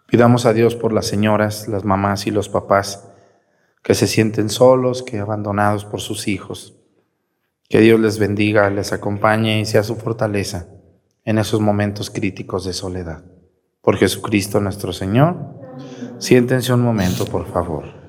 Pidamos 0.07 0.45
a 0.45 0.53
Dios 0.53 0.75
por 0.75 0.93
las 0.93 1.07
señoras, 1.07 1.67
las 1.67 1.83
mamás 1.83 2.27
y 2.27 2.31
los 2.31 2.49
papás 2.49 3.09
que 3.83 3.95
se 3.95 4.07
sienten 4.07 4.49
solos, 4.49 5.03
que 5.03 5.19
abandonados 5.19 5.85
por 5.85 6.01
sus 6.01 6.27
hijos. 6.27 6.75
Que 7.69 7.79
Dios 7.79 7.99
les 7.99 8.19
bendiga, 8.19 8.69
les 8.69 8.93
acompañe 8.93 9.59
y 9.59 9.65
sea 9.65 9.83
su 9.83 9.95
fortaleza 9.95 10.67
en 11.23 11.39
esos 11.39 11.59
momentos 11.59 12.09
críticos 12.09 12.65
de 12.65 12.73
soledad. 12.73 13.23
Por 13.81 13.97
Jesucristo 13.97 14.59
nuestro 14.61 14.93
Señor. 14.93 15.35
Siéntense 16.19 16.73
un 16.73 16.81
momento, 16.81 17.25
por 17.25 17.45
favor. 17.45 18.05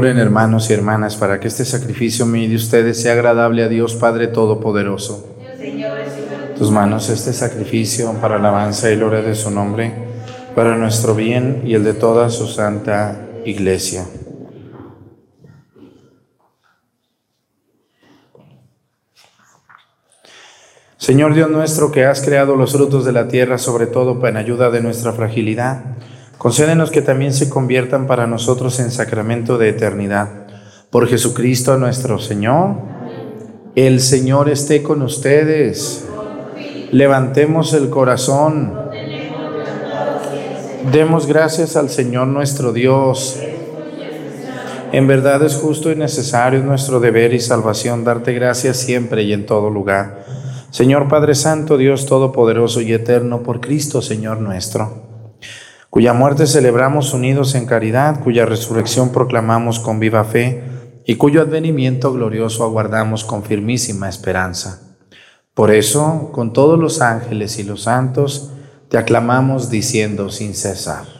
Oren 0.00 0.16
hermanos 0.16 0.70
y 0.70 0.72
hermanas 0.72 1.16
para 1.16 1.40
que 1.40 1.48
este 1.48 1.66
sacrificio 1.66 2.24
mío 2.24 2.48
de 2.48 2.56
ustedes 2.56 3.02
sea 3.02 3.12
agradable 3.12 3.64
a 3.64 3.68
Dios 3.68 3.96
Padre 3.96 4.28
Todopoderoso. 4.28 5.36
Tus 6.56 6.70
manos 6.70 7.10
este 7.10 7.34
sacrificio 7.34 8.10
para 8.14 8.36
alabanza 8.36 8.90
y 8.90 8.96
gloria 8.96 9.20
de 9.20 9.34
su 9.34 9.50
nombre, 9.50 9.92
para 10.54 10.74
nuestro 10.78 11.14
bien 11.14 11.64
y 11.66 11.74
el 11.74 11.84
de 11.84 11.92
toda 11.92 12.30
su 12.30 12.46
santa 12.46 13.28
iglesia. 13.44 14.06
Señor 20.96 21.34
Dios 21.34 21.50
nuestro, 21.50 21.92
que 21.92 22.06
has 22.06 22.22
creado 22.22 22.56
los 22.56 22.72
frutos 22.72 23.04
de 23.04 23.12
la 23.12 23.28
tierra, 23.28 23.58
sobre 23.58 23.86
todo 23.86 24.26
en 24.26 24.38
ayuda 24.38 24.70
de 24.70 24.80
nuestra 24.80 25.12
fragilidad, 25.12 25.84
Concédenos 26.40 26.90
que 26.90 27.02
también 27.02 27.34
se 27.34 27.50
conviertan 27.50 28.06
para 28.06 28.26
nosotros 28.26 28.80
en 28.80 28.90
sacramento 28.90 29.58
de 29.58 29.68
eternidad. 29.68 30.46
Por 30.88 31.06
Jesucristo 31.06 31.76
nuestro 31.76 32.18
Señor. 32.18 32.76
El 33.76 34.00
Señor 34.00 34.48
esté 34.48 34.82
con 34.82 35.02
ustedes. 35.02 36.06
Levantemos 36.92 37.74
el 37.74 37.90
corazón. 37.90 38.72
Demos 40.90 41.26
gracias 41.26 41.76
al 41.76 41.90
Señor 41.90 42.28
nuestro 42.28 42.72
Dios. 42.72 43.38
En 44.92 45.06
verdad 45.06 45.42
es 45.42 45.56
justo 45.56 45.92
y 45.92 45.94
necesario 45.94 46.62
nuestro 46.62 47.00
deber 47.00 47.34
y 47.34 47.40
salvación 47.40 48.02
darte 48.02 48.32
gracias 48.32 48.78
siempre 48.78 49.24
y 49.24 49.34
en 49.34 49.44
todo 49.44 49.68
lugar. 49.68 50.24
Señor 50.70 51.06
Padre 51.06 51.34
Santo, 51.34 51.76
Dios 51.76 52.06
Todopoderoso 52.06 52.80
y 52.80 52.94
Eterno, 52.94 53.42
por 53.42 53.60
Cristo 53.60 54.00
Señor 54.00 54.40
nuestro 54.40 55.09
cuya 55.90 56.12
muerte 56.12 56.46
celebramos 56.46 57.12
unidos 57.12 57.54
en 57.56 57.66
caridad, 57.66 58.20
cuya 58.20 58.46
resurrección 58.46 59.10
proclamamos 59.10 59.80
con 59.80 59.98
viva 59.98 60.24
fe 60.24 60.62
y 61.04 61.16
cuyo 61.16 61.42
advenimiento 61.42 62.12
glorioso 62.12 62.64
aguardamos 62.64 63.24
con 63.24 63.42
firmísima 63.42 64.08
esperanza. 64.08 64.96
Por 65.52 65.72
eso, 65.72 66.30
con 66.32 66.52
todos 66.52 66.78
los 66.78 67.02
ángeles 67.02 67.58
y 67.58 67.64
los 67.64 67.82
santos, 67.82 68.52
te 68.88 68.98
aclamamos 68.98 69.68
diciendo 69.68 70.30
sin 70.30 70.54
cesar. 70.54 71.19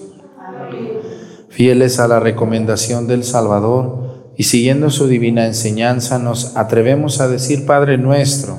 Fieles 1.51 1.99
a 1.99 2.07
la 2.07 2.21
recomendación 2.21 3.07
del 3.07 3.25
Salvador, 3.25 4.31
y 4.37 4.43
siguiendo 4.43 4.89
su 4.89 5.07
divina 5.07 5.45
enseñanza 5.45 6.17
nos 6.17 6.55
atrevemos 6.55 7.19
a 7.19 7.27
decir, 7.27 7.65
Padre 7.65 7.97
nuestro, 7.97 8.53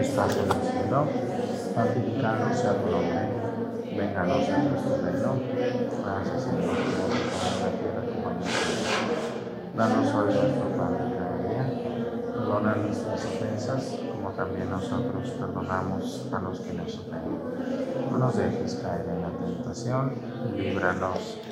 estás 0.00 0.32
en 0.32 0.44
el 0.44 0.62
cielo, 0.72 1.04
santificado 1.74 2.54
sea 2.54 2.72
tu 2.80 2.90
nombre, 2.90 3.28
venga 3.94 4.22
a 4.22 4.26
nuestro 4.26 4.96
reino, 5.04 5.36
hágase 6.06 6.40
Señor. 6.40 6.76
Danos 9.76 10.14
hoy 10.14 10.24
nuestro 10.24 10.68
pan 10.78 10.92
de 10.94 11.16
cada 11.18 11.36
día, 11.36 11.64
perdona 12.32 12.76
nuestras 12.76 13.26
ofensas, 13.26 13.98
como 14.10 14.30
también 14.30 14.70
nosotros 14.70 15.28
perdonamos 15.38 16.28
a 16.32 16.40
los 16.40 16.60
que 16.60 16.72
nos 16.72 16.98
ofenden. 16.98 17.38
No 18.10 18.18
nos 18.18 18.38
dejes 18.38 18.80
caer 18.82 19.04
en 19.06 19.20
la 19.20 19.30
tentación 19.38 20.14
y 20.56 20.60
líbranos 20.62 21.39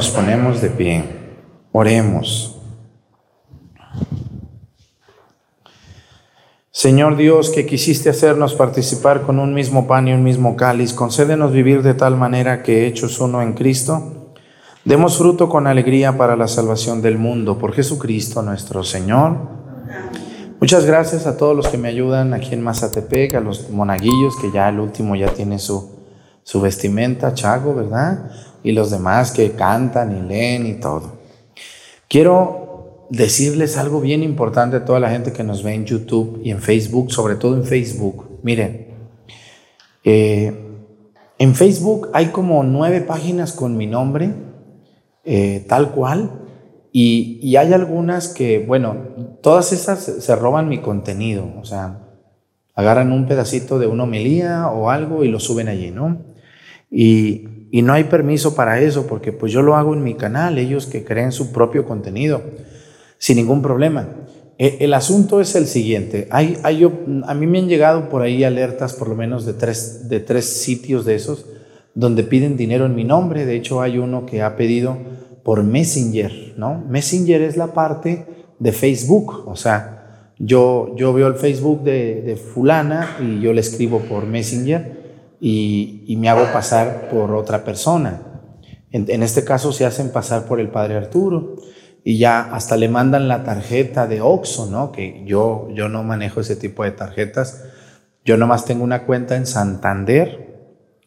Nos 0.00 0.08
ponemos 0.08 0.62
de 0.62 0.70
pie. 0.70 1.04
Oremos. 1.72 2.56
Señor 6.70 7.18
Dios, 7.18 7.50
que 7.50 7.66
quisiste 7.66 8.08
hacernos 8.08 8.54
participar 8.54 9.20
con 9.20 9.38
un 9.38 9.52
mismo 9.52 9.86
pan 9.86 10.08
y 10.08 10.14
un 10.14 10.24
mismo 10.24 10.56
cáliz, 10.56 10.94
concédenos 10.94 11.52
vivir 11.52 11.82
de 11.82 11.92
tal 11.92 12.16
manera 12.16 12.62
que, 12.62 12.86
hechos 12.86 13.20
uno 13.20 13.42
en 13.42 13.52
Cristo, 13.52 14.32
demos 14.86 15.18
fruto 15.18 15.50
con 15.50 15.66
alegría 15.66 16.16
para 16.16 16.34
la 16.34 16.48
salvación 16.48 17.02
del 17.02 17.18
mundo. 17.18 17.58
Por 17.58 17.74
Jesucristo 17.74 18.40
nuestro 18.40 18.82
Señor. 18.82 19.36
Muchas 20.62 20.86
gracias 20.86 21.26
a 21.26 21.36
todos 21.36 21.54
los 21.54 21.68
que 21.68 21.76
me 21.76 21.88
ayudan 21.88 22.32
aquí 22.32 22.54
en 22.54 22.62
Mazatepec, 22.62 23.34
a 23.34 23.40
los 23.40 23.68
monaguillos, 23.68 24.38
que 24.40 24.50
ya 24.50 24.70
el 24.70 24.80
último 24.80 25.14
ya 25.14 25.28
tiene 25.28 25.58
su, 25.58 25.90
su 26.42 26.58
vestimenta, 26.62 27.34
chago, 27.34 27.74
¿verdad? 27.74 28.30
Y 28.62 28.72
los 28.72 28.90
demás 28.90 29.32
que 29.32 29.52
cantan 29.52 30.16
y 30.16 30.28
leen 30.28 30.66
y 30.66 30.74
todo. 30.74 31.18
Quiero 32.08 33.06
decirles 33.10 33.76
algo 33.76 34.00
bien 34.00 34.22
importante 34.22 34.76
a 34.76 34.84
toda 34.84 35.00
la 35.00 35.10
gente 35.10 35.32
que 35.32 35.44
nos 35.44 35.62
ve 35.62 35.74
en 35.74 35.84
YouTube 35.84 36.40
y 36.44 36.50
en 36.50 36.60
Facebook, 36.60 37.12
sobre 37.12 37.34
todo 37.34 37.56
en 37.56 37.64
Facebook. 37.64 38.40
Miren, 38.42 38.88
eh, 40.04 40.52
en 41.38 41.54
Facebook 41.54 42.08
hay 42.12 42.26
como 42.26 42.62
nueve 42.62 43.00
páginas 43.00 43.52
con 43.52 43.76
mi 43.76 43.86
nombre, 43.86 44.32
eh, 45.24 45.64
tal 45.68 45.92
cual, 45.92 46.40
y, 46.92 47.56
hay 47.56 47.72
algunas 47.72 48.28
que, 48.28 48.58
bueno, 48.58 48.96
todas 49.42 49.72
esas 49.72 50.00
se 50.00 50.36
roban 50.36 50.68
mi 50.68 50.78
contenido, 50.78 51.48
o 51.60 51.64
sea, 51.64 52.08
agarran 52.74 53.12
un 53.12 53.26
pedacito 53.26 53.78
de 53.78 53.86
una 53.86 54.04
homilía 54.04 54.68
o 54.68 54.90
algo 54.90 55.22
y 55.24 55.28
lo 55.28 55.38
suben 55.38 55.68
allí, 55.68 55.90
¿no? 55.90 56.18
Y, 56.90 57.46
y 57.70 57.82
no 57.82 57.92
hay 57.92 58.04
permiso 58.04 58.54
para 58.54 58.80
eso, 58.80 59.06
porque 59.06 59.32
pues 59.32 59.52
yo 59.52 59.62
lo 59.62 59.76
hago 59.76 59.94
en 59.94 60.02
mi 60.02 60.14
canal, 60.14 60.58
ellos 60.58 60.86
que 60.86 61.04
creen 61.04 61.32
su 61.32 61.52
propio 61.52 61.84
contenido 61.84 62.42
sin 63.18 63.36
ningún 63.36 63.62
problema. 63.62 64.08
E, 64.58 64.78
el 64.80 64.92
asunto 64.92 65.40
es 65.40 65.54
el 65.54 65.66
siguiente. 65.66 66.26
Hay, 66.30 66.58
hay, 66.64 66.84
a 67.26 67.34
mí 67.34 67.46
me 67.46 67.60
han 67.60 67.68
llegado 67.68 68.08
por 68.08 68.22
ahí 68.22 68.42
alertas, 68.44 68.94
por 68.94 69.08
lo 69.08 69.14
menos 69.14 69.46
de 69.46 69.52
tres, 69.52 70.08
de 70.08 70.20
tres 70.20 70.46
sitios 70.46 71.04
de 71.04 71.14
esos, 71.14 71.46
donde 71.94 72.24
piden 72.24 72.56
dinero 72.56 72.86
en 72.86 72.94
mi 72.94 73.04
nombre. 73.04 73.46
De 73.46 73.56
hecho, 73.56 73.80
hay 73.80 73.98
uno 73.98 74.26
que 74.26 74.42
ha 74.42 74.56
pedido 74.56 74.96
por 75.44 75.62
Messenger, 75.62 76.54
¿no? 76.56 76.84
Messenger 76.88 77.42
es 77.42 77.56
la 77.56 77.68
parte 77.68 78.26
de 78.58 78.72
Facebook. 78.72 79.44
O 79.46 79.56
sea, 79.56 80.32
yo, 80.38 80.94
yo 80.96 81.12
veo 81.12 81.28
el 81.28 81.34
Facebook 81.34 81.82
de, 81.82 82.36
fulana 82.36 83.16
y 83.20 83.40
yo 83.40 83.52
le 83.52 83.60
escribo 83.60 84.00
por 84.00 84.26
Messenger 84.26 84.99
y, 85.40 86.16
me 86.18 86.28
hago 86.28 86.52
pasar 86.52 87.08
por 87.10 87.32
otra 87.32 87.64
persona. 87.64 88.22
En, 88.90 89.06
en 89.08 89.22
este 89.22 89.44
caso 89.44 89.72
se 89.72 89.86
hacen 89.86 90.10
pasar 90.10 90.44
por 90.44 90.60
el 90.60 90.68
padre 90.68 90.96
Arturo 90.96 91.56
y 92.04 92.18
ya 92.18 92.40
hasta 92.54 92.76
le 92.76 92.88
mandan 92.88 93.28
la 93.28 93.44
tarjeta 93.44 94.06
de 94.06 94.20
Oxxo, 94.20 94.66
¿no? 94.66 94.92
Que 94.92 95.22
yo, 95.26 95.68
yo 95.72 95.88
no 95.88 96.02
manejo 96.02 96.40
ese 96.40 96.56
tipo 96.56 96.84
de 96.84 96.90
tarjetas. 96.92 97.64
Yo 98.24 98.36
nomás 98.36 98.64
tengo 98.64 98.84
una 98.84 99.04
cuenta 99.06 99.36
en 99.36 99.46
Santander, 99.46 100.50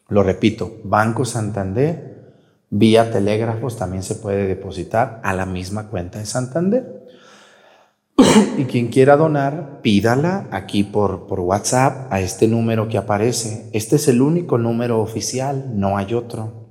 lo 0.08 0.22
repito, 0.22 0.80
Banco 0.84 1.24
Santander, 1.24 2.32
vía 2.70 3.10
telégrafos 3.10 3.76
también 3.76 4.02
se 4.02 4.16
puede 4.16 4.46
depositar 4.46 5.20
a 5.22 5.32
la 5.32 5.46
misma 5.46 5.88
cuenta 5.88 6.18
de 6.18 6.26
Santander. 6.26 7.03
y 8.58 8.64
quien 8.64 8.88
quiera 8.88 9.16
donar, 9.16 9.80
pídala 9.82 10.46
aquí 10.50 10.84
por, 10.84 11.26
por 11.26 11.40
WhatsApp 11.40 12.12
a 12.12 12.20
este 12.20 12.48
número 12.48 12.88
que 12.88 12.98
aparece. 12.98 13.68
Este 13.72 13.96
es 13.96 14.08
el 14.08 14.22
único 14.22 14.58
número 14.58 15.00
oficial, 15.00 15.72
no 15.74 15.96
hay 15.96 16.14
otro. 16.14 16.70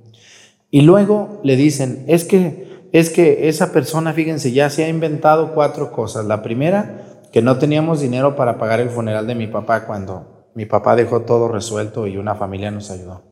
Y 0.70 0.82
luego 0.82 1.40
le 1.44 1.56
dicen, 1.56 2.04
es 2.08 2.24
que 2.24 2.64
es 2.94 3.10
que 3.10 3.48
esa 3.48 3.72
persona, 3.72 4.12
fíjense, 4.12 4.52
ya 4.52 4.70
se 4.70 4.84
ha 4.84 4.88
inventado 4.88 5.52
cuatro 5.52 5.90
cosas. 5.90 6.26
La 6.26 6.44
primera, 6.44 7.22
que 7.32 7.42
no 7.42 7.58
teníamos 7.58 8.00
dinero 8.00 8.36
para 8.36 8.56
pagar 8.56 8.78
el 8.78 8.88
funeral 8.88 9.26
de 9.26 9.34
mi 9.34 9.48
papá 9.48 9.84
cuando 9.84 10.50
mi 10.54 10.64
papá 10.64 10.94
dejó 10.94 11.22
todo 11.22 11.48
resuelto 11.48 12.06
y 12.06 12.16
una 12.16 12.36
familia 12.36 12.70
nos 12.70 12.92
ayudó. 12.92 13.22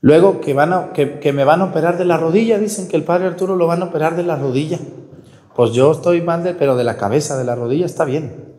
Luego, 0.00 0.40
que, 0.40 0.54
van 0.54 0.72
a, 0.72 0.92
que, 0.94 1.32
me 1.34 1.44
van 1.44 1.60
a 1.60 1.64
operar 1.64 1.98
de 1.98 2.06
la 2.06 2.16
rodilla, 2.16 2.58
dicen 2.58 2.88
que 2.88 2.96
el 2.96 3.04
padre 3.04 3.26
Arturo 3.26 3.56
lo 3.56 3.66
van 3.66 3.82
a 3.82 3.86
operar 3.86 4.16
de 4.16 4.22
la 4.22 4.36
rodilla. 4.36 4.78
Pues 5.58 5.72
yo 5.72 5.90
estoy 5.90 6.22
mal, 6.22 6.44
de, 6.44 6.54
pero 6.54 6.76
de 6.76 6.84
la 6.84 6.96
cabeza, 6.96 7.36
de 7.36 7.42
la 7.42 7.56
rodilla 7.56 7.84
está 7.84 8.04
bien. 8.04 8.54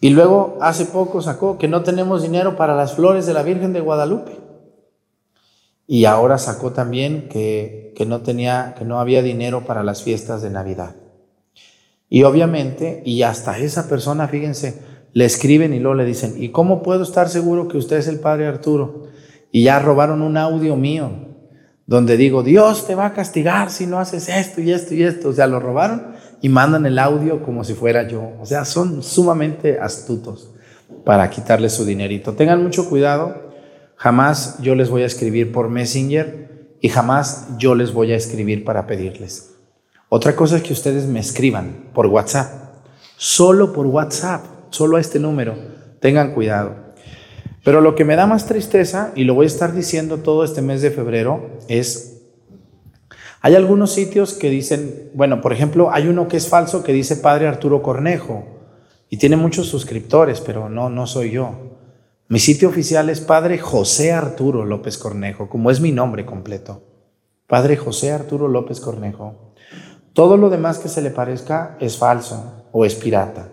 Y 0.00 0.10
luego, 0.10 0.56
hace 0.60 0.84
poco 0.84 1.20
sacó 1.20 1.58
que 1.58 1.66
no 1.66 1.82
tenemos 1.82 2.22
dinero 2.22 2.54
para 2.54 2.76
las 2.76 2.94
flores 2.94 3.26
de 3.26 3.34
la 3.34 3.42
Virgen 3.42 3.72
de 3.72 3.80
Guadalupe. 3.80 4.38
Y 5.88 6.04
ahora 6.04 6.38
sacó 6.38 6.70
también 6.70 7.28
que, 7.28 7.92
que, 7.96 8.06
no 8.06 8.20
tenía, 8.20 8.76
que 8.78 8.84
no 8.84 9.00
había 9.00 9.20
dinero 9.20 9.64
para 9.64 9.82
las 9.82 10.04
fiestas 10.04 10.42
de 10.42 10.50
Navidad. 10.50 10.94
Y 12.08 12.22
obviamente, 12.22 13.02
y 13.04 13.22
hasta 13.22 13.58
esa 13.58 13.88
persona, 13.88 14.28
fíjense, 14.28 14.80
le 15.12 15.24
escriben 15.24 15.74
y 15.74 15.80
luego 15.80 15.96
le 15.96 16.04
dicen, 16.04 16.36
¿y 16.40 16.50
cómo 16.50 16.84
puedo 16.84 17.02
estar 17.02 17.30
seguro 17.30 17.66
que 17.66 17.78
usted 17.78 17.96
es 17.96 18.06
el 18.06 18.20
padre 18.20 18.46
Arturo? 18.46 19.08
Y 19.50 19.64
ya 19.64 19.80
robaron 19.80 20.22
un 20.22 20.36
audio 20.36 20.76
mío, 20.76 21.10
donde 21.84 22.16
digo, 22.16 22.44
Dios 22.44 22.86
te 22.86 22.94
va 22.94 23.06
a 23.06 23.12
castigar 23.12 23.72
si 23.72 23.88
no 23.88 23.98
haces 23.98 24.28
esto 24.28 24.60
y 24.60 24.70
esto 24.70 24.94
y 24.94 25.02
esto. 25.02 25.30
O 25.30 25.32
sea, 25.32 25.48
lo 25.48 25.58
robaron 25.58 26.11
y 26.42 26.50
mandan 26.50 26.84
el 26.84 26.98
audio 26.98 27.42
como 27.42 27.64
si 27.64 27.72
fuera 27.72 28.06
yo. 28.06 28.32
O 28.40 28.44
sea, 28.44 28.66
son 28.66 29.02
sumamente 29.02 29.78
astutos 29.80 30.50
para 31.04 31.30
quitarle 31.30 31.70
su 31.70 31.86
dinerito. 31.86 32.34
Tengan 32.34 32.62
mucho 32.62 32.88
cuidado 32.90 33.52
Jamás 34.02 34.56
yo 34.60 34.74
les 34.74 34.90
voy 34.90 35.04
a 35.04 35.06
escribir 35.06 35.52
por 35.52 35.68
Messenger 35.68 36.74
y 36.80 36.88
jamás 36.88 37.46
yo 37.56 37.76
les 37.76 37.92
voy 37.92 38.10
a 38.10 38.16
escribir 38.16 38.64
para 38.64 38.88
pedirles. 38.88 39.54
Otra 40.08 40.34
cosa 40.34 40.56
es 40.56 40.64
que 40.64 40.72
ustedes 40.72 41.06
me 41.06 41.20
escriban 41.20 41.90
por 41.94 42.06
WhatsApp, 42.06 42.50
solo 43.16 43.72
por 43.72 43.86
WhatsApp, 43.86 44.44
solo 44.70 44.96
a 44.96 45.00
este 45.00 45.20
número. 45.20 45.54
Tengan 46.00 46.34
cuidado. 46.34 46.74
Pero 47.62 47.80
lo 47.80 47.94
que 47.94 48.04
me 48.04 48.16
da 48.16 48.26
más 48.26 48.46
tristeza, 48.46 49.12
y 49.14 49.22
lo 49.22 49.34
voy 49.34 49.44
a 49.44 49.46
estar 49.46 49.72
diciendo 49.72 50.16
todo 50.16 50.42
este 50.42 50.62
mes 50.62 50.82
de 50.82 50.90
febrero, 50.90 51.58
es, 51.68 52.11
hay 53.44 53.56
algunos 53.56 53.92
sitios 53.92 54.34
que 54.34 54.50
dicen, 54.50 55.10
bueno, 55.14 55.40
por 55.40 55.52
ejemplo, 55.52 55.90
hay 55.90 56.06
uno 56.06 56.28
que 56.28 56.36
es 56.36 56.46
falso 56.46 56.84
que 56.84 56.92
dice 56.92 57.16
Padre 57.16 57.48
Arturo 57.48 57.82
Cornejo, 57.82 58.44
y 59.10 59.16
tiene 59.16 59.36
muchos 59.36 59.66
suscriptores, 59.66 60.40
pero 60.40 60.68
no, 60.68 60.88
no 60.88 61.08
soy 61.08 61.32
yo. 61.32 61.50
Mi 62.28 62.38
sitio 62.38 62.68
oficial 62.68 63.10
es 63.10 63.20
Padre 63.20 63.58
José 63.58 64.12
Arturo 64.12 64.64
López 64.64 64.96
Cornejo, 64.96 65.50
como 65.50 65.72
es 65.72 65.80
mi 65.80 65.90
nombre 65.90 66.24
completo. 66.24 66.82
Padre 67.48 67.76
José 67.76 68.12
Arturo 68.12 68.46
López 68.46 68.80
Cornejo. 68.80 69.52
Todo 70.12 70.36
lo 70.36 70.48
demás 70.48 70.78
que 70.78 70.88
se 70.88 71.02
le 71.02 71.10
parezca 71.10 71.76
es 71.80 71.98
falso 71.98 72.68
o 72.70 72.86
es 72.86 72.94
pirata. 72.94 73.48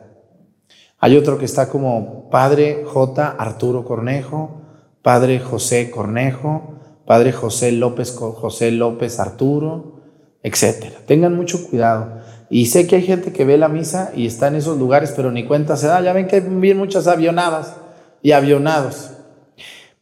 Hay 1.00 1.18
otro 1.18 1.40
que 1.40 1.46
está 1.46 1.68
como 1.68 2.30
Padre 2.30 2.84
J. 2.86 3.28
Arturo 3.28 3.84
Cornejo, 3.84 4.62
Padre 5.02 5.40
José 5.40 5.90
Cornejo, 5.90 6.79
Padre 7.10 7.32
José 7.32 7.72
López, 7.72 8.16
José 8.16 8.70
López 8.70 9.20
Arturo, 9.20 10.00
etc. 10.44 10.94
Tengan 11.08 11.36
mucho 11.36 11.68
cuidado. 11.68 12.20
Y 12.52 12.68
sé 12.68 12.86
que 12.86 12.98
hay 12.98 13.02
gente 13.02 13.34
que 13.34 13.46
ve 13.46 13.58
la 13.58 13.68
misa 13.68 14.12
y 14.16 14.28
está 14.28 14.48
en 14.48 14.54
esos 14.54 14.78
lugares, 14.78 15.12
pero 15.16 15.32
ni 15.32 15.44
cuenta 15.44 15.76
se 15.76 15.88
da. 15.88 16.02
Ya 16.02 16.14
ven 16.14 16.28
que 16.28 16.36
hay 16.36 16.42
muchas 16.76 17.08
avionadas 17.08 17.78
y 18.22 18.34
avionados. 18.34 19.10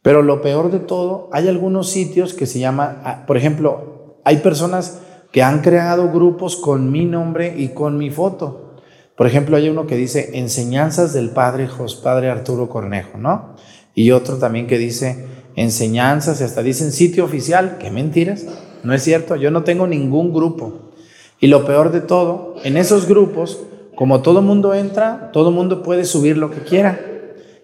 Pero 0.02 0.20
lo 0.20 0.42
peor 0.42 0.70
de 0.70 0.80
todo, 0.80 1.30
hay 1.32 1.48
algunos 1.48 1.88
sitios 1.88 2.34
que 2.34 2.44
se 2.44 2.58
llama, 2.58 3.00
ah, 3.02 3.24
por 3.26 3.38
ejemplo, 3.38 4.18
hay 4.26 4.36
personas 4.36 4.98
que 5.32 5.42
han 5.42 5.62
creado 5.62 6.12
grupos 6.12 6.56
con 6.56 6.92
mi 6.92 7.06
nombre 7.06 7.54
y 7.56 7.68
con 7.68 7.96
mi 7.96 8.10
foto. 8.10 8.74
Por 9.16 9.26
ejemplo, 9.26 9.56
hay 9.56 9.70
uno 9.70 9.86
que 9.86 9.96
dice 9.96 10.32
Enseñanzas 10.34 11.14
del 11.14 11.30
Padre 11.30 11.68
José 11.68 12.02
Padre 12.02 12.28
Arturo 12.28 12.68
Cornejo, 12.68 13.16
¿no? 13.16 13.54
Y 13.94 14.10
otro 14.10 14.36
también 14.36 14.66
que 14.66 14.76
dice 14.76 15.37
Enseñanzas, 15.58 16.40
y 16.40 16.44
hasta 16.44 16.62
dicen 16.62 16.92
sitio 16.92 17.24
oficial, 17.24 17.78
qué 17.80 17.90
mentiras, 17.90 18.46
no 18.84 18.94
es 18.94 19.02
cierto, 19.02 19.34
yo 19.34 19.50
no 19.50 19.64
tengo 19.64 19.88
ningún 19.88 20.32
grupo. 20.32 20.92
Y 21.40 21.48
lo 21.48 21.64
peor 21.64 21.90
de 21.90 22.00
todo, 22.00 22.54
en 22.62 22.76
esos 22.76 23.08
grupos, 23.08 23.58
como 23.96 24.22
todo 24.22 24.40
mundo 24.40 24.72
entra, 24.72 25.30
todo 25.32 25.50
mundo 25.50 25.82
puede 25.82 26.04
subir 26.04 26.36
lo 26.36 26.52
que 26.52 26.60
quiera 26.60 27.00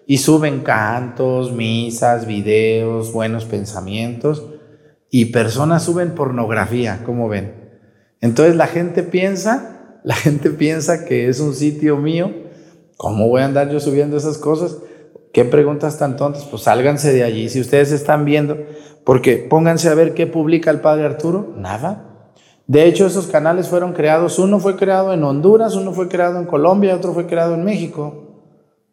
y 0.05 0.17
suben 0.17 0.59
cantos, 0.59 1.53
misas, 1.53 2.27
videos, 2.27 3.13
buenos 3.13 3.45
pensamientos 3.45 4.43
y 5.09 5.27
personas 5.27 5.83
suben 5.83 6.15
pornografía, 6.15 7.01
como 7.05 7.29
ven. 7.29 7.79
Entonces 8.19 8.57
la 8.57 8.67
gente 8.67 9.03
piensa, 9.03 10.01
la 10.03 10.15
gente 10.15 10.49
piensa 10.49 11.05
que 11.05 11.29
es 11.29 11.39
un 11.39 11.55
sitio 11.55 11.95
mío. 11.95 12.29
¿Cómo 12.97 13.29
voy 13.29 13.41
a 13.41 13.45
andar 13.45 13.71
yo 13.71 13.79
subiendo 13.79 14.17
esas 14.17 14.37
cosas? 14.37 14.79
¿Qué 15.35 15.43
preguntas 15.43 15.97
tan 15.97 16.15
tontas? 16.15 16.45
Pues 16.45 16.61
sálganse 16.61 17.11
de 17.11 17.21
allí. 17.21 17.49
Si 17.49 17.59
ustedes 17.59 17.91
están 17.91 18.23
viendo, 18.23 18.55
porque 19.03 19.35
pónganse 19.35 19.89
a 19.89 19.93
ver 19.93 20.13
qué 20.13 20.27
publica 20.27 20.71
el 20.71 20.79
padre 20.79 21.03
Arturo, 21.03 21.53
nada. 21.57 22.29
De 22.67 22.85
hecho, 22.85 23.05
esos 23.05 23.27
canales 23.27 23.67
fueron 23.67 23.91
creados, 23.91 24.39
uno 24.39 24.61
fue 24.61 24.77
creado 24.77 25.11
en 25.11 25.25
Honduras, 25.25 25.75
uno 25.75 25.91
fue 25.91 26.07
creado 26.07 26.39
en 26.39 26.45
Colombia, 26.45 26.95
otro 26.95 27.11
fue 27.13 27.27
creado 27.27 27.53
en 27.53 27.65
México. 27.65 28.45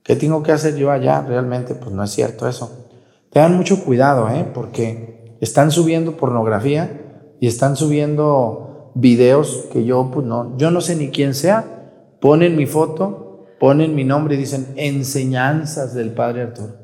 ¿Qué 0.03 0.17
tengo 0.17 0.43
que 0.43 0.51
hacer 0.51 0.75
yo 0.75 0.91
allá? 0.91 1.23
Realmente, 1.23 1.77
pues 1.77 1.95
no 1.95 2.03
es 2.03 2.11
cierto 2.11 2.49
eso. 2.49 2.89
Tengan 3.31 3.57
mucho 3.57 3.85
cuidado, 3.85 4.29
¿eh? 4.29 4.45
Porque 4.53 5.37
están 5.41 5.71
subiendo 5.71 6.17
pornografía 6.17 7.37
y 7.39 7.47
están 7.47 7.77
subiendo 7.77 8.91
videos 8.97 9.69
que 9.73 9.85
yo 9.85 10.11
pues 10.13 10.27
no, 10.27 10.57
yo 10.59 10.73
no 10.73 10.81
sé 10.81 10.97
ni 10.97 11.11
quién 11.11 11.35
sea, 11.35 11.93
ponen 12.21 12.57
mi 12.57 12.67
foto, 12.67 13.22
ponen 13.63 13.95
mi 13.95 14.03
nombre 14.03 14.35
y 14.35 14.39
dicen 14.39 14.67
enseñanzas 14.75 15.95
del 15.95 16.11
Padre 16.11 16.43
Arturo. 16.43 16.75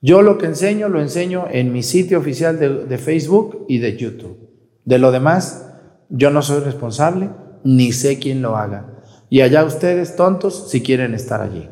Yo 0.00 0.22
lo 0.22 0.36
que 0.36 0.46
enseño 0.46 0.88
lo 0.88 1.00
enseño 1.00 1.46
en 1.48 1.72
mi 1.72 1.84
sitio 1.84 2.18
oficial 2.18 2.58
de, 2.58 2.86
de 2.86 2.98
Facebook 2.98 3.66
y 3.68 3.78
de 3.78 3.96
YouTube. 3.96 4.50
De 4.84 4.98
lo 4.98 5.12
demás, 5.12 5.64
yo 6.08 6.30
no 6.30 6.42
soy 6.42 6.58
responsable, 6.58 7.30
ni 7.62 7.92
sé 7.92 8.18
quién 8.18 8.42
lo 8.42 8.56
haga. 8.56 9.04
Y 9.30 9.42
allá 9.42 9.62
ustedes, 9.62 10.16
tontos, 10.16 10.70
si 10.70 10.80
quieren 10.80 11.14
estar 11.14 11.40
allí. 11.40 11.68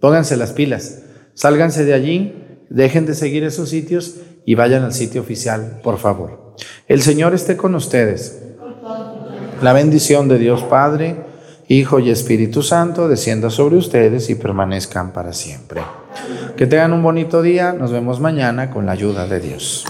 Pónganse 0.00 0.36
las 0.36 0.52
pilas, 0.52 1.04
sálganse 1.34 1.84
de 1.84 1.94
allí, 1.94 2.34
dejen 2.70 3.06
de 3.06 3.14
seguir 3.14 3.44
esos 3.44 3.68
sitios 3.68 4.16
y 4.44 4.56
vayan 4.56 4.82
al 4.82 4.92
sitio 4.92 5.20
oficial, 5.20 5.78
por 5.84 5.98
favor. 5.98 6.56
El 6.88 7.00
Señor 7.00 7.32
esté 7.32 7.56
con 7.56 7.76
ustedes. 7.76 8.42
La 9.62 9.72
bendición 9.72 10.26
de 10.26 10.38
Dios 10.38 10.64
Padre, 10.64 11.27
Hijo 11.70 11.98
y 12.00 12.08
Espíritu 12.08 12.62
Santo 12.62 13.08
descienda 13.08 13.50
sobre 13.50 13.76
ustedes 13.76 14.30
y 14.30 14.34
permanezcan 14.34 15.12
para 15.12 15.34
siempre. 15.34 15.82
Que 16.56 16.66
tengan 16.66 16.94
un 16.94 17.02
bonito 17.02 17.42
día. 17.42 17.74
Nos 17.74 17.92
vemos 17.92 18.20
mañana 18.20 18.70
con 18.70 18.86
la 18.86 18.92
ayuda 18.92 19.26
de 19.26 19.38
Dios. 19.38 19.84